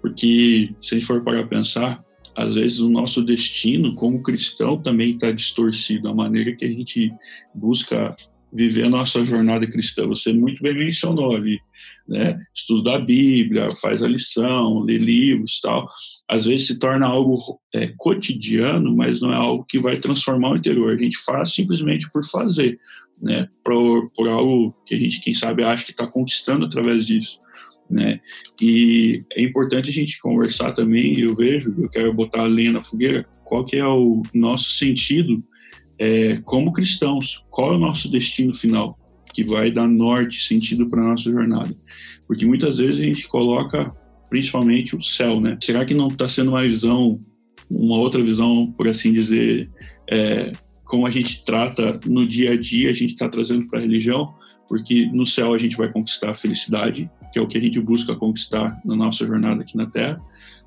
porque 0.00 0.74
se 0.82 0.94
a 0.94 0.98
gente 0.98 1.06
for 1.06 1.22
parar 1.22 1.40
a 1.40 1.46
pensar, 1.46 2.04
às 2.36 2.54
vezes 2.54 2.80
o 2.80 2.88
nosso 2.88 3.22
destino 3.22 3.94
como 3.94 4.22
cristão 4.22 4.80
também 4.80 5.10
está 5.12 5.30
distorcido, 5.30 6.08
a 6.08 6.14
maneira 6.14 6.54
que 6.54 6.64
a 6.64 6.68
gente 6.68 7.12
busca 7.54 8.16
viver 8.52 8.84
a 8.84 8.90
nossa 8.90 9.24
jornada 9.24 9.66
cristã. 9.66 10.06
Você 10.06 10.32
muito 10.32 10.62
bem 10.62 10.74
mencionou 10.74 11.34
ali, 11.34 11.58
né? 12.06 12.38
Estuda 12.54 12.96
a 12.96 12.98
Bíblia, 12.98 13.70
faz 13.70 14.02
a 14.02 14.08
lição, 14.08 14.80
lê 14.80 14.98
livros, 14.98 15.58
tal. 15.60 15.88
Às 16.28 16.44
vezes 16.44 16.66
se 16.66 16.78
torna 16.78 17.06
algo 17.06 17.38
é, 17.74 17.92
cotidiano, 17.96 18.94
mas 18.94 19.20
não 19.20 19.32
é 19.32 19.36
algo 19.36 19.64
que 19.64 19.78
vai 19.78 19.96
transformar 19.96 20.52
o 20.52 20.56
interior. 20.56 20.92
A 20.92 21.02
gente 21.02 21.16
faz 21.18 21.54
simplesmente 21.54 22.10
por 22.10 22.22
fazer 22.24 22.78
né, 23.22 23.48
por, 23.64 24.10
por 24.10 24.28
algo 24.28 24.74
que 24.84 24.94
a 24.94 24.98
gente, 24.98 25.20
quem 25.20 25.32
sabe, 25.32 25.62
acha 25.62 25.84
que 25.84 25.92
está 25.92 26.06
conquistando 26.06 26.66
através 26.66 27.06
disso. 27.06 27.38
Né? 27.88 28.20
E 28.60 29.22
é 29.34 29.42
importante 29.42 29.90
a 29.90 29.92
gente 29.92 30.20
conversar 30.20 30.72
também, 30.72 31.18
eu 31.20 31.36
vejo, 31.36 31.74
eu 31.78 31.88
quero 31.88 32.12
botar 32.12 32.40
a 32.40 32.46
lenha 32.46 32.72
na 32.72 32.82
fogueira, 32.82 33.24
qual 33.44 33.64
que 33.64 33.76
é 33.76 33.86
o 33.86 34.22
nosso 34.34 34.72
sentido 34.72 35.42
é, 35.98 36.38
como 36.44 36.72
cristãos, 36.72 37.44
qual 37.48 37.74
é 37.74 37.76
o 37.76 37.80
nosso 37.80 38.10
destino 38.10 38.52
final, 38.52 38.98
que 39.32 39.44
vai 39.44 39.70
dar 39.70 39.86
norte, 39.86 40.42
sentido 40.42 40.90
para 40.90 41.00
a 41.00 41.08
nossa 41.10 41.30
jornada. 41.30 41.74
Porque 42.26 42.44
muitas 42.44 42.78
vezes 42.78 43.00
a 43.00 43.04
gente 43.04 43.28
coloca 43.28 43.94
principalmente 44.28 44.96
o 44.96 45.02
céu, 45.02 45.40
né? 45.40 45.58
Será 45.62 45.84
que 45.84 45.94
não 45.94 46.08
está 46.08 46.26
sendo 46.26 46.52
uma 46.52 46.62
visão, 46.62 47.20
uma 47.70 47.98
outra 47.98 48.22
visão, 48.22 48.72
por 48.76 48.88
assim 48.88 49.12
dizer, 49.12 49.70
é, 50.10 50.52
como 50.92 51.06
a 51.06 51.10
gente 51.10 51.42
trata 51.42 51.98
no 52.04 52.28
dia 52.28 52.52
a 52.52 52.60
dia, 52.60 52.90
a 52.90 52.92
gente 52.92 53.14
está 53.14 53.26
trazendo 53.26 53.66
para 53.66 53.78
a 53.78 53.82
religião, 53.82 54.34
porque 54.68 55.06
no 55.06 55.26
céu 55.26 55.54
a 55.54 55.58
gente 55.58 55.74
vai 55.74 55.90
conquistar 55.90 56.28
a 56.28 56.34
felicidade, 56.34 57.10
que 57.32 57.38
é 57.38 57.42
o 57.42 57.48
que 57.48 57.56
a 57.56 57.60
gente 57.62 57.80
busca 57.80 58.14
conquistar 58.14 58.78
na 58.84 58.94
nossa 58.94 59.26
jornada 59.26 59.62
aqui 59.62 59.74
na 59.74 59.86
Terra. 59.86 60.20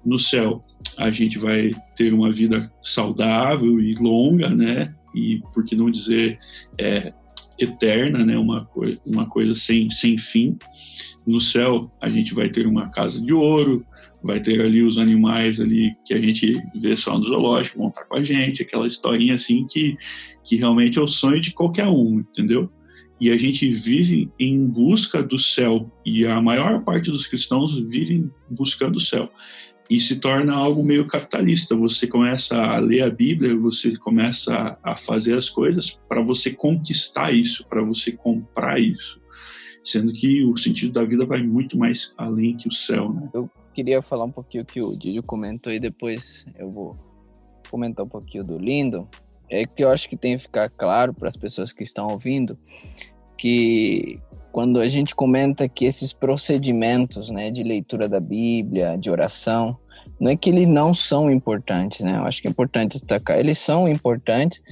No 0.04 0.18
céu 0.18 0.66
a 0.98 1.12
gente 1.12 1.38
vai 1.38 1.70
ter 1.96 2.12
uma 2.12 2.32
vida 2.32 2.74
saudável 2.84 3.80
e 3.80 3.94
longa, 3.94 4.50
né? 4.50 4.96
E 5.14 5.44
por 5.54 5.64
que 5.64 5.76
não 5.76 5.92
dizer 5.92 6.40
é, 6.76 7.14
eterna, 7.60 8.26
né? 8.26 8.36
Uma, 8.36 8.68
uma 9.06 9.28
coisa 9.28 9.54
sem, 9.54 9.92
sem 9.92 10.18
fim. 10.18 10.58
No 11.24 11.40
céu 11.40 11.92
a 12.02 12.10
gente 12.10 12.34
vai 12.34 12.50
ter 12.50 12.66
uma 12.66 12.90
casa 12.90 13.24
de 13.24 13.32
ouro, 13.32 13.86
vai 14.26 14.40
ter 14.42 14.60
ali 14.60 14.82
os 14.82 14.98
animais 14.98 15.60
ali 15.60 15.96
que 16.04 16.14
a 16.14 16.18
gente 16.18 16.60
vê 16.82 16.96
só 16.96 17.18
no 17.18 17.26
zoológico, 17.26 17.78
vão 17.78 17.90
estar 17.90 18.06
com 18.06 18.18
a 18.18 18.24
gente, 18.24 18.64
aquela 18.64 18.88
historinha 18.88 19.36
assim 19.36 19.66
que, 19.70 19.96
que 20.44 20.56
realmente 20.56 20.98
é 20.98 21.02
o 21.02 21.08
sonho 21.08 21.40
de 21.40 21.52
qualquer 21.52 21.88
um, 21.88 22.20
entendeu? 22.20 22.70
E 23.22 23.30
a 23.30 23.38
gente 23.38 23.70
vive 23.70 24.30
em 24.38 24.66
busca 24.66 25.22
do 25.22 25.40
céu, 25.40 25.90
e 26.06 26.26
a 26.26 26.42
maior 26.42 26.84
parte 26.84 27.12
dos 27.12 27.28
cristãos 27.28 27.80
vivem 27.88 28.30
buscando 28.50 28.98
o 28.98 29.02
céu. 29.02 29.32
E 29.90 30.00
se 30.00 30.16
torna 30.16 30.54
algo 30.54 30.84
meio 30.84 31.06
capitalista. 31.06 31.76
Você 31.76 32.08
começa 32.08 32.58
a 32.58 32.80
ler 32.80 33.04
a 33.04 33.10
Bíblia, 33.10 33.56
você 33.56 33.96
começa 33.98 34.78
a 34.84 34.98
fazer 34.98 35.38
as 35.38 35.48
coisas 35.48 35.98
para 36.10 36.22
você 36.22 36.50
conquistar 36.50 37.32
isso, 37.32 37.64
para 37.70 37.84
você 37.84 38.12
comprar 38.12 38.82
isso. 38.82 39.22
Sendo 39.84 40.12
que 40.12 40.44
o 40.44 40.58
sentido 40.58 40.92
da 40.92 41.06
vida 41.06 41.24
vai 41.26 41.44
muito 41.44 41.78
mais 41.78 42.14
além 42.18 42.58
que 42.58 42.68
o 42.68 42.74
céu, 42.74 43.14
né? 43.14 43.30
Eu 43.32 43.50
queria 43.76 44.02
falar 44.02 44.24
um 44.24 44.32
pouquinho 44.32 44.64
que 44.64 44.82
o 44.82 44.96
Didio 44.96 45.22
comentou 45.22 45.72
e 45.74 45.80
depois 45.82 46.46
eu 46.58 46.72
vou 46.72 46.96
comentar 47.70 48.06
um 48.06 48.10
pouquinho 48.10 48.44
do 48.44 48.58
Lindo. 48.58 49.08
é 49.50 49.66
que 49.66 49.84
eu 49.84 49.92
acho 49.92 50.08
que 50.08 50.16
tem 50.16 50.38
que 50.38 50.44
ficar 50.44 50.70
claro 50.70 51.14
para 51.14 51.28
as 51.28 51.36
pessoas 51.36 51.74
que 51.74 51.84
estão 51.84 52.08
ouvindo 52.08 52.58
que 53.38 54.18
quando 54.54 54.80
a 54.80 54.88
gente 54.88 55.14
comenta 55.14 55.68
que 55.68 55.84
esses 55.84 56.14
procedimentos, 56.14 57.30
né, 57.30 57.52
de 57.52 57.62
leitura 57.62 58.08
da 58.08 58.22
Bíblia, 58.22 58.98
de 58.98 59.10
oração, 59.10 59.78
não 60.18 60.32
é 60.32 60.38
que 60.38 60.50
eles 60.50 60.68
não 60.68 60.94
são 60.94 61.30
importantes, 61.30 62.00
né? 62.00 62.18
Eu 62.18 62.24
acho 62.24 62.42
que 62.42 62.48
é 62.48 62.52
importante 62.52 62.94
destacar, 62.94 63.38
eles 63.38 63.58
são 63.58 63.90
importantes, 63.90 64.64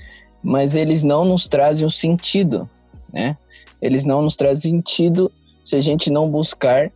mas 0.42 0.78
eles 0.78 1.04
não 1.04 1.26
nos 1.26 1.50
trazem 1.50 1.86
o 1.86 1.92
sentido, 1.92 2.70
né? 3.12 3.38
Eles 3.82 4.06
não 4.06 4.22
nos 4.22 4.38
trazem 4.38 4.72
sentido 4.72 5.30
se 5.66 5.76
a 5.76 5.82
gente 5.82 6.10
não 6.10 6.30
buscar 6.30 6.90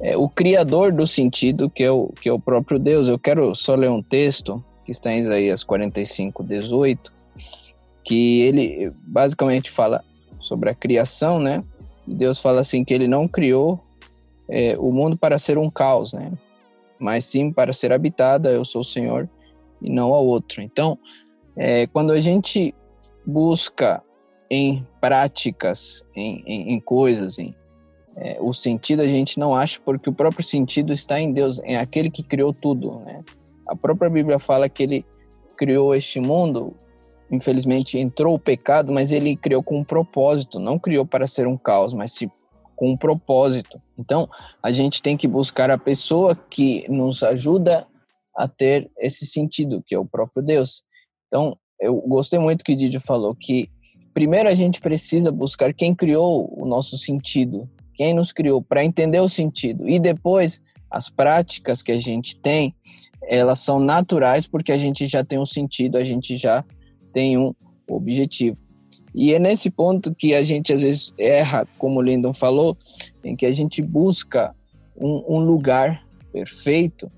é, 0.00 0.16
o 0.16 0.28
criador 0.28 0.92
do 0.92 1.06
sentido, 1.06 1.68
que 1.68 1.84
é, 1.84 1.90
o, 1.90 2.08
que 2.20 2.28
é 2.28 2.32
o 2.32 2.40
próprio 2.40 2.78
Deus. 2.78 3.08
Eu 3.08 3.18
quero 3.18 3.54
só 3.54 3.74
ler 3.74 3.90
um 3.90 4.02
texto 4.02 4.64
que 4.84 4.90
está 4.90 5.12
em 5.12 5.18
Isaías 5.18 5.62
45, 5.62 6.42
18, 6.42 7.12
que 8.02 8.40
ele 8.40 8.92
basicamente 9.02 9.70
fala 9.70 10.02
sobre 10.38 10.70
a 10.70 10.74
criação, 10.74 11.38
né? 11.38 11.62
Deus 12.06 12.38
fala 12.38 12.60
assim 12.60 12.82
que 12.82 12.94
ele 12.94 13.06
não 13.06 13.28
criou 13.28 13.78
é, 14.48 14.74
o 14.78 14.90
mundo 14.90 15.16
para 15.16 15.38
ser 15.38 15.58
um 15.58 15.70
caos, 15.70 16.12
né? 16.12 16.32
Mas 16.98 17.26
sim 17.26 17.52
para 17.52 17.72
ser 17.72 17.92
habitada, 17.92 18.50
eu 18.50 18.64
sou 18.64 18.80
o 18.80 18.84
Senhor 18.84 19.28
e 19.80 19.90
não 19.90 20.14
ao 20.14 20.26
outro. 20.26 20.62
Então, 20.62 20.98
é, 21.56 21.86
quando 21.86 22.12
a 22.12 22.20
gente 22.20 22.74
busca 23.24 24.02
em 24.50 24.84
práticas, 25.00 26.04
em, 26.16 26.42
em, 26.46 26.72
em 26.72 26.80
coisas, 26.80 27.38
em, 27.38 27.54
é, 28.20 28.36
o 28.38 28.52
sentido 28.52 29.00
a 29.00 29.06
gente 29.06 29.38
não 29.38 29.54
acha 29.54 29.80
porque 29.82 30.10
o 30.10 30.12
próprio 30.12 30.44
sentido 30.44 30.92
está 30.92 31.18
em 31.18 31.32
Deus, 31.32 31.58
em 31.60 31.76
aquele 31.76 32.10
que 32.10 32.22
criou 32.22 32.52
tudo, 32.52 33.00
né? 33.00 33.24
A 33.66 33.74
própria 33.74 34.10
Bíblia 34.10 34.38
fala 34.38 34.68
que 34.68 34.82
ele 34.82 35.06
criou 35.56 35.94
este 35.94 36.20
mundo, 36.20 36.76
infelizmente 37.30 37.98
entrou 37.98 38.34
o 38.34 38.38
pecado, 38.38 38.92
mas 38.92 39.10
ele 39.10 39.36
criou 39.36 39.62
com 39.62 39.78
um 39.78 39.84
propósito, 39.84 40.58
não 40.58 40.78
criou 40.78 41.06
para 41.06 41.26
ser 41.26 41.46
um 41.46 41.56
caos, 41.56 41.94
mas 41.94 42.18
com 42.76 42.90
um 42.90 42.96
propósito. 42.96 43.80
Então, 43.98 44.28
a 44.62 44.70
gente 44.70 45.02
tem 45.02 45.16
que 45.16 45.28
buscar 45.28 45.70
a 45.70 45.78
pessoa 45.78 46.34
que 46.34 46.86
nos 46.90 47.22
ajuda 47.22 47.86
a 48.36 48.48
ter 48.48 48.90
esse 48.98 49.24
sentido, 49.24 49.82
que 49.86 49.94
é 49.94 49.98
o 49.98 50.04
próprio 50.04 50.42
Deus. 50.42 50.82
Então, 51.28 51.56
eu 51.80 51.94
gostei 52.02 52.38
muito 52.38 52.64
que 52.64 52.72
o 52.72 52.76
Didi 52.76 52.98
falou 52.98 53.34
que 53.34 53.70
primeiro 54.12 54.48
a 54.48 54.54
gente 54.54 54.80
precisa 54.80 55.30
buscar 55.30 55.72
quem 55.72 55.94
criou 55.94 56.52
o 56.58 56.66
nosso 56.66 56.98
sentido, 56.98 57.68
quem 58.00 58.14
nos 58.14 58.32
criou 58.32 58.62
para 58.62 58.82
entender 58.82 59.20
o 59.20 59.28
sentido 59.28 59.86
e 59.86 59.98
depois 59.98 60.58
as 60.90 61.10
práticas 61.10 61.82
que 61.82 61.92
a 61.92 61.98
gente 61.98 62.34
tem, 62.34 62.74
elas 63.28 63.60
são 63.60 63.78
naturais 63.78 64.46
porque 64.46 64.72
a 64.72 64.78
gente 64.78 65.06
já 65.06 65.22
tem 65.22 65.38
um 65.38 65.44
sentido, 65.44 65.98
a 65.98 66.02
gente 66.02 66.38
já 66.38 66.64
tem 67.12 67.36
um 67.36 67.54
objetivo. 67.86 68.56
E 69.14 69.34
é 69.34 69.38
nesse 69.38 69.68
ponto 69.68 70.14
que 70.14 70.34
a 70.34 70.40
gente 70.40 70.72
às 70.72 70.80
vezes 70.80 71.12
erra, 71.18 71.68
como 71.76 72.00
o 72.00 72.02
Lindon 72.02 72.32
falou, 72.32 72.74
em 73.22 73.36
que 73.36 73.44
a 73.44 73.52
gente 73.52 73.82
busca 73.82 74.54
um, 74.96 75.36
um 75.36 75.38
lugar 75.40 76.02
perfeito 76.32 77.12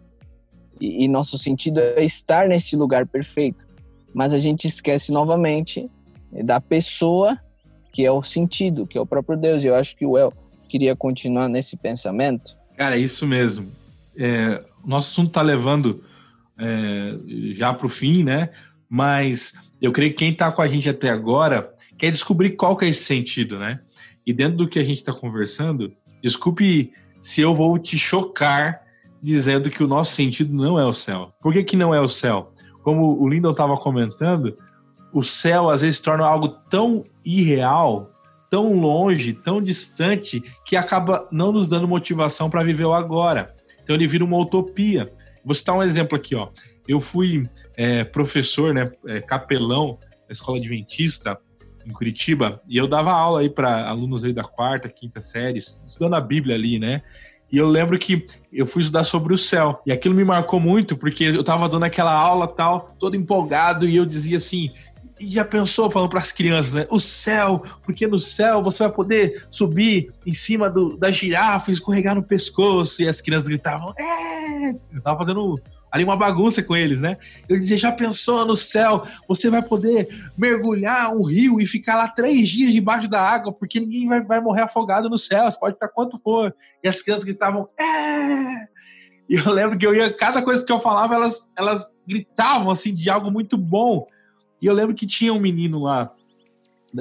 e, 0.81 1.05
e 1.05 1.07
nosso 1.07 1.39
sentido 1.39 1.79
é 1.79 2.03
estar 2.03 2.49
nesse 2.49 2.75
lugar 2.75 3.07
perfeito, 3.07 3.65
mas 4.13 4.33
a 4.33 4.39
gente 4.39 4.67
esquece 4.67 5.13
novamente 5.13 5.89
da 6.45 6.61
pessoa 6.61 7.39
que 7.93 8.05
é 8.05 8.11
o 8.11 8.21
sentido, 8.21 8.85
que 8.85 8.99
é 8.99 9.01
o 9.01 9.07
próprio 9.07 9.39
Deus. 9.39 9.63
E 9.63 9.69
eu 9.69 9.77
acho 9.77 9.95
que 9.95 10.05
o 10.05 10.19
El 10.19 10.33
queria 10.73 10.97
continuar 10.97 11.51
nesse 11.51 11.77
pensamento. 11.77 12.57
Cara, 12.79 12.97
é 12.97 13.01
isso 13.01 13.27
mesmo. 13.27 13.71
É, 14.17 14.65
nosso 14.83 15.13
assunto 15.13 15.29
está 15.29 15.43
levando 15.43 16.03
é, 16.59 17.15
já 17.53 17.75
para 17.75 17.87
o 17.87 17.91
fim, 17.91 18.25
né? 18.25 18.49
Mas 18.89 19.53
eu 19.83 19.93
creio 19.93 20.13
que 20.13 20.19
quem 20.19 20.33
está 20.33 20.51
com 20.51 20.63
a 20.63 20.67
gente 20.67 20.89
até 20.89 21.11
agora 21.11 21.71
quer 21.99 22.11
descobrir 22.11 22.51
qual 22.51 22.75
que 22.75 22.87
é 22.87 22.89
esse 22.89 23.05
sentido, 23.05 23.59
né? 23.59 23.81
E 24.27 24.33
dentro 24.33 24.57
do 24.57 24.69
que 24.69 24.79
a 24.79 24.83
gente 24.83 24.99
está 24.99 25.13
conversando, 25.13 25.93
desculpe 26.23 26.91
se 27.21 27.43
eu 27.43 27.55
vou 27.55 27.79
te 27.79 27.99
chocar 27.99 28.81
dizendo 29.23 29.69
que 29.69 29.85
o 29.85 29.87
nosso 29.87 30.15
sentido 30.15 30.55
não 30.55 30.79
é 30.79 30.87
o 30.87 30.93
céu. 30.93 31.33
Por 31.41 31.53
que, 31.53 31.63
que 31.63 31.77
não 31.77 31.95
é 31.95 32.01
o 32.01 32.09
céu? 32.09 32.53
Como 32.83 33.21
o 33.21 33.29
Lindon 33.29 33.51
estava 33.51 33.77
comentando, 33.77 34.57
o 35.13 35.23
céu 35.23 35.69
às 35.69 35.83
vezes 35.83 36.01
torna 36.01 36.25
algo 36.25 36.49
tão 36.49 37.05
irreal, 37.25 38.12
tão 38.53 38.75
longe, 38.75 39.33
tão 39.33 39.63
distante, 39.63 40.45
que 40.67 40.77
acaba 40.77 41.27
não 41.33 41.53
nos 41.53 41.71
dando 41.71 41.89
motivação 41.89 42.51
para 42.51 42.63
viver 42.63 42.85
o 42.85 42.93
agora. 42.93 43.55
Então 43.83 43.97
ele 43.97 44.07
vira 44.07 44.23
uma 44.23 44.37
utopia. 44.37 45.11
Vou 45.43 45.55
citar 45.55 45.75
um 45.75 45.83
exemplo 45.83 46.19
aqui, 46.19 46.35
ó. 46.35 46.51
Eu 46.87 47.01
fui 47.01 47.49
é, 47.75 48.05
professor, 48.05 48.75
né, 48.75 48.93
é, 49.07 49.23
capelão 49.23 49.99
da 50.29 50.33
escola 50.33 50.59
adventista 50.59 51.39
em 51.87 51.93
Curitiba 51.93 52.61
e 52.69 52.77
eu 52.77 52.87
dava 52.87 53.11
aula 53.11 53.41
aí 53.41 53.49
para 53.49 53.89
alunos 53.89 54.23
aí 54.23 54.35
da 54.35 54.45
quarta, 54.45 54.87
quinta 54.87 55.23
série, 55.23 55.57
estudando 55.57 56.15
a 56.15 56.21
Bíblia 56.21 56.55
ali, 56.55 56.79
né? 56.79 57.01
E 57.51 57.57
eu 57.57 57.67
lembro 57.67 57.99
que 57.99 58.27
eu 58.53 58.67
fui 58.67 58.83
estudar 58.83 59.05
sobre 59.05 59.33
o 59.33 59.39
céu. 59.39 59.81
E 59.87 59.93
aquilo 59.93 60.15
me 60.15 60.25
marcou 60.25 60.61
muito, 60.61 60.95
porque 60.95 61.25
eu 61.25 61.43
tava 61.43 61.71
dando 61.71 61.85
aquela 61.85 62.13
aula 62.13 62.47
tal, 62.47 62.95
todo 62.99 63.17
empolgado, 63.17 63.89
e 63.89 63.97
eu 63.97 64.05
dizia 64.05 64.37
assim: 64.37 64.71
já 65.29 65.45
pensou 65.45 65.91
falando 65.91 66.11
para 66.11 66.21
as 66.21 66.33
crianças, 66.33 66.75
né? 66.75 66.87
O 66.91 66.99
céu, 66.99 67.63
porque 67.83 68.07
no 68.07 68.19
céu 68.19 68.63
você 68.63 68.83
vai 68.85 68.93
poder 68.93 69.45
subir 69.51 70.13
em 70.27 70.33
cima 70.33 70.69
do, 70.69 70.97
da 70.97 71.11
girafa, 71.11 71.71
escorregar 71.71 72.15
no 72.15 72.23
pescoço, 72.23 73.03
e 73.03 73.09
as 73.09 73.21
crianças 73.21 73.49
gritavam, 73.49 73.93
é! 73.99 74.71
Eu 74.93 75.03
tava 75.03 75.19
fazendo 75.19 75.61
ali 75.91 76.05
uma 76.05 76.17
bagunça 76.17 76.63
com 76.63 76.75
eles, 76.75 77.03
né? 77.03 77.17
Eu 77.47 77.59
dizia, 77.59 77.77
já 77.77 77.93
pensou 77.93 78.47
no 78.47 78.57
céu, 78.57 79.05
você 79.29 79.51
vai 79.51 79.61
poder 79.61 80.09
mergulhar 80.39 81.15
um 81.15 81.23
rio 81.23 81.61
e 81.61 81.67
ficar 81.67 81.97
lá 81.97 82.09
três 82.09 82.49
dias 82.49 82.73
debaixo 82.73 83.09
da 83.09 83.21
água, 83.21 83.53
porque 83.53 83.79
ninguém 83.79 84.09
vai, 84.09 84.23
vai 84.23 84.41
morrer 84.41 84.63
afogado 84.63 85.11
no 85.11 85.19
céu, 85.19 85.51
você 85.51 85.59
pode 85.59 85.75
ficar 85.75 85.89
quanto 85.89 86.19
for. 86.19 86.55
E 86.83 86.89
as 86.89 87.03
crianças 87.03 87.25
gritavam, 87.25 87.69
é! 87.79 88.73
E 89.29 89.35
eu 89.35 89.51
lembro 89.53 89.79
que 89.79 89.87
eu 89.87 89.95
ia, 89.95 90.13
cada 90.13 90.43
coisa 90.43 90.65
que 90.65 90.73
eu 90.73 90.81
falava, 90.81 91.15
elas, 91.15 91.51
elas 91.57 91.87
gritavam 92.07 92.71
assim 92.71 92.95
de 92.95 93.09
algo 93.11 93.31
muito 93.31 93.57
bom. 93.57 94.07
E 94.63 94.67
eu 94.67 94.73
lembro 94.73 94.95
que 94.95 95.09
tinha 95.09 95.35
um 95.35 95.41
menino 95.41 95.83
lá 95.83 96.15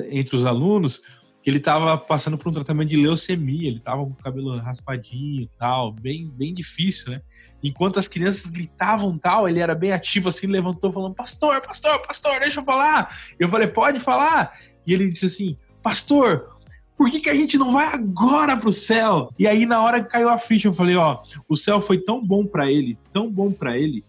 entre 0.09 0.36
os 0.36 0.45
alunos 0.45 1.01
que 1.43 1.49
ele 1.49 1.57
estava 1.57 1.97
passando 1.97 2.38
por 2.38 2.49
um 2.49 2.53
tratamento 2.53 2.89
de 2.89 2.95
leucemia, 2.95 3.68
ele 3.68 3.78
estava 3.78 4.03
com 4.03 4.12
o 4.12 4.16
cabelo 4.16 4.57
raspadinho 4.57 5.49
tal, 5.57 5.91
bem, 5.91 6.28
bem 6.28 6.53
difícil, 6.53 7.12
né? 7.12 7.22
Enquanto 7.64 7.97
as 7.97 8.07
crianças 8.07 8.51
gritavam 8.51 9.18
tal, 9.18 9.49
ele 9.49 9.59
era 9.59 9.74
bem 9.74 9.91
ativo 9.91 10.30
assim, 10.30 10.47
levantou 10.47 10.91
falando: 10.91 11.16
"Pastor, 11.16 11.62
pastor, 11.62 12.05
pastor, 12.05 12.39
deixa 12.39 12.59
eu 12.59 12.66
falar". 12.66 13.16
Eu 13.39 13.49
falei: 13.49 13.68
"Pode 13.68 13.99
falar". 13.99 14.55
E 14.86 14.93
ele 14.93 15.09
disse 15.09 15.26
assim: 15.26 15.57
"Pastor, 15.82 16.57
por 16.95 17.09
que, 17.09 17.20
que 17.20 17.30
a 17.30 17.36
gente 17.36 17.57
não 17.57 17.72
vai 17.72 17.88
agora 17.88 18.57
pro 18.57 18.72
céu?". 18.72 19.32
E 19.38 19.47
aí 19.47 19.66
na 19.66 19.82
hora 19.82 20.03
que 20.03 20.12
caiu 20.12 20.30
a 20.30 20.38
ficha, 20.38 20.68
eu 20.68 20.74
falei: 20.74 20.95
"Ó, 20.95 21.24
o 21.49 21.55
céu 21.55 21.82
foi 21.82 21.97
tão 21.97 22.24
bom 22.24 22.45
para 22.45 22.72
ele, 22.72 22.99
tão 23.12 23.32
bom 23.32 23.51
para 23.51 23.76
ele, 23.78 24.03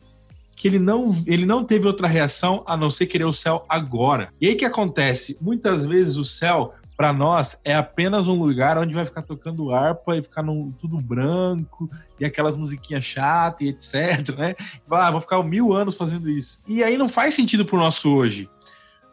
que 0.55 0.69
ele 0.69 0.79
não, 0.79 1.11
ele 1.27 1.45
não 1.45 1.65
teve 1.65 1.87
outra 1.87 2.07
reação 2.07 2.63
a 2.67 2.77
não 2.77 2.91
ser 2.91 3.07
querer 3.07 3.25
o 3.25 3.33
céu 3.33 3.65
agora. 3.69 4.33
E 4.41 4.49
aí 4.49 4.55
que 4.55 4.65
acontece? 4.65 5.37
Muitas 5.41 5.85
vezes 5.85 6.17
o 6.17 6.25
céu 6.25 6.75
para 6.97 7.13
nós 7.13 7.61
é 7.65 7.75
apenas 7.75 8.29
um 8.29 8.39
lugar 8.39 8.79
onde 8.79 8.95
vai 8.95 9.05
ficar 9.05 9.23
tocando 9.23 9.73
harpa 9.75 10.17
e 10.17 10.23
ficar 10.23 10.43
no, 10.43 10.73
tudo 10.75 10.99
branco 10.99 11.91
e 12.21 12.25
aquelas 12.25 12.57
musiquinhas 12.57 13.05
chatas 13.05 13.61
e 13.63 13.69
etc, 13.71 14.37
né? 14.37 14.55
Ah, 14.91 15.11
vou 15.11 15.21
ficar 15.21 15.43
mil 15.43 15.73
anos 15.73 15.97
fazendo 15.97 16.31
isso. 16.31 16.63
E 16.69 16.85
aí 16.85 16.97
não 16.97 17.09
faz 17.09 17.35
sentido 17.35 17.65
pro 17.65 17.79
nosso 17.79 18.15
hoje. 18.15 18.49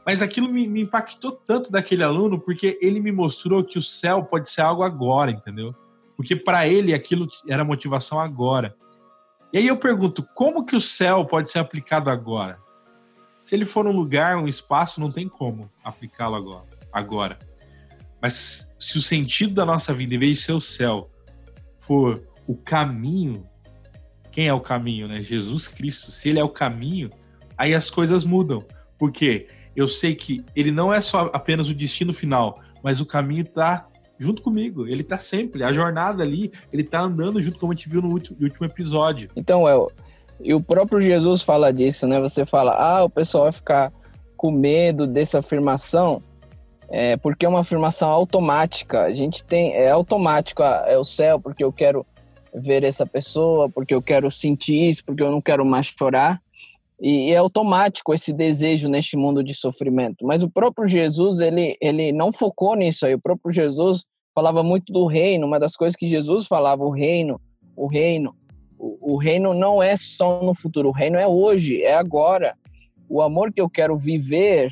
Mas 0.05 0.21
aquilo 0.21 0.49
me, 0.49 0.67
me 0.67 0.81
impactou 0.81 1.31
tanto 1.31 1.71
daquele 1.71 2.03
aluno 2.03 2.39
porque 2.39 2.77
ele 2.81 2.99
me 2.99 3.11
mostrou 3.11 3.63
que 3.63 3.79
o 3.79 3.83
céu 3.83 4.23
pode 4.23 4.49
ser 4.49 4.61
algo 4.61 4.83
agora, 4.83 5.31
entendeu? 5.31 5.73
Porque 6.15 6.35
para 6.35 6.67
ele 6.67 6.93
aquilo 6.93 7.27
era 7.47 7.63
motivação 7.63 8.19
agora. 8.19 8.75
E 9.51 9.57
aí 9.57 9.67
eu 9.67 9.77
pergunto, 9.77 10.23
como 10.35 10.65
que 10.65 10.75
o 10.75 10.81
céu 10.81 11.25
pode 11.25 11.49
ser 11.51 11.59
aplicado 11.59 12.09
agora? 12.09 12.59
Se 13.41 13.55
ele 13.55 13.65
for 13.65 13.87
um 13.87 13.91
lugar, 13.91 14.37
um 14.37 14.47
espaço, 14.47 14.99
não 14.99 15.11
tem 15.11 15.27
como 15.27 15.71
aplicá-lo 15.83 16.35
agora, 16.35 16.67
agora. 16.93 17.39
Mas 18.21 18.75
se 18.79 18.97
o 18.97 19.01
sentido 19.01 19.53
da 19.55 19.65
nossa 19.65 19.93
vida, 19.93 20.13
em 20.13 20.19
vez 20.19 20.37
de 20.37 20.43
ser 20.43 20.51
o 20.51 20.61
céu, 20.61 21.09
for 21.79 22.21
o 22.45 22.55
caminho, 22.55 23.47
quem 24.31 24.47
é 24.47 24.53
o 24.53 24.59
caminho, 24.59 25.07
né? 25.07 25.21
Jesus 25.21 25.67
Cristo. 25.67 26.11
Se 26.11 26.29
ele 26.29 26.39
é 26.39 26.43
o 26.43 26.49
caminho, 26.49 27.09
aí 27.57 27.73
as 27.73 27.89
coisas 27.89 28.23
mudam. 28.23 28.63
Porque 28.97 29.47
eu 29.75 29.87
sei 29.87 30.13
que 30.13 30.43
ele 30.55 30.71
não 30.71 30.93
é 30.93 31.01
só 31.01 31.31
apenas 31.33 31.69
o 31.69 31.73
destino 31.73 32.13
final, 32.13 32.61
mas 32.83 33.01
o 33.01 33.05
caminho 33.05 33.43
está 33.43 33.87
junto 34.19 34.41
comigo. 34.41 34.85
Ele 34.85 35.03
tá 35.03 35.17
sempre, 35.17 35.63
a 35.63 35.71
jornada 35.71 36.21
ali, 36.21 36.51
ele 36.71 36.83
tá 36.83 36.99
andando 36.99 37.41
junto, 37.41 37.57
como 37.57 37.71
a 37.71 37.75
gente 37.75 37.89
viu 37.89 38.01
no 38.01 38.09
último, 38.09 38.37
episódio. 38.65 39.29
Então, 39.35 39.67
El, 39.67 39.91
e 40.41 40.53
o 40.53 40.61
próprio 40.61 41.01
Jesus 41.01 41.41
fala 41.41 41.71
disso, 41.71 42.05
né? 42.05 42.19
Você 42.19 42.45
fala, 42.45 42.73
ah, 42.73 43.03
o 43.03 43.09
pessoal 43.09 43.45
vai 43.45 43.53
ficar 43.53 43.93
com 44.37 44.51
medo 44.51 45.05
dessa 45.07 45.39
afirmação, 45.39 46.21
é, 46.89 47.17
porque 47.17 47.45
é 47.45 47.49
uma 47.49 47.61
afirmação 47.61 48.09
automática. 48.09 49.03
A 49.03 49.11
gente 49.11 49.43
tem, 49.43 49.73
é 49.73 49.89
automático, 49.89 50.63
ah, 50.63 50.85
é 50.87 50.97
o 50.97 51.03
céu, 51.03 51.39
porque 51.39 51.63
eu 51.63 51.71
quero 51.71 52.05
ver 52.53 52.83
essa 52.83 53.05
pessoa, 53.05 53.69
porque 53.69 53.93
eu 53.93 54.01
quero 54.01 54.29
sentir 54.31 54.89
isso, 54.89 55.03
porque 55.03 55.21
eu 55.21 55.31
não 55.31 55.41
quero 55.41 55.65
mais 55.65 55.87
chorar. 55.87 56.41
E 57.01 57.31
é 57.31 57.37
automático 57.37 58.13
esse 58.13 58.33
desejo 58.33 58.89
neste 58.89 59.15
mundo 59.15 59.43
de 59.43 59.53
sofrimento. 59.53 60.25
Mas 60.25 60.43
o 60.43 60.49
próprio 60.49 60.87
Jesus, 60.87 61.39
ele, 61.39 61.77
ele 61.81 62.11
não 62.11 62.33
focou 62.33 62.75
nisso 62.75 63.05
aí. 63.05 63.13
O 63.13 63.21
próprio 63.21 63.53
Jesus 63.53 64.03
falava 64.35 64.61
muito 64.63 64.91
do 64.91 65.05
reino. 65.05 65.47
Uma 65.47 65.59
das 65.59 65.75
coisas 65.75 65.95
que 65.95 66.07
Jesus 66.07 66.45
falava, 66.45 66.83
o 66.83 66.89
reino, 66.89 67.39
o 67.75 67.87
reino. 67.87 68.35
O, 68.77 69.13
o 69.13 69.17
reino 69.17 69.53
não 69.53 69.81
é 69.81 69.95
só 69.95 70.43
no 70.43 70.53
futuro, 70.53 70.89
o 70.89 70.93
reino 70.93 71.17
é 71.17 71.27
hoje, 71.27 71.81
é 71.81 71.95
agora. 71.95 72.55
O 73.09 73.21
amor 73.21 73.51
que 73.51 73.59
eu 73.59 73.69
quero 73.69 73.97
viver 73.97 74.71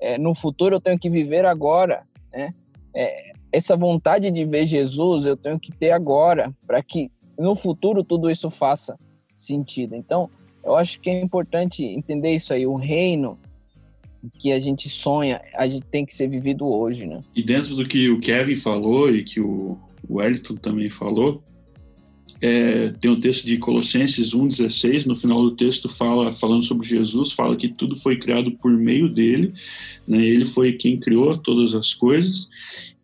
é, 0.00 0.18
no 0.18 0.34
futuro, 0.34 0.76
eu 0.76 0.80
tenho 0.80 0.98
que 0.98 1.10
viver 1.10 1.44
agora. 1.44 2.04
Né? 2.32 2.54
É, 2.94 3.32
essa 3.52 3.76
vontade 3.76 4.30
de 4.30 4.44
ver 4.44 4.66
Jesus, 4.66 5.26
eu 5.26 5.36
tenho 5.36 5.58
que 5.58 5.70
ter 5.70 5.90
agora, 5.90 6.52
para 6.66 6.82
que 6.82 7.10
no 7.38 7.54
futuro 7.54 8.02
tudo 8.02 8.30
isso 8.30 8.50
faça 8.50 8.98
sentido. 9.36 9.94
Então, 9.94 10.28
eu 10.64 10.76
acho 10.76 11.00
que 11.00 11.10
é 11.10 11.20
importante 11.20 11.84
entender 11.84 12.34
isso 12.34 12.52
aí. 12.52 12.66
O 12.66 12.76
reino 12.76 13.38
que 14.38 14.52
a 14.52 14.60
gente 14.60 14.88
sonha, 14.88 15.40
a 15.54 15.68
gente 15.68 15.84
tem 15.86 16.04
que 16.04 16.14
ser 16.14 16.28
vivido 16.28 16.66
hoje, 16.66 17.06
né? 17.06 17.22
E 17.34 17.42
dentro 17.42 17.74
do 17.76 17.86
que 17.86 18.08
o 18.08 18.20
Kevin 18.20 18.56
falou 18.56 19.14
e 19.14 19.22
que 19.22 19.40
o 19.40 19.78
Wellington 20.08 20.54
também 20.54 20.88
falou, 20.88 21.42
é, 22.40 22.90
tem 23.00 23.10
o 23.10 23.14
um 23.14 23.18
texto 23.18 23.44
de 23.46 23.58
Colossenses 23.58 24.34
1,16, 24.34 25.06
no 25.06 25.14
final 25.14 25.42
do 25.42 25.56
texto 25.56 25.88
fala, 25.88 26.32
falando 26.32 26.64
sobre 26.64 26.86
Jesus, 26.86 27.32
fala 27.32 27.56
que 27.56 27.68
tudo 27.68 27.96
foi 27.96 28.18
criado 28.18 28.50
por 28.52 28.72
meio 28.72 29.08
dele, 29.08 29.52
né? 30.06 30.24
ele 30.24 30.44
foi 30.44 30.72
quem 30.72 30.98
criou 30.98 31.36
todas 31.38 31.74
as 31.74 31.94
coisas 31.94 32.48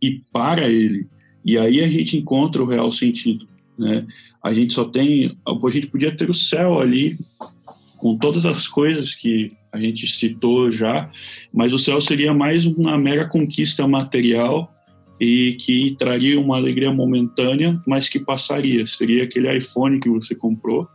e 0.01 0.21
para 0.33 0.69
ele. 0.69 1.07
E 1.45 1.57
aí 1.57 1.81
a 1.81 1.89
gente 1.89 2.17
encontra 2.17 2.63
o 2.63 2.67
real 2.67 2.93
sentido. 2.93 3.47
Né? 3.79 4.07
A 4.43 4.53
gente 4.53 4.73
só 4.73 4.85
tem, 4.85 5.37
a 5.47 5.71
gente 5.71 5.87
podia 5.87 6.15
ter 6.15 6.31
o 6.31 6.35
céu 6.35 6.81
ali 6.81 7.19
com 7.99 8.17
todas 8.17 8.47
as 8.47 8.67
coisas 8.67 9.15
que 9.15 9.53
a 9.73 9.79
gente 9.79 10.07
citou 10.07 10.71
já, 10.71 11.11
mas 11.53 11.73
o 11.73 11.79
céu 11.79 12.01
seria 12.01 12.33
mais 12.33 12.67
uma 12.67 12.97
mera 12.99 13.29
conquista 13.29 13.87
material 13.87 14.73
e 15.21 15.53
que 15.61 15.95
traria 15.99 16.41
uma 16.41 16.57
alegria 16.57 16.91
momentânea, 16.91 17.81
mas 17.87 18.09
que 18.09 18.19
passaria. 18.19 18.87
Seria 18.87 19.25
aquele 19.25 19.55
iPhone 19.55 20.01
que 20.01 20.09
você 20.09 20.35
comprou, 20.35 20.89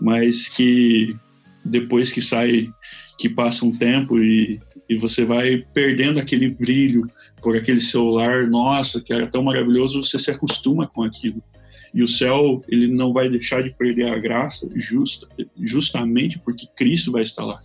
mas 0.00 0.48
que 0.48 1.14
depois 1.62 2.10
que 2.10 2.22
sai, 2.22 2.70
que 3.18 3.28
passa 3.28 3.66
um 3.66 3.72
tempo 3.72 4.18
e, 4.18 4.58
e 4.88 4.96
você 4.96 5.24
vai 5.24 5.62
perdendo 5.74 6.18
aquele 6.18 6.48
brilho 6.48 7.06
por 7.42 7.54
aquele 7.54 7.80
celular, 7.80 8.46
nossa, 8.48 9.00
que 9.00 9.12
era 9.12 9.26
tão 9.26 9.42
maravilhoso, 9.42 10.02
você 10.02 10.18
se 10.18 10.30
acostuma 10.30 10.86
com 10.86 11.02
aquilo. 11.02 11.42
E 11.94 12.02
o 12.02 12.08
céu, 12.08 12.62
ele 12.68 12.88
não 12.88 13.12
vai 13.12 13.28
deixar 13.28 13.62
de 13.62 13.70
perder 13.70 14.08
a 14.08 14.18
graça 14.18 14.68
justa, 14.74 15.26
justamente 15.58 16.38
porque 16.38 16.66
Cristo 16.76 17.12
vai 17.12 17.22
estar 17.22 17.44
lá. 17.44 17.60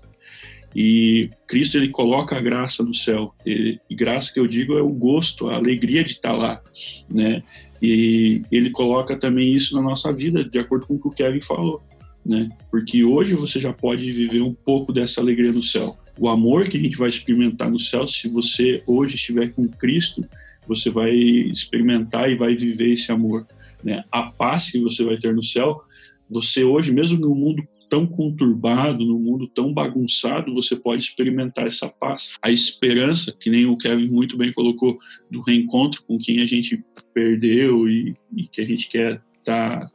E 0.75 1.29
Cristo 1.47 1.77
ele 1.77 1.89
coloca 1.89 2.35
a 2.35 2.41
graça 2.41 2.81
no 2.81 2.93
céu. 2.93 3.33
E, 3.45 3.79
e, 3.89 3.95
graça 3.95 4.33
que 4.33 4.39
eu 4.39 4.47
digo 4.47 4.77
é 4.77 4.81
o 4.81 4.89
gosto, 4.89 5.49
a 5.49 5.55
alegria 5.55 6.03
de 6.03 6.11
estar 6.11 6.33
lá, 6.33 6.61
né? 7.09 7.43
E 7.81 8.41
ele 8.51 8.69
coloca 8.69 9.17
também 9.17 9.53
isso 9.53 9.75
na 9.75 9.81
nossa 9.81 10.13
vida, 10.13 10.43
de 10.43 10.59
acordo 10.59 10.85
com 10.85 10.95
o 10.95 10.99
que 10.99 11.07
o 11.07 11.11
Kevin 11.11 11.41
falou, 11.41 11.81
né? 12.25 12.47
Porque 12.69 13.03
hoje 13.03 13.35
você 13.35 13.59
já 13.59 13.73
pode 13.73 14.09
viver 14.11 14.41
um 14.41 14.53
pouco 14.53 14.93
dessa 14.93 15.19
alegria 15.19 15.51
no 15.51 15.63
céu. 15.63 15.97
O 16.17 16.29
amor 16.29 16.69
que 16.69 16.77
a 16.77 16.79
gente 16.79 16.97
vai 16.97 17.09
experimentar 17.09 17.69
no 17.69 17.79
céu, 17.79 18.07
se 18.07 18.29
você 18.29 18.81
hoje 18.85 19.15
estiver 19.15 19.49
com 19.49 19.67
Cristo, 19.67 20.23
você 20.67 20.89
vai 20.89 21.11
experimentar 21.11 22.31
e 22.31 22.35
vai 22.35 22.55
viver 22.55 22.93
esse 22.93 23.11
amor 23.11 23.45
né, 23.83 24.03
a 24.11 24.23
paz 24.23 24.71
que 24.71 24.79
você 24.79 25.03
vai 25.03 25.17
ter 25.17 25.33
no 25.33 25.43
céu, 25.43 25.81
você 26.29 26.63
hoje, 26.63 26.91
mesmo 26.91 27.19
no 27.19 27.35
mundo 27.35 27.63
tão 27.89 28.07
conturbado, 28.07 29.05
no 29.05 29.19
mundo 29.19 29.47
tão 29.47 29.73
bagunçado, 29.73 30.53
você 30.53 30.77
pode 30.77 31.03
experimentar 31.03 31.67
essa 31.67 31.89
paz. 31.89 32.37
A 32.41 32.49
esperança, 32.49 33.35
que 33.37 33.49
nem 33.49 33.65
o 33.65 33.75
Kevin 33.75 34.07
muito 34.07 34.37
bem 34.37 34.53
colocou, 34.53 34.97
do 35.29 35.41
reencontro 35.41 36.01
com 36.03 36.17
quem 36.17 36.41
a 36.41 36.45
gente 36.45 36.81
perdeu 37.13 37.89
e, 37.89 38.15
e 38.33 38.47
que 38.47 38.61
a 38.61 38.65
gente 38.65 38.87
quer 38.87 39.21
estar 39.39 39.81
tá 39.81 39.87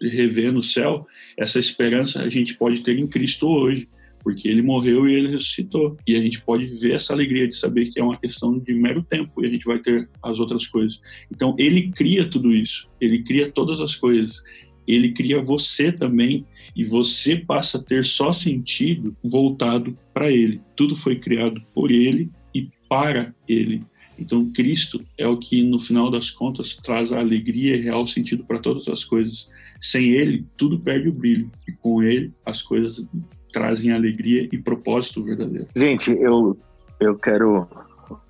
revendo 0.00 0.54
no 0.54 0.62
céu, 0.62 1.06
essa 1.36 1.58
esperança 1.58 2.22
a 2.22 2.30
gente 2.30 2.54
pode 2.54 2.82
ter 2.82 2.98
em 2.98 3.06
Cristo 3.06 3.46
hoje 3.46 3.88
porque 4.24 4.48
ele 4.48 4.62
morreu 4.62 5.06
e 5.06 5.12
ele 5.12 5.28
ressuscitou. 5.28 5.96
E 6.06 6.16
a 6.16 6.20
gente 6.20 6.40
pode 6.40 6.64
viver 6.64 6.94
essa 6.94 7.12
alegria 7.12 7.46
de 7.46 7.54
saber 7.54 7.90
que 7.90 8.00
é 8.00 8.02
uma 8.02 8.16
questão 8.16 8.58
de 8.58 8.72
mero 8.72 9.02
tempo 9.02 9.44
e 9.44 9.46
a 9.46 9.50
gente 9.50 9.66
vai 9.66 9.78
ter 9.78 10.08
as 10.22 10.40
outras 10.40 10.66
coisas. 10.66 10.98
Então, 11.30 11.54
ele 11.58 11.92
cria 11.92 12.26
tudo 12.26 12.50
isso, 12.50 12.88
ele 12.98 13.22
cria 13.22 13.52
todas 13.52 13.80
as 13.80 13.94
coisas. 13.94 14.42
Ele 14.86 15.12
cria 15.12 15.42
você 15.42 15.90
também 15.90 16.44
e 16.76 16.84
você 16.84 17.36
passa 17.36 17.78
a 17.78 17.82
ter 17.82 18.04
só 18.04 18.32
sentido 18.32 19.16
voltado 19.24 19.96
para 20.12 20.30
ele. 20.30 20.60
Tudo 20.76 20.94
foi 20.94 21.16
criado 21.16 21.62
por 21.72 21.90
ele 21.90 22.30
e 22.54 22.68
para 22.86 23.34
ele. 23.48 23.82
Então, 24.18 24.52
Cristo 24.52 25.04
é 25.18 25.26
o 25.26 25.36
que, 25.36 25.62
no 25.62 25.78
final 25.78 26.10
das 26.10 26.30
contas, 26.30 26.76
traz 26.76 27.12
a 27.12 27.18
alegria 27.18 27.76
e 27.76 27.80
real 27.80 28.06
sentido 28.06 28.44
para 28.44 28.58
todas 28.58 28.88
as 28.88 29.04
coisas. 29.04 29.48
Sem 29.80 30.10
Ele, 30.10 30.46
tudo 30.56 30.78
perde 30.78 31.08
o 31.08 31.12
brilho. 31.12 31.50
E 31.66 31.72
com 31.72 32.02
Ele, 32.02 32.32
as 32.46 32.62
coisas 32.62 33.08
trazem 33.54 33.92
alegria 33.92 34.48
e 34.52 34.58
propósito 34.58 35.22
verdadeiro. 35.22 35.68
Gente, 35.76 36.10
eu, 36.10 36.58
eu 37.00 37.16
quero 37.16 37.68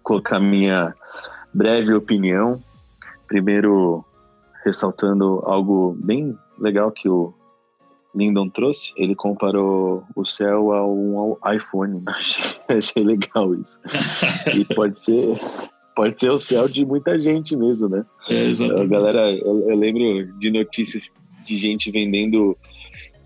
colocar 0.02 0.38
minha 0.38 0.94
breve 1.52 1.94
opinião. 1.94 2.62
Primeiro, 3.26 4.04
ressaltando 4.62 5.40
algo 5.46 5.96
bem 5.98 6.36
legal 6.58 6.92
que 6.92 7.08
o 7.08 7.32
Lyndon 8.14 8.50
trouxe. 8.50 8.92
Ele 8.96 9.14
comparou 9.14 10.04
o 10.14 10.26
céu 10.26 10.72
a 10.72 10.86
um 10.86 11.36
iPhone. 11.52 12.02
Achei, 12.06 12.76
achei 12.76 13.02
legal 13.02 13.54
isso. 13.54 13.80
e 14.54 14.64
pode 14.74 15.00
ser, 15.00 15.38
pode 15.96 16.20
ser 16.20 16.30
o 16.30 16.38
céu 16.38 16.68
de 16.68 16.84
muita 16.84 17.18
gente 17.18 17.56
mesmo, 17.56 17.88
né? 17.88 18.04
É, 18.28 18.44
exatamente. 18.44 18.82
A 18.82 18.86
galera, 18.86 19.32
eu, 19.32 19.70
eu 19.70 19.76
lembro 19.76 20.38
de 20.38 20.50
notícias 20.50 21.10
de 21.46 21.56
gente 21.56 21.90
vendendo 21.90 22.56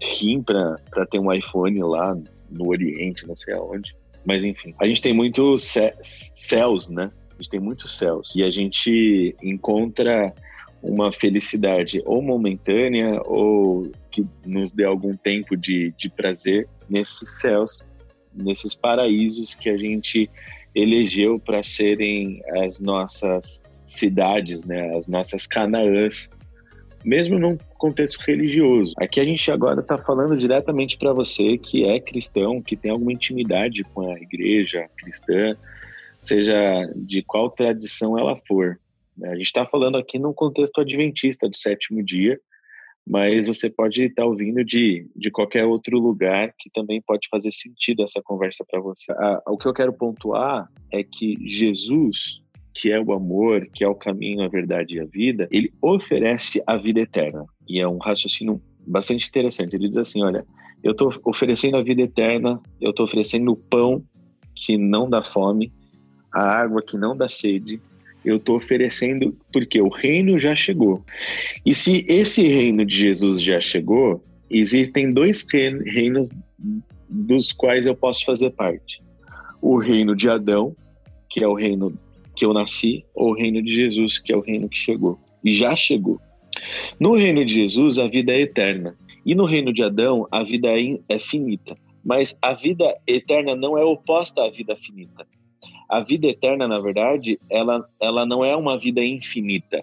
rim 0.00 0.42
para 0.42 1.06
ter 1.10 1.18
um 1.18 1.32
iPhone 1.32 1.82
lá 1.82 2.16
no 2.50 2.68
Oriente, 2.68 3.26
não 3.26 3.34
sei 3.34 3.54
aonde. 3.54 3.94
Mas 4.24 4.44
enfim, 4.44 4.74
a 4.78 4.86
gente 4.86 5.02
tem 5.02 5.12
muitos 5.12 5.74
céus, 6.02 6.88
né? 6.88 7.10
A 7.30 7.34
gente 7.34 7.50
tem 7.50 7.60
muitos 7.60 7.96
céus. 7.96 8.34
E 8.36 8.42
a 8.42 8.50
gente 8.50 9.34
encontra 9.42 10.34
uma 10.82 11.12
felicidade 11.12 12.02
ou 12.04 12.22
momentânea 12.22 13.20
ou 13.24 13.90
que 14.10 14.24
nos 14.46 14.72
dê 14.72 14.84
algum 14.84 15.16
tempo 15.16 15.56
de, 15.56 15.92
de 15.98 16.08
prazer 16.08 16.68
nesses 16.88 17.40
céus, 17.40 17.84
nesses 18.34 18.74
paraísos 18.74 19.54
que 19.54 19.68
a 19.68 19.76
gente 19.76 20.30
elegeu 20.74 21.38
para 21.38 21.62
serem 21.62 22.40
as 22.62 22.80
nossas 22.80 23.62
cidades, 23.86 24.64
né? 24.64 24.96
As 24.96 25.08
nossas 25.08 25.46
Canaãs 25.46 26.30
mesmo 27.08 27.38
num 27.38 27.56
contexto 27.78 28.18
religioso. 28.18 28.92
Aqui 28.98 29.18
a 29.18 29.24
gente 29.24 29.50
agora 29.50 29.80
está 29.80 29.96
falando 29.96 30.36
diretamente 30.36 30.98
para 30.98 31.14
você 31.14 31.56
que 31.56 31.86
é 31.86 31.98
cristão, 31.98 32.60
que 32.60 32.76
tem 32.76 32.90
alguma 32.90 33.14
intimidade 33.14 33.82
com 33.82 34.12
a 34.12 34.20
igreja 34.20 34.86
cristã, 34.98 35.56
seja 36.20 36.86
de 36.94 37.22
qual 37.22 37.48
tradição 37.48 38.18
ela 38.18 38.36
for. 38.46 38.78
A 39.24 39.34
gente 39.36 39.46
está 39.46 39.64
falando 39.64 39.96
aqui 39.96 40.18
num 40.18 40.34
contexto 40.34 40.82
adventista 40.82 41.48
do 41.48 41.56
sétimo 41.56 42.04
dia, 42.04 42.38
mas 43.06 43.46
você 43.46 43.70
pode 43.70 44.02
estar 44.02 44.24
tá 44.24 44.28
ouvindo 44.28 44.62
de, 44.62 45.10
de 45.16 45.30
qualquer 45.30 45.64
outro 45.64 45.98
lugar 45.98 46.52
que 46.58 46.68
também 46.68 47.00
pode 47.00 47.26
fazer 47.30 47.52
sentido 47.52 48.02
essa 48.02 48.20
conversa 48.22 48.66
para 48.70 48.82
você. 48.82 49.10
Ah, 49.12 49.42
o 49.46 49.56
que 49.56 49.66
eu 49.66 49.72
quero 49.72 49.94
pontuar 49.94 50.68
é 50.92 51.02
que 51.02 51.36
Jesus 51.48 52.42
que 52.80 52.92
é 52.92 53.00
o 53.00 53.12
amor, 53.12 53.66
que 53.74 53.82
é 53.82 53.88
o 53.88 53.94
caminho, 53.94 54.44
a 54.44 54.48
verdade 54.48 54.94
e 54.94 55.00
a 55.00 55.04
vida, 55.04 55.48
ele 55.50 55.72
oferece 55.82 56.62
a 56.64 56.76
vida 56.76 57.00
eterna. 57.00 57.44
E 57.68 57.80
é 57.80 57.88
um 57.88 57.98
raciocínio 57.98 58.62
bastante 58.86 59.28
interessante. 59.28 59.74
Ele 59.74 59.88
diz 59.88 59.96
assim: 59.96 60.22
olha, 60.22 60.46
eu 60.82 60.92
estou 60.92 61.12
oferecendo 61.24 61.76
a 61.76 61.82
vida 61.82 62.02
eterna, 62.02 62.60
eu 62.80 62.90
estou 62.90 63.04
oferecendo 63.04 63.50
o 63.50 63.56
pão 63.56 64.02
que 64.54 64.78
não 64.78 65.10
dá 65.10 65.22
fome, 65.22 65.72
a 66.32 66.40
água 66.40 66.80
que 66.80 66.96
não 66.96 67.16
dá 67.16 67.28
sede. 67.28 67.80
Eu 68.24 68.36
estou 68.36 68.56
oferecendo 68.56 69.36
porque 69.52 69.80
o 69.80 69.88
reino 69.88 70.38
já 70.38 70.54
chegou. 70.54 71.02
E 71.66 71.74
se 71.74 72.06
esse 72.08 72.46
reino 72.46 72.84
de 72.84 72.96
Jesus 72.96 73.42
já 73.42 73.60
chegou, 73.60 74.22
existem 74.48 75.12
dois 75.12 75.44
reinos 75.84 76.30
dos 77.08 77.50
quais 77.50 77.86
eu 77.86 77.96
posso 77.96 78.24
fazer 78.24 78.50
parte: 78.50 79.02
o 79.60 79.78
reino 79.78 80.14
de 80.14 80.28
Adão, 80.28 80.76
que 81.28 81.42
é 81.42 81.48
o 81.48 81.54
reino 81.54 81.92
que 82.38 82.46
eu 82.46 82.52
nasci, 82.52 83.04
ou 83.14 83.30
o 83.30 83.34
reino 83.34 83.60
de 83.60 83.74
Jesus, 83.74 84.18
que 84.18 84.32
é 84.32 84.36
o 84.36 84.40
reino 84.40 84.68
que 84.68 84.78
chegou. 84.78 85.18
E 85.44 85.52
já 85.52 85.74
chegou. 85.74 86.20
No 87.00 87.16
reino 87.16 87.44
de 87.44 87.52
Jesus, 87.52 87.98
a 87.98 88.06
vida 88.06 88.32
é 88.32 88.40
eterna. 88.40 88.96
E 89.26 89.34
no 89.34 89.44
reino 89.44 89.72
de 89.72 89.82
Adão, 89.82 90.26
a 90.30 90.44
vida 90.44 90.68
é, 90.68 90.98
é 91.08 91.18
finita. 91.18 91.76
Mas 92.04 92.38
a 92.40 92.52
vida 92.52 92.96
eterna 93.08 93.56
não 93.56 93.76
é 93.76 93.84
oposta 93.84 94.44
à 94.44 94.50
vida 94.50 94.76
finita. 94.76 95.26
A 95.88 96.00
vida 96.00 96.28
eterna, 96.28 96.68
na 96.68 96.78
verdade, 96.78 97.38
ela, 97.50 97.84
ela 98.00 98.24
não 98.24 98.44
é 98.44 98.56
uma 98.56 98.78
vida 98.78 99.04
infinita. 99.04 99.80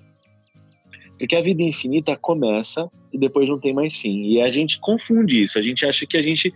Porque 1.18 1.36
a 1.36 1.42
vida 1.42 1.64
infinita 1.64 2.16
começa 2.16 2.90
e 3.12 3.18
depois 3.18 3.48
não 3.48 3.60
tem 3.60 3.74
mais 3.74 3.96
fim. 3.96 4.24
E 4.24 4.42
a 4.42 4.52
gente 4.52 4.80
confunde 4.80 5.42
isso. 5.42 5.58
A 5.58 5.62
gente 5.62 5.86
acha 5.86 6.06
que 6.06 6.18
a 6.18 6.22
gente 6.22 6.52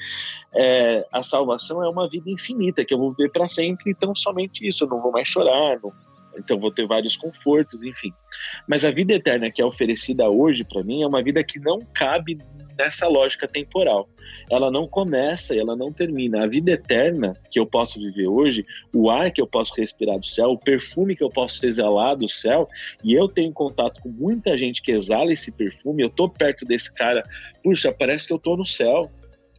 é, 0.53 1.05
a 1.11 1.23
salvação 1.23 1.83
é 1.83 1.89
uma 1.89 2.09
vida 2.09 2.29
infinita, 2.29 2.83
que 2.83 2.93
eu 2.93 2.97
vou 2.97 3.11
viver 3.11 3.31
para 3.31 3.47
sempre, 3.47 3.91
então 3.91 4.15
somente 4.15 4.67
isso. 4.67 4.83
Eu 4.83 4.89
não 4.89 5.01
vou 5.01 5.11
mais 5.11 5.27
chorar, 5.27 5.79
não, 5.81 5.91
então 6.37 6.59
vou 6.59 6.71
ter 6.71 6.87
vários 6.87 7.15
confortos, 7.15 7.83
enfim. 7.83 8.13
Mas 8.67 8.83
a 8.83 8.91
vida 8.91 9.13
eterna 9.13 9.51
que 9.51 9.61
é 9.61 9.65
oferecida 9.65 10.29
hoje 10.29 10.63
para 10.63 10.83
mim 10.83 11.03
é 11.03 11.07
uma 11.07 11.23
vida 11.23 11.43
que 11.43 11.59
não 11.59 11.79
cabe 11.93 12.37
nessa 12.79 13.09
lógica 13.09 13.45
temporal. 13.45 14.07
Ela 14.49 14.71
não 14.71 14.87
começa 14.87 15.53
e 15.53 15.59
ela 15.59 15.75
não 15.75 15.91
termina. 15.91 16.45
A 16.45 16.47
vida 16.47 16.71
eterna 16.71 17.35
que 17.51 17.59
eu 17.59 17.65
posso 17.65 17.99
viver 17.99 18.27
hoje, 18.27 18.65
o 18.93 19.09
ar 19.09 19.29
que 19.31 19.41
eu 19.41 19.45
posso 19.45 19.73
respirar 19.75 20.17
do 20.17 20.25
céu, 20.25 20.51
o 20.51 20.57
perfume 20.57 21.15
que 21.15 21.23
eu 21.23 21.29
posso 21.29 21.63
exalar 21.65 22.15
do 22.15 22.29
céu, 22.29 22.67
e 23.03 23.13
eu 23.13 23.27
tenho 23.27 23.51
contato 23.51 24.01
com 24.01 24.09
muita 24.09 24.57
gente 24.57 24.81
que 24.81 24.93
exala 24.93 25.33
esse 25.33 25.51
perfume, 25.51 26.03
eu 26.03 26.09
tô 26.09 26.29
perto 26.29 26.65
desse 26.65 26.91
cara, 26.93 27.21
puxa, 27.61 27.91
parece 27.91 28.25
que 28.25 28.33
eu 28.33 28.39
tô 28.39 28.55
no 28.55 28.65
céu. 28.65 29.11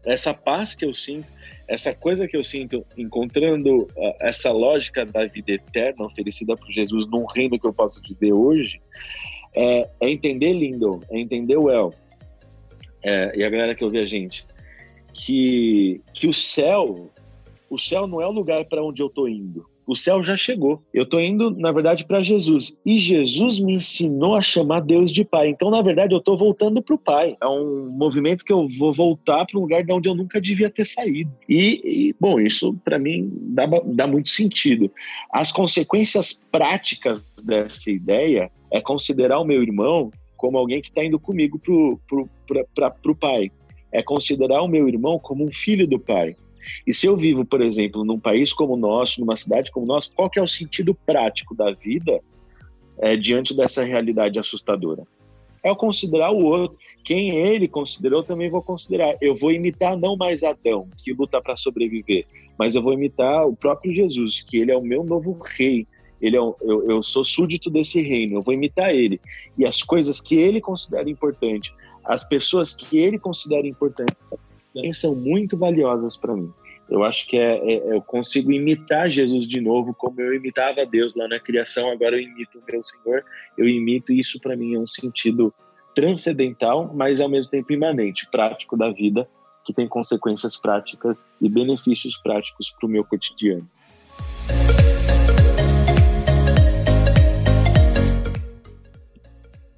Essa 0.03 0.33
paz 0.33 0.75
que 0.75 0.87
eu 0.87 0.95
sinto, 0.95 1.27
essa 1.69 1.95
coisa 1.95 2.27
que 2.27 2.35
eu 2.35 2.43
sinto 2.43 2.85
encontrando 2.97 3.83
uh, 3.83 4.15
essa 4.19 4.51
lógica 4.51 5.05
da 5.05 5.27
vida 5.27 5.53
eterna 5.53 6.07
oferecida 6.07 6.57
por 6.57 6.73
Jesus 6.73 7.07
num 7.07 7.27
reino 7.27 7.61
que 7.61 7.67
eu 7.67 7.73
posso 7.73 8.01
viver 8.01 8.33
hoje, 8.33 8.81
é, 9.55 9.89
é 10.01 10.09
entender 10.09 10.55
lindo, 10.55 11.01
é 11.11 11.19
entender 11.19 11.59
o 11.59 11.71
El, 11.71 11.93
é, 13.03 13.33
e 13.37 13.45
a 13.45 13.51
galera 13.51 13.75
que 13.75 13.85
ouve 13.85 13.99
a 13.99 14.07
gente, 14.07 14.47
que, 15.13 16.01
que 16.15 16.27
o 16.27 16.33
céu, 16.33 17.11
o 17.69 17.79
céu 17.79 18.07
não 18.07 18.21
é 18.21 18.27
o 18.27 18.33
lugar 18.33 18.65
para 18.65 18.83
onde 18.83 19.03
eu 19.03 19.07
estou 19.07 19.29
indo. 19.29 19.67
O 19.91 19.97
céu 19.97 20.23
já 20.23 20.37
chegou. 20.37 20.81
Eu 20.95 21.03
estou 21.03 21.21
indo, 21.21 21.51
na 21.51 21.73
verdade, 21.73 22.05
para 22.05 22.23
Jesus. 22.23 22.77
E 22.87 22.97
Jesus 22.97 23.59
me 23.59 23.75
ensinou 23.75 24.37
a 24.37 24.41
chamar 24.41 24.83
Deus 24.83 25.11
de 25.11 25.25
Pai. 25.25 25.49
Então, 25.49 25.69
na 25.69 25.83
verdade, 25.83 26.15
eu 26.15 26.21
estou 26.21 26.37
voltando 26.37 26.81
para 26.81 26.95
o 26.95 26.99
Pai. 26.99 27.37
É 27.43 27.47
um 27.49 27.91
movimento 27.91 28.45
que 28.45 28.53
eu 28.53 28.69
vou 28.79 28.93
voltar 28.93 29.45
para 29.45 29.59
um 29.59 29.63
lugar 29.63 29.83
de 29.83 29.93
onde 29.93 30.09
eu 30.09 30.15
nunca 30.15 30.41
devia 30.41 30.71
ter 30.71 30.85
saído. 30.85 31.33
E, 31.49 31.81
e 31.85 32.17
bom, 32.21 32.39
isso 32.39 32.73
para 32.85 33.01
mim 33.01 33.33
dá, 33.49 33.67
dá 33.85 34.07
muito 34.07 34.29
sentido. 34.29 34.93
As 35.33 35.51
consequências 35.51 36.41
práticas 36.53 37.25
dessa 37.43 37.91
ideia 37.91 38.49
é 38.71 38.81
considerar 38.81 39.41
o 39.41 39.45
meu 39.45 39.61
irmão 39.61 40.13
como 40.41 40.57
alguém 40.57 40.81
que 40.81 40.89
está 40.89 41.05
indo 41.05 41.21
comigo 41.21 41.61
para 42.75 42.95
o 43.07 43.15
pai. 43.15 43.51
É 43.93 44.03
considerar 44.03 44.63
o 44.63 44.69
meu 44.69 44.89
irmão 44.89 45.19
como 45.19 45.45
um 45.45 45.53
filho 45.53 45.87
do 45.87 45.99
pai. 45.99 46.35
E 46.87 46.95
se 46.95 47.07
eu 47.07 47.15
vivo, 47.15 47.45
por 47.45 47.61
exemplo, 47.61 48.05
num 48.05 48.19
país 48.19 48.55
como 48.55 48.73
o 48.73 48.77
nosso, 48.77 49.21
numa 49.21 49.37
cidade 49.37 49.71
como 49.71 49.85
o 49.85 49.89
nosso, 49.89 50.13
qual 50.15 50.31
que 50.31 50.39
é 50.39 50.43
o 50.43 50.49
sentido 50.49 50.95
prático 50.95 51.55
da 51.55 51.73
vida 51.73 52.21
é, 52.99 53.17
diante 53.17 53.55
dessa 53.55 53.85
realidade 53.85 54.39
assustadora? 54.39 55.03
É 55.63 55.71
o 55.71 55.77
considerar 55.77 56.31
o 56.31 56.43
outro. 56.43 56.79
Quem 57.05 57.37
ele 57.37 57.69
considerou, 57.69 58.23
também 58.23 58.49
vou 58.49 58.63
considerar. 58.63 59.15
Eu 59.21 59.35
vou 59.35 59.53
imitar 59.53 59.95
não 59.95 60.17
mais 60.17 60.43
Adão, 60.43 60.89
que 60.97 61.13
luta 61.13 61.41
para 61.43 61.55
sobreviver, 61.55 62.25
mas 62.59 62.75
eu 62.75 62.83
vou 62.83 62.95
imitar 62.95 63.47
o 63.47 63.55
próprio 63.55 63.93
Jesus, 63.93 64.41
que 64.41 64.57
ele 64.59 64.73
é 64.73 64.77
o 64.77 64.83
meu 64.83 65.05
novo 65.05 65.39
rei, 65.59 65.87
ele 66.21 66.37
é 66.37 66.43
um, 66.43 66.55
eu, 66.61 66.91
eu 66.91 67.03
sou 67.03 67.25
súdito 67.25 67.71
desse 67.71 68.03
reino, 68.03 68.37
eu 68.37 68.43
vou 68.43 68.55
imitar 68.55 68.91
ele. 68.91 69.21
E 69.59 69.67
as 69.67 69.83
coisas 69.83 70.21
que 70.21 70.37
ele 70.37 70.61
considera 70.61 71.09
importante, 71.09 71.75
as 72.05 72.25
pessoas 72.25 72.75
que 72.75 72.99
ele 72.99 73.19
considera 73.19 73.67
importante, 73.67 74.15
são 74.93 75.15
muito 75.15 75.57
valiosas 75.57 76.17
para 76.17 76.37
mim. 76.37 76.53
Eu 76.89 77.05
acho 77.05 77.27
que 77.29 77.37
é, 77.37 77.57
é, 77.57 77.95
eu 77.95 78.03
consigo 78.03 78.51
imitar 78.51 79.09
Jesus 79.09 79.47
de 79.47 79.61
novo, 79.61 79.95
como 79.95 80.21
eu 80.21 80.35
imitava 80.35 80.85
Deus 80.85 81.15
lá 81.15 81.29
na 81.29 81.39
criação, 81.39 81.89
agora 81.91 82.17
eu 82.17 82.21
imito 82.21 82.59
o 82.59 82.63
meu 82.69 82.83
Senhor, 82.83 83.25
eu 83.57 83.69
imito, 83.69 84.13
e 84.13 84.19
isso 84.19 84.41
para 84.41 84.57
mim 84.57 84.75
é 84.75 84.79
um 84.79 84.89
sentido 84.89 85.55
transcendental, 85.95 86.93
mas 86.93 87.21
ao 87.21 87.29
mesmo 87.29 87.51
tempo 87.51 87.73
imanente, 87.73 88.29
prático 88.31 88.77
da 88.77 88.91
vida, 88.91 89.29
que 89.65 89.73
tem 89.73 89.87
consequências 89.87 90.57
práticas 90.57 91.29
e 91.41 91.49
benefícios 91.49 92.17
práticos 92.17 92.71
para 92.73 92.87
o 92.87 92.91
meu 92.91 93.05
cotidiano. 93.05 93.69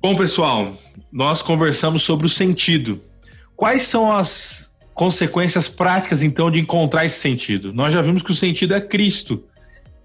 Bom, 0.03 0.17
pessoal, 0.17 0.77
nós 1.13 1.43
conversamos 1.43 2.03
sobre 2.03 2.27
o 2.27 2.29
sentido. 2.29 3.01
Quais 3.55 3.85
são 3.85 4.11
as 4.11 4.75
consequências 4.95 5.69
práticas, 5.69 6.25
então, 6.25 6.51
de 6.51 6.59
encontrar 6.59 7.05
esse 7.05 7.21
sentido? 7.21 7.73
Nós 7.73 7.93
já 7.93 8.03
vimos 8.03 8.21
que 8.21 8.33
o 8.33 8.35
sentido 8.35 8.75
é 8.75 8.81
Cristo. 8.81 9.45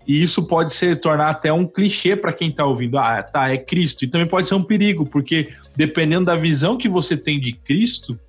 E 0.05 0.21
isso 0.21 0.45
pode 0.45 0.71
se 0.71 0.95
tornar 0.95 1.31
até 1.31 1.51
um 1.51 1.65
clichê 1.65 2.15
para 2.15 2.31
quem 2.31 2.49
está 2.49 2.63
ouvindo. 2.63 2.99
Ah, 2.99 3.23
tá, 3.23 3.49
é 3.49 3.57
Cristo. 3.57 4.05
E 4.05 4.07
também 4.07 4.27
pode 4.27 4.47
ser 4.47 4.53
um 4.53 4.61
perigo, 4.61 5.03
porque 5.03 5.49
dependendo 5.75 6.25
da 6.25 6.35
visão 6.35 6.77
que 6.77 6.87
você 6.87 7.17
tem 7.17 7.39
de 7.39 7.53
Cristo, 7.53 8.19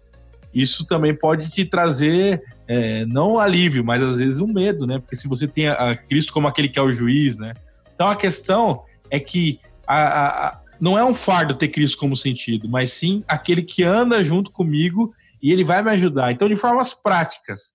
isso 0.55 0.87
também 0.87 1.15
pode 1.15 1.51
te 1.51 1.67
trazer 1.67 2.43
é, 2.67 3.05
não 3.05 3.39
alívio, 3.39 3.85
mas 3.85 4.03
às 4.03 4.17
vezes 4.17 4.41
um 4.41 4.51
medo, 4.51 4.87
né? 4.87 5.01
Porque 5.01 5.17
se 5.17 5.29
você 5.29 5.47
tem 5.47 5.69
a, 5.69 5.95
Cristo 5.95 6.33
como 6.33 6.49
aquele 6.49 6.71
que 6.71 6.79
é 6.79 6.83
o 6.83 6.91
juiz, 6.91 7.37
né? 7.37 7.53
Então 7.95 8.07
a 8.07 8.17
questão 8.17 8.85
é 9.11 9.21
que 9.21 9.61
a, 9.87 9.99
a, 9.99 10.58
não 10.81 10.99
é 10.99 11.05
um 11.05 11.15
fardo 11.15 11.55
ter 11.55 11.69
Cristo 11.69 11.99
como 11.99 12.17
sentido, 12.17 12.69
mas 12.69 12.93
sim 12.93 13.23
aquele 13.27 13.63
que 13.63 13.83
anda 13.83 14.23
junto 14.23 14.51
comigo 14.51 15.13
e 15.43 15.53
ele 15.53 15.65
vai 15.65 15.83
me 15.83 15.91
ajudar. 15.91 16.33
Então, 16.33 16.49
de 16.49 16.55
formas 16.55 16.95
práticas, 16.95 17.69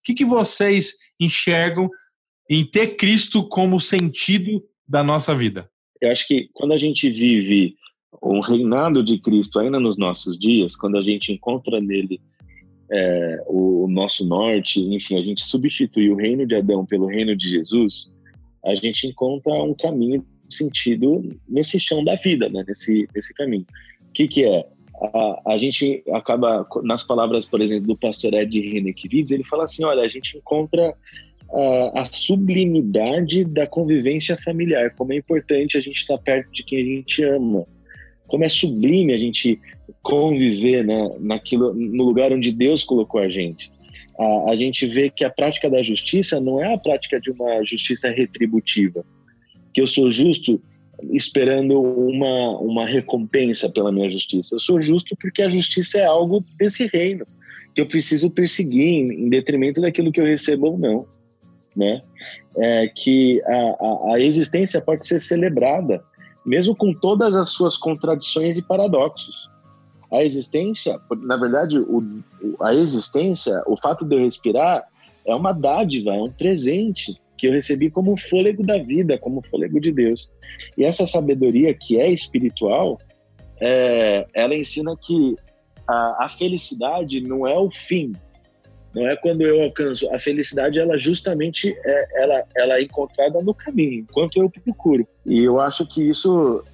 o 0.00 0.04
que, 0.04 0.14
que 0.14 0.24
vocês 0.24 0.94
enxergam 1.18 1.90
em 2.48 2.64
ter 2.64 2.96
Cristo 2.96 3.46
como 3.48 3.80
sentido 3.80 4.62
da 4.86 5.02
nossa 5.02 5.34
vida? 5.34 5.68
Eu 6.00 6.10
acho 6.10 6.26
que 6.26 6.48
quando 6.52 6.72
a 6.72 6.78
gente 6.78 7.10
vive 7.10 7.74
um 8.22 8.40
reinado 8.40 9.02
de 9.02 9.18
Cristo 9.18 9.58
ainda 9.58 9.80
nos 9.80 9.96
nossos 9.96 10.38
dias, 10.38 10.76
quando 10.76 10.96
a 10.96 11.02
gente 11.02 11.32
encontra 11.32 11.80
nele 11.80 12.20
é, 12.90 13.44
o 13.46 13.88
nosso 13.88 14.24
norte, 14.24 14.80
enfim, 14.80 15.16
a 15.18 15.22
gente 15.22 15.42
substitui 15.42 16.08
o 16.08 16.16
reino 16.16 16.46
de 16.46 16.54
Adão 16.54 16.86
pelo 16.86 17.06
reino 17.06 17.36
de 17.36 17.48
Jesus, 17.48 18.12
a 18.64 18.74
gente 18.74 19.06
encontra 19.06 19.52
um 19.52 19.74
caminho 19.74 20.24
sentido 20.50 21.22
nesse 21.48 21.78
chão 21.80 22.04
da 22.04 22.14
vida, 22.16 22.48
né? 22.48 22.64
nesse, 22.66 23.08
nesse 23.14 23.34
caminho. 23.34 23.66
O 24.08 24.12
que, 24.12 24.28
que 24.28 24.44
é? 24.44 24.66
A, 25.14 25.54
a 25.54 25.58
gente 25.58 26.02
acaba, 26.12 26.66
nas 26.82 27.02
palavras, 27.06 27.46
por 27.46 27.60
exemplo, 27.60 27.86
do 27.86 27.96
pastor 27.96 28.34
Ed 28.34 28.58
Renekiewicz, 28.58 29.30
ele 29.30 29.44
fala 29.44 29.64
assim, 29.64 29.84
olha, 29.84 30.02
a 30.02 30.08
gente 30.08 30.38
encontra 30.38 30.94
a, 31.52 32.02
a, 32.02 32.06
sublimidade 32.06 33.44
da 33.44 33.66
convivência 33.66 34.38
familiar, 34.42 34.94
como 34.96 35.12
é 35.12 35.16
importante 35.16 35.76
a 35.76 35.80
gente 35.80 35.96
estar 35.96 36.18
perto 36.18 36.50
de 36.50 36.64
quem 36.64 36.80
a 36.80 36.84
gente 36.84 37.22
ama, 37.22 37.64
como 38.26 38.44
é 38.44 38.48
sublime 38.48 39.12
a 39.12 39.18
gente 39.18 39.60
conviver 40.02 40.84
né, 40.84 41.16
naquilo, 41.20 41.74
no 41.74 42.04
lugar 42.04 42.32
onde 42.32 42.50
Deus 42.50 42.84
colocou 42.84 43.20
a 43.20 43.28
gente. 43.28 43.70
A, 44.18 44.50
a 44.50 44.56
gente 44.56 44.86
vê 44.86 45.10
que 45.10 45.24
a 45.24 45.30
prática 45.30 45.68
da 45.68 45.82
justiça 45.82 46.40
não 46.40 46.62
é 46.62 46.72
a 46.72 46.78
prática 46.78 47.20
de 47.20 47.30
uma 47.30 47.62
justiça 47.64 48.10
retributiva, 48.10 49.04
que 49.76 49.82
eu 49.82 49.86
sou 49.86 50.10
justo 50.10 50.58
esperando 51.12 51.78
uma, 51.78 52.58
uma 52.60 52.86
recompensa 52.86 53.68
pela 53.68 53.92
minha 53.92 54.10
justiça. 54.10 54.54
Eu 54.54 54.58
sou 54.58 54.80
justo 54.80 55.14
porque 55.20 55.42
a 55.42 55.50
justiça 55.50 55.98
é 55.98 56.06
algo 56.06 56.42
desse 56.58 56.86
reino 56.86 57.26
que 57.74 57.82
eu 57.82 57.86
preciso 57.86 58.30
perseguir 58.30 58.88
em, 58.88 59.28
detrimento 59.28 59.82
daquilo 59.82 60.10
que 60.10 60.18
eu 60.18 60.24
recebo 60.24 60.68
ou 60.68 60.78
não, 60.78 61.06
né? 61.76 62.00
É 62.56 62.88
que 62.88 63.42
a, 63.44 63.52
a, 63.52 64.14
a 64.14 64.20
existência 64.20 64.80
pode 64.80 65.06
ser 65.06 65.20
celebrada 65.20 66.02
mesmo 66.46 66.74
com 66.74 66.94
todas 66.94 67.36
as 67.36 67.50
suas 67.50 67.76
contradições 67.76 68.56
e 68.56 68.62
paradoxos. 68.62 69.50
A 70.10 70.24
existência, 70.24 70.98
na 71.22 71.36
verdade, 71.36 71.78
o, 71.78 72.02
a 72.62 72.72
existência, 72.72 73.62
o 73.66 73.76
fato 73.76 74.06
de 74.06 74.16
eu 74.16 74.20
respirar, 74.20 74.88
é 75.26 75.34
uma 75.34 75.52
dádiva, 75.52 76.14
é 76.14 76.22
um 76.22 76.32
presente 76.32 77.20
que 77.36 77.46
eu 77.46 77.52
recebi 77.52 77.90
como 77.90 78.16
fôlego 78.16 78.62
da 78.62 78.78
vida, 78.78 79.18
como 79.18 79.42
fôlego 79.50 79.80
de 79.80 79.92
Deus. 79.92 80.30
E 80.76 80.84
essa 80.84 81.06
sabedoria 81.06 81.74
que 81.74 81.98
é 81.98 82.10
espiritual, 82.10 82.98
é, 83.60 84.26
ela 84.34 84.54
ensina 84.54 84.96
que 84.96 85.36
a, 85.86 86.24
a, 86.24 86.28
felicidade 86.28 87.20
não 87.20 87.46
é 87.46 87.58
o 87.58 87.70
fim, 87.70 88.12
não 88.94 89.06
é 89.08 89.16
quando 89.16 89.42
eu 89.42 89.62
alcanço. 89.62 90.08
A 90.14 90.18
felicidade, 90.18 90.78
ela 90.78 90.98
justamente 90.98 91.74
é, 91.84 92.22
ela, 92.22 92.44
ela 92.56 92.78
é 92.78 92.82
encontrada 92.82 93.40
no 93.42 93.54
caminho, 93.54 94.00
enquanto 94.00 94.40
eu 94.40 94.50
procuro. 94.50 95.06
E 95.24 95.44
eu 95.44 95.60
acho 95.60 95.86
que 95.86 96.02
isso, 96.02 96.64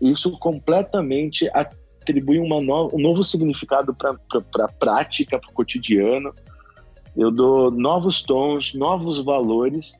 isso 0.00 0.38
completamente 0.38 1.48
atribui 1.52 2.38
uma 2.38 2.60
no, 2.60 2.90
um 2.94 2.98
novo 2.98 3.24
significado 3.24 3.94
para 3.94 4.16
a 4.64 4.68
prática, 4.68 5.38
para 5.38 5.50
o 5.50 5.54
cotidiano 5.54 6.34
eu 7.16 7.30
dou 7.30 7.70
novos 7.70 8.22
tons, 8.22 8.74
novos 8.74 9.18
valores, 9.18 9.94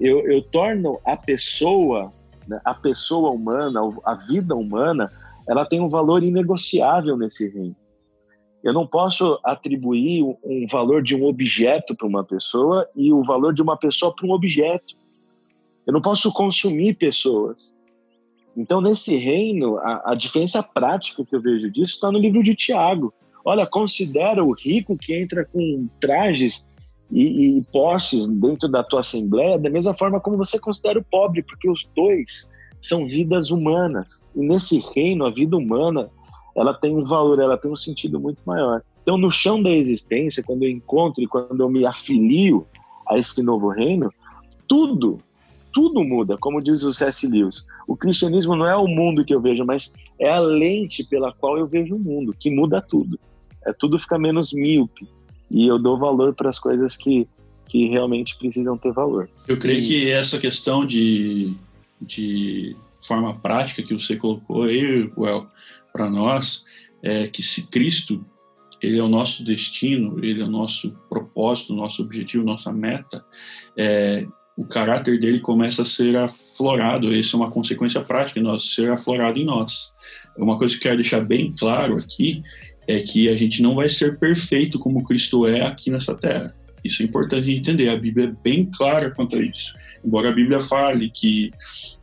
eu, 0.00 0.30
eu 0.30 0.42
torno 0.42 0.98
a 1.04 1.16
pessoa, 1.16 2.10
né, 2.46 2.60
a 2.64 2.74
pessoa 2.74 3.30
humana, 3.30 3.80
a 4.04 4.14
vida 4.14 4.54
humana, 4.54 5.10
ela 5.48 5.64
tem 5.64 5.80
um 5.80 5.88
valor 5.88 6.22
inegociável 6.22 7.16
nesse 7.16 7.48
reino. 7.48 7.76
Eu 8.64 8.72
não 8.72 8.86
posso 8.86 9.38
atribuir 9.44 10.24
um 10.42 10.66
valor 10.70 11.02
de 11.02 11.14
um 11.14 11.24
objeto 11.24 11.94
para 11.94 12.06
uma 12.06 12.24
pessoa 12.24 12.88
e 12.96 13.12
o 13.12 13.22
valor 13.22 13.54
de 13.54 13.62
uma 13.62 13.76
pessoa 13.76 14.12
para 14.14 14.26
um 14.26 14.32
objeto. 14.32 14.94
Eu 15.86 15.92
não 15.92 16.00
posso 16.00 16.32
consumir 16.32 16.94
pessoas. 16.94 17.72
Então, 18.56 18.80
nesse 18.80 19.14
reino, 19.16 19.76
a, 19.78 20.12
a 20.12 20.14
diferença 20.14 20.62
prática 20.62 21.24
que 21.24 21.36
eu 21.36 21.40
vejo 21.40 21.70
disso 21.70 21.94
está 21.94 22.10
no 22.10 22.18
livro 22.18 22.42
de 22.42 22.56
Tiago. 22.56 23.14
Olha, 23.48 23.64
considera 23.64 24.44
o 24.44 24.50
rico 24.50 24.98
que 24.98 25.14
entra 25.14 25.44
com 25.44 25.88
trajes 26.00 26.68
e, 27.12 27.58
e 27.58 27.64
dentro 28.40 28.68
da 28.68 28.82
tua 28.82 28.98
assembleia 28.98 29.56
da 29.56 29.70
mesma 29.70 29.94
forma 29.94 30.18
como 30.18 30.36
você 30.36 30.58
considera 30.58 30.98
o 30.98 31.04
pobre, 31.04 31.44
porque 31.44 31.70
os 31.70 31.88
dois 31.94 32.50
são 32.80 33.06
vidas 33.06 33.52
humanas. 33.52 34.26
E 34.34 34.40
nesse 34.40 34.80
reino, 34.92 35.24
a 35.24 35.30
vida 35.30 35.56
humana, 35.56 36.10
ela 36.56 36.74
tem 36.74 36.92
um 36.92 37.04
valor, 37.04 37.38
ela 37.38 37.56
tem 37.56 37.70
um 37.70 37.76
sentido 37.76 38.18
muito 38.18 38.40
maior. 38.44 38.82
Então, 39.00 39.16
no 39.16 39.30
chão 39.30 39.62
da 39.62 39.70
existência, 39.70 40.42
quando 40.42 40.64
eu 40.64 40.70
encontro 40.70 41.22
e 41.22 41.28
quando 41.28 41.60
eu 41.60 41.70
me 41.70 41.86
afilio 41.86 42.66
a 43.08 43.16
esse 43.16 43.40
novo 43.44 43.68
reino, 43.68 44.12
tudo, 44.66 45.18
tudo 45.72 46.02
muda, 46.02 46.36
como 46.36 46.60
diz 46.60 46.82
o 46.82 46.92
C.S. 46.92 47.28
Lewis. 47.28 47.64
O 47.86 47.96
cristianismo 47.96 48.56
não 48.56 48.66
é 48.66 48.76
o 48.76 48.88
mundo 48.88 49.24
que 49.24 49.32
eu 49.32 49.40
vejo, 49.40 49.64
mas 49.64 49.94
é 50.18 50.30
a 50.30 50.40
lente 50.40 51.04
pela 51.04 51.32
qual 51.32 51.56
eu 51.56 51.68
vejo 51.68 51.94
o 51.94 52.00
mundo, 52.00 52.34
que 52.36 52.50
muda 52.50 52.82
tudo. 52.82 53.16
É 53.66 53.72
tudo 53.72 53.98
fica 53.98 54.18
menos 54.18 54.52
míope 54.52 55.08
e 55.50 55.66
eu 55.66 55.78
dou 55.78 55.98
valor 55.98 56.34
para 56.34 56.48
as 56.48 56.58
coisas 56.58 56.96
que, 56.96 57.28
que 57.66 57.88
realmente 57.88 58.36
precisam 58.38 58.78
ter 58.78 58.92
valor. 58.92 59.28
Eu 59.46 59.58
creio 59.58 59.82
e... 59.82 59.86
que 59.86 60.10
essa 60.10 60.38
questão 60.38 60.86
de, 60.86 61.54
de 62.00 62.76
forma 63.00 63.34
prática 63.34 63.82
que 63.82 63.92
você 63.92 64.16
colocou 64.16 64.64
aí, 64.64 65.10
well, 65.16 65.46
para 65.92 66.08
nós, 66.10 66.64
é 67.02 67.26
que 67.26 67.42
se 67.42 67.62
Cristo 67.62 68.24
ele 68.82 68.98
é 68.98 69.02
o 69.02 69.08
nosso 69.08 69.42
destino, 69.42 70.22
ele 70.22 70.42
é 70.42 70.44
o 70.44 70.50
nosso 70.50 70.90
propósito, 71.08 71.74
nosso 71.74 72.02
objetivo, 72.02 72.44
nossa 72.44 72.72
meta, 72.72 73.24
é, 73.76 74.26
o 74.56 74.64
caráter 74.64 75.18
dele 75.18 75.40
começa 75.40 75.82
a 75.82 75.84
ser 75.84 76.16
aflorado. 76.16 77.14
Essa 77.14 77.36
é 77.36 77.38
uma 77.38 77.50
consequência 77.50 78.00
prática, 78.00 78.40
nós 78.40 78.74
ser 78.74 78.90
aflorado 78.90 79.38
em 79.38 79.44
nós. 79.44 79.90
Uma 80.36 80.58
coisa 80.58 80.74
que 80.74 80.80
eu 80.80 80.82
quero 80.82 80.96
deixar 80.96 81.20
bem 81.20 81.54
claro 81.58 81.96
aqui 81.96 82.42
é 82.86 83.00
que 83.00 83.28
a 83.28 83.36
gente 83.36 83.62
não 83.62 83.74
vai 83.74 83.88
ser 83.88 84.18
perfeito 84.18 84.78
como 84.78 85.04
Cristo 85.04 85.46
é 85.46 85.62
aqui 85.62 85.90
nessa 85.90 86.14
terra. 86.14 86.54
Isso 86.86 87.02
é 87.02 87.04
importante 87.04 87.50
entender. 87.50 87.88
A 87.88 87.96
Bíblia 87.96 88.28
é 88.28 88.34
bem 88.42 88.64
clara 88.64 89.10
quanto 89.10 89.36
a 89.36 89.42
isso. 89.42 89.74
Embora 90.04 90.28
a 90.28 90.32
Bíblia 90.32 90.60
fale 90.60 91.10
que 91.10 91.50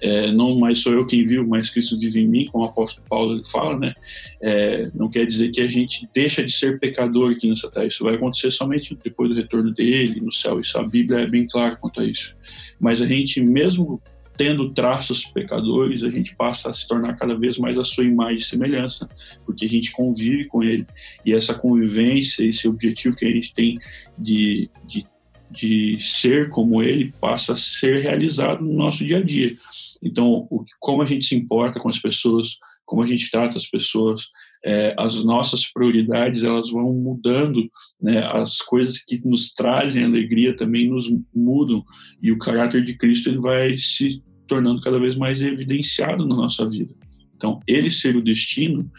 é, 0.02 0.32
não 0.34 0.60
mais 0.60 0.80
sou 0.80 0.92
eu 0.92 1.06
quem 1.06 1.24
viu, 1.24 1.48
mas 1.48 1.70
Cristo 1.70 1.98
vive 1.98 2.20
em 2.20 2.28
mim, 2.28 2.46
como 2.52 2.66
o 2.66 2.68
apóstolo 2.68 3.06
Paulo 3.08 3.42
fala, 3.46 3.80
né? 3.80 3.94
É, 4.42 4.92
não 4.94 5.10
quer 5.10 5.26
dizer 5.26 5.50
que 5.52 5.62
a 5.62 5.68
gente 5.70 6.08
deixa 6.14 6.44
de 6.44 6.52
ser 6.52 6.80
pecador 6.80 7.32
aqui 7.32 7.48
nessa 7.48 7.72
terra. 7.72 7.86
Isso 7.86 8.04
vai 8.04 8.16
acontecer 8.16 8.52
somente 8.52 8.98
depois 9.02 9.30
do 9.30 9.36
retorno 9.36 9.72
dele 9.72 10.20
no 10.20 10.34
céu. 10.34 10.60
Isso 10.60 10.78
a 10.78 10.84
Bíblia 10.84 11.20
é 11.20 11.28
bem 11.28 11.48
clara 11.48 11.78
quanto 11.78 12.02
a 12.02 12.06
isso. 12.06 12.36
Mas 12.78 13.02
a 13.02 13.08
gente, 13.08 13.42
mesmo 13.42 14.02
tendo 14.36 14.74
traços 14.74 15.26
pecadores, 15.26 16.04
a 16.04 16.10
gente 16.10 16.36
passa 16.36 16.70
a 16.70 16.74
se 16.74 16.88
tornar 16.88 17.16
cada 17.16 17.38
vez 17.38 17.58
mais 17.58 17.78
a 17.78 17.84
sua 17.84 18.04
imagem 18.04 18.38
e 18.38 18.44
semelhança, 18.44 19.08
porque 19.46 19.66
a 19.66 19.70
gente 19.70 19.92
convive 19.92 20.46
com 20.46 20.64
ele. 20.64 20.86
E 21.26 21.34
essa 21.34 21.54
convivência, 21.54 22.44
esse 22.44 22.68
objetivo 22.68 23.16
que 23.16 23.26
a 23.26 23.32
gente 23.32 23.54
tem 23.54 23.78
de, 24.18 24.70
de, 24.86 25.06
de 25.52 26.00
ser 26.02 26.50
como 26.50 26.82
ele, 26.82 27.14
passa 27.22 27.54
a 27.54 27.58
ser 27.58 28.02
realizado 28.02 28.64
no 28.64 28.74
nosso 28.74 29.06
dia 29.06 29.18
a 29.18 29.24
dia. 29.24 29.56
Então, 30.02 30.48
o, 30.50 30.66
como 30.80 31.02
a 31.02 31.06
gente 31.06 31.26
se 31.26 31.36
importa 31.36 31.80
com 31.80 31.90
as 31.90 32.00
pessoas, 32.00 32.58
como 32.86 33.04
a 33.04 33.08
gente 33.08 33.30
trata 33.30 33.58
as 33.58 33.68
pessoas, 33.68 34.28
é, 34.66 34.96
as 34.98 35.24
nossas 35.24 35.66
prioridades 35.72 36.44
elas 36.44 36.72
vão 36.72 36.94
mudando, 36.94 37.70
né? 38.02 38.26
As 38.26 38.60
coisas 38.60 39.00
que 39.00 39.22
nos 39.28 39.54
trazem 39.54 40.06
alegria 40.06 40.56
também 40.56 40.90
nos 40.90 41.12
mudam 41.36 41.84
e 42.22 42.32
o 42.32 42.38
caráter 42.38 42.84
de 42.84 42.96
Cristo 42.96 43.30
ele 43.30 43.40
vai 43.40 43.78
se 43.78 44.24
tornando 44.48 44.82
cada 44.82 45.00
vez 45.00 45.16
mais 45.16 45.42
evidenciado 45.42 46.26
na 46.26 46.36
nossa 46.36 46.68
vida. 46.68 46.94
Então, 47.36 47.60
ele 47.68 47.92
ser 47.92 48.16
o 48.16 48.24
destino 48.24 48.90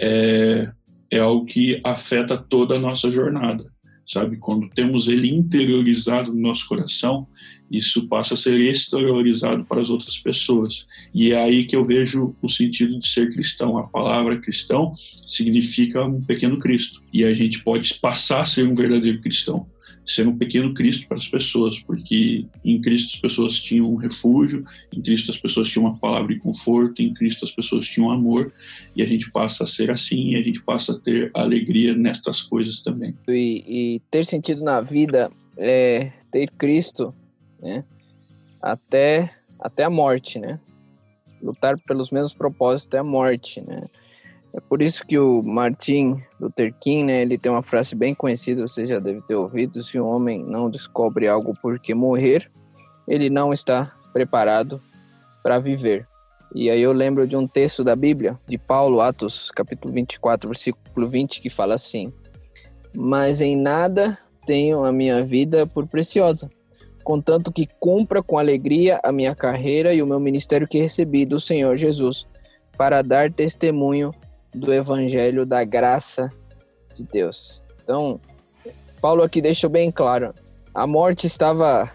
é, 0.00 0.72
é 1.10 1.18
algo 1.18 1.44
que 1.44 1.80
afeta 1.84 2.36
toda 2.36 2.76
a 2.76 2.80
nossa 2.80 3.10
jornada 3.10 3.62
sabe? 4.10 4.36
Quando 4.38 4.68
temos 4.70 5.06
ele 5.06 5.30
interiorizado 5.30 6.32
no 6.32 6.40
nosso 6.40 6.66
coração, 6.66 7.28
isso 7.70 8.08
passa 8.08 8.34
a 8.34 8.36
ser 8.36 8.58
exteriorizado 8.58 9.64
para 9.64 9.80
as 9.80 9.88
outras 9.88 10.18
pessoas. 10.18 10.86
E 11.14 11.30
é 11.32 11.40
aí 11.40 11.64
que 11.64 11.76
eu 11.76 11.84
vejo 11.84 12.34
o 12.42 12.48
sentido 12.48 12.98
de 12.98 13.06
ser 13.06 13.32
cristão. 13.32 13.78
A 13.78 13.86
palavra 13.86 14.40
cristão 14.40 14.92
significa 15.26 16.04
um 16.04 16.20
pequeno 16.20 16.58
Cristo. 16.58 17.00
E 17.12 17.24
a 17.24 17.32
gente 17.32 17.62
pode 17.62 17.94
passar 17.94 18.40
a 18.40 18.46
ser 18.46 18.66
um 18.66 18.74
verdadeiro 18.74 19.20
cristão 19.20 19.66
ser 20.10 20.26
um 20.26 20.36
pequeno 20.36 20.74
Cristo 20.74 21.06
para 21.06 21.16
as 21.16 21.28
pessoas, 21.28 21.78
porque 21.78 22.46
em 22.64 22.80
Cristo 22.80 23.14
as 23.14 23.20
pessoas 23.20 23.60
tinham 23.60 23.92
um 23.92 23.96
refúgio, 23.96 24.64
em 24.92 25.00
Cristo 25.00 25.30
as 25.30 25.38
pessoas 25.38 25.68
tinham 25.68 25.86
uma 25.86 25.96
palavra 25.96 26.34
de 26.34 26.40
conforto, 26.40 27.00
em 27.00 27.14
Cristo 27.14 27.44
as 27.44 27.52
pessoas 27.52 27.86
tinham 27.86 28.10
amor, 28.10 28.52
e 28.96 29.02
a 29.02 29.06
gente 29.06 29.30
passa 29.30 29.64
a 29.64 29.66
ser 29.66 29.90
assim, 29.90 30.30
e 30.30 30.36
a 30.36 30.42
gente 30.42 30.62
passa 30.62 30.92
a 30.92 30.98
ter 30.98 31.30
alegria 31.34 31.94
nestas 31.94 32.42
coisas 32.42 32.80
também. 32.80 33.14
E, 33.28 33.64
e 33.66 34.02
ter 34.10 34.24
sentido 34.24 34.64
na 34.64 34.80
vida 34.80 35.30
é 35.56 36.10
ter 36.30 36.50
Cristo, 36.50 37.14
né? 37.60 37.84
Até, 38.62 39.30
até 39.58 39.84
a 39.84 39.90
morte, 39.90 40.38
né? 40.38 40.58
Lutar 41.42 41.78
pelos 41.78 42.10
mesmos 42.10 42.34
propósitos 42.34 42.86
até 42.86 42.98
a 42.98 43.04
morte, 43.04 43.60
né? 43.60 43.86
É 44.52 44.60
por 44.60 44.82
isso 44.82 45.06
que 45.06 45.18
o 45.18 45.42
Martin 45.42 46.20
Luther 46.40 46.74
King, 46.80 47.04
né, 47.04 47.22
ele 47.22 47.38
tem 47.38 47.52
uma 47.52 47.62
frase 47.62 47.94
bem 47.94 48.14
conhecida, 48.14 48.66
você 48.66 48.84
já 48.84 48.98
deve 48.98 49.20
ter 49.22 49.36
ouvido, 49.36 49.82
se 49.82 49.98
um 49.98 50.06
homem 50.06 50.42
não 50.44 50.68
descobre 50.68 51.28
algo 51.28 51.52
porque 51.62 51.94
morrer, 51.94 52.50
ele 53.06 53.30
não 53.30 53.52
está 53.52 53.92
preparado 54.12 54.80
para 55.42 55.58
viver. 55.60 56.06
E 56.52 56.68
aí 56.68 56.82
eu 56.82 56.92
lembro 56.92 57.28
de 57.28 57.36
um 57.36 57.46
texto 57.46 57.84
da 57.84 57.94
Bíblia, 57.94 58.36
de 58.48 58.58
Paulo, 58.58 59.00
Atos, 59.00 59.52
capítulo 59.52 59.94
24, 59.94 60.48
versículo 60.48 61.08
20, 61.08 61.40
que 61.40 61.48
fala 61.48 61.74
assim: 61.74 62.12
Mas 62.92 63.40
em 63.40 63.56
nada 63.56 64.18
tenho 64.44 64.84
a 64.84 64.90
minha 64.90 65.24
vida 65.24 65.64
por 65.64 65.86
preciosa, 65.86 66.50
contanto 67.04 67.52
que 67.52 67.68
cumpra 67.78 68.20
com 68.20 68.36
alegria 68.36 68.98
a 69.04 69.12
minha 69.12 69.34
carreira 69.34 69.94
e 69.94 70.02
o 70.02 70.06
meu 70.06 70.18
ministério 70.18 70.66
que 70.66 70.80
recebi 70.80 71.24
do 71.24 71.38
Senhor 71.38 71.76
Jesus, 71.76 72.26
para 72.76 73.00
dar 73.00 73.32
testemunho 73.32 74.10
do 74.54 74.72
evangelho 74.72 75.46
da 75.46 75.64
graça 75.64 76.30
de 76.94 77.04
Deus. 77.04 77.62
Então, 77.82 78.20
Paulo 79.00 79.22
aqui 79.22 79.40
deixou 79.40 79.70
bem 79.70 79.90
claro: 79.90 80.34
a 80.74 80.86
morte 80.86 81.26
estava 81.26 81.90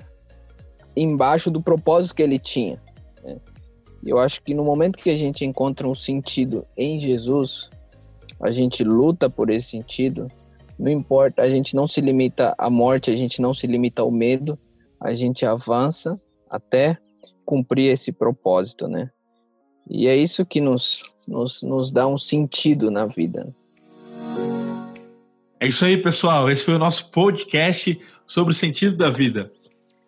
embaixo 0.96 1.52
do 1.52 1.62
propósito 1.62 2.16
que 2.16 2.24
ele 2.24 2.40
tinha. 2.40 2.82
Né? 3.24 3.38
Eu 4.06 4.20
acho 4.20 4.42
que 4.42 4.54
no 4.54 4.64
momento 4.64 4.98
que 4.98 5.10
a 5.10 5.16
gente 5.16 5.46
encontra 5.46 5.88
um 5.88 5.96
sentido 5.96 6.66
em 6.78 7.00
Jesus, 7.00 7.70
a 8.42 8.52
gente 8.52 8.84
luta 8.84 9.30
por 9.30 9.50
esse 9.50 9.70
sentido. 9.70 10.28
Não 10.78 10.92
importa, 10.92 11.42
a 11.42 11.50
gente 11.50 11.76
não 11.76 11.88
se 11.88 12.02
limita 12.02 12.54
à 12.58 12.70
morte, 12.70 13.10
a 13.10 13.16
gente 13.16 13.42
não 13.42 13.54
se 13.54 13.66
limita 13.66 14.02
ao 14.02 14.12
medo, 14.12 14.60
a 15.00 15.14
gente 15.14 15.46
avança 15.46 16.20
até 16.50 16.98
cumprir 17.46 17.92
esse 17.92 18.12
propósito, 18.12 18.88
né? 18.88 19.10
E 19.90 20.08
é 20.08 20.16
isso 20.16 20.46
que 20.46 20.60
nos 20.60 21.02
nos, 21.28 21.62
nos 21.64 21.92
dá 21.92 22.08
um 22.08 22.18
sentido 22.18 22.90
na 22.90 23.06
vida. 23.06 23.54
É 25.60 25.68
isso 25.68 25.86
aí, 25.86 25.98
pessoal. 25.98 26.50
Esse 26.50 26.64
foi 26.64 26.76
o 26.76 26.80
nosso 26.80 27.10
podcast 27.12 28.00
sobre 28.26 28.52
o 28.52 28.56
sentido 28.56 28.96
da 28.96 29.10
vida. 29.10 29.52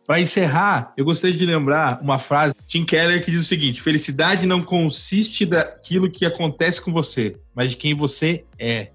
Para 0.06 0.22
encerrar, 0.22 0.94
eu 0.96 1.04
gostaria 1.04 1.36
de 1.36 1.46
lembrar 1.46 2.00
uma 2.02 2.18
frase 2.18 2.56
de 2.56 2.68
Tim 2.68 2.86
Keller 2.86 3.24
que 3.24 3.32
diz 3.32 3.42
o 3.42 3.48
seguinte: 3.48 3.82
felicidade 3.82 4.48
não 4.48 4.62
consiste 4.62 5.46
daquilo 5.46 6.10
que 6.10 6.26
acontece 6.26 6.82
com 6.82 6.94
você, 6.94 7.36
mas 7.54 7.72
de 7.72 7.76
quem 7.76 7.94
você 7.94 8.46
é. 8.58 8.90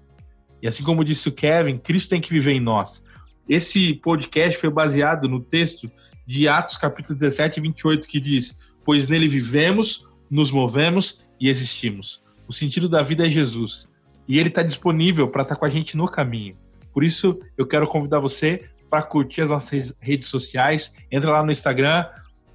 E 0.61 0.67
assim 0.67 0.83
como 0.83 1.03
disse 1.03 1.27
o 1.29 1.31
Kevin, 1.31 1.77
Cristo 1.77 2.09
tem 2.09 2.21
que 2.21 2.31
viver 2.31 2.53
em 2.53 2.59
nós. 2.59 3.03
Esse 3.47 3.93
podcast 3.95 4.57
foi 4.57 4.69
baseado 4.69 5.27
no 5.27 5.39
texto 5.39 5.91
de 6.25 6.47
Atos, 6.47 6.77
capítulo 6.77 7.15
17 7.15 7.59
e 7.59 7.61
28, 7.61 8.07
que 8.07 8.19
diz: 8.19 8.59
Pois 8.83 9.07
nele 9.07 9.27
vivemos, 9.27 10.09
nos 10.31 10.49
movemos 10.49 11.23
e 11.43 11.49
existimos. 11.49 12.23
O 12.47 12.53
sentido 12.53 12.87
da 12.87 13.01
vida 13.01 13.27
é 13.27 13.29
Jesus. 13.29 13.89
E 14.25 14.39
ele 14.39 14.47
está 14.47 14.63
disponível 14.63 15.27
para 15.27 15.41
estar 15.41 15.55
tá 15.55 15.59
com 15.59 15.65
a 15.65 15.69
gente 15.69 15.97
no 15.97 16.07
caminho. 16.07 16.55
Por 16.93 17.03
isso, 17.03 17.37
eu 17.57 17.67
quero 17.67 17.85
convidar 17.85 18.19
você 18.19 18.63
para 18.89 19.03
curtir 19.03 19.41
as 19.41 19.49
nossas 19.49 19.93
redes 19.99 20.29
sociais. 20.29 20.95
Entra 21.11 21.31
lá 21.31 21.43
no 21.43 21.51
Instagram, 21.51 22.05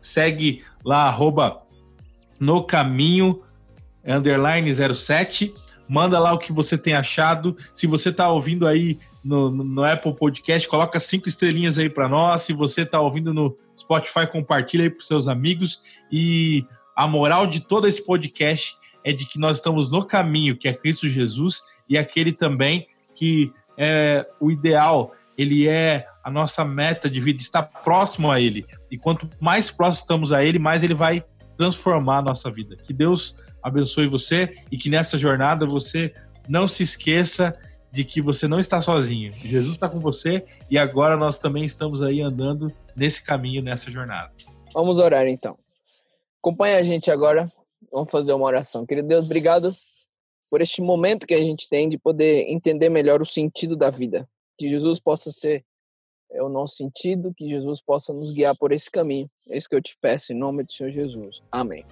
segue 0.01 0.65
lá, 0.83 1.03
arroba 1.03 1.61
no 2.41 2.65
caminho, 2.65 3.43
underline 4.07 4.73
07. 4.73 5.53
Manda 5.87 6.19
lá 6.19 6.33
o 6.33 6.39
que 6.39 6.51
você 6.51 6.79
tem 6.79 6.95
achado. 6.95 7.59
Se 7.75 7.87
você 7.87 8.09
está 8.09 8.31
ouvindo 8.31 8.67
aí 8.67 8.99
no, 9.23 9.51
no, 9.51 9.85
Apple 9.85 10.15
Podcast, 10.15 10.67
coloca 10.67 10.99
cinco 10.99 11.29
estrelinhas 11.29 11.77
aí 11.77 11.91
para 11.91 12.09
nós. 12.09 12.41
Se 12.41 12.55
você 12.55 12.83
está 12.83 12.99
ouvindo 12.99 13.35
no 13.35 13.55
Spotify, 13.79 14.27
compartilha 14.27 14.85
aí 14.85 14.91
para 14.91 15.05
seus 15.05 15.29
amigos. 15.29 15.83
E 16.11 16.65
a 16.97 17.07
moral 17.07 17.47
de 17.47 17.61
todo 17.61 17.87
esse 17.87 18.03
podcast 18.03 18.78
é 19.09 19.13
de 19.13 19.25
que 19.25 19.39
nós 19.39 19.57
estamos 19.57 19.91
no 19.91 20.05
caminho, 20.05 20.55
que 20.55 20.69
é 20.69 20.75
Cristo 20.75 21.09
Jesus, 21.09 21.63
e 21.89 21.97
aquele 21.97 22.31
também 22.31 22.87
que 23.15 23.51
é 23.79 24.27
o 24.39 24.51
ideal, 24.51 25.15
ele 25.37 25.67
é 25.67 26.07
a 26.23 26.31
nossa 26.31 26.63
meta 26.63 27.09
de 27.09 27.21
vida, 27.21 27.41
estar 27.41 27.63
próximo 27.63 28.31
a 28.31 28.39
Ele. 28.39 28.67
E 28.91 28.99
quanto 28.99 29.31
mais 29.41 29.71
próximo 29.71 30.03
estamos 30.03 30.33
a 30.33 30.45
Ele, 30.45 30.59
mais 30.59 30.83
Ele 30.83 30.95
vai 30.95 31.25
transformar 31.57 32.19
a 32.19 32.23
nossa 32.23 32.51
vida. 32.51 32.77
Que 32.77 32.93
Deus 32.93 33.39
abençoe 33.63 34.07
você 34.07 34.55
e 34.71 34.77
que 34.77 34.91
nessa 34.91 35.17
jornada 35.17 35.65
você 35.65 36.13
não 36.47 36.69
se 36.69 36.83
esqueça 36.83 37.57
de 37.91 38.05
que 38.05 38.21
você 38.21 38.47
não 38.47 38.59
está 38.59 38.81
sozinho. 38.83 39.33
Jesus 39.33 39.73
está 39.73 39.89
com 39.89 39.99
você 39.99 40.45
e 40.71 40.77
agora 40.77 41.17
nós 41.17 41.39
também 41.39 41.65
estamos 41.65 42.03
aí 42.03 42.21
andando 42.21 42.71
nesse 42.95 43.25
caminho, 43.25 43.63
nessa 43.63 43.91
jornada. 43.91 44.31
Vamos 44.75 44.99
orar 44.99 45.27
então. 45.27 45.57
Acompanhe 46.43 46.77
a 46.77 46.83
gente 46.83 47.11
agora. 47.11 47.51
Vamos 47.91 48.11
fazer 48.11 48.33
uma 48.33 48.47
oração. 48.47 48.87
Querido 48.87 49.09
Deus, 49.09 49.25
obrigado 49.25 49.75
por 50.51 50.61
este 50.61 50.81
momento 50.81 51.27
que 51.27 51.35
a 51.35 51.43
gente 51.43 51.69
tem 51.69 51.89
de 51.89 51.99
poder 51.99 52.51
entender 52.51 52.89
melhor 52.89 53.21
o 53.21 53.27
sentido 53.27 53.77
da 53.77 53.91
vida. 53.91 54.29
Que 54.59 54.69
Jesus 54.69 54.99
possa 54.99 55.31
ser 55.31 55.65
é 56.31 56.43
o 56.43 56.49
nosso 56.49 56.77
sentido, 56.77 57.33
que 57.35 57.49
Jesus 57.49 57.81
possa 57.81 58.13
nos 58.13 58.33
guiar 58.33 58.55
por 58.57 58.73
esse 58.73 58.91
caminho. 58.91 59.31
É 59.49 59.57
isso 59.57 59.69
que 59.69 59.75
eu 59.75 59.83
te 59.83 59.97
peço 60.01 60.33
em 60.33 60.37
nome 60.37 60.63
do 60.63 60.73
Senhor 60.73 60.91
Jesus. 60.91 61.43
Amém. 61.51 61.85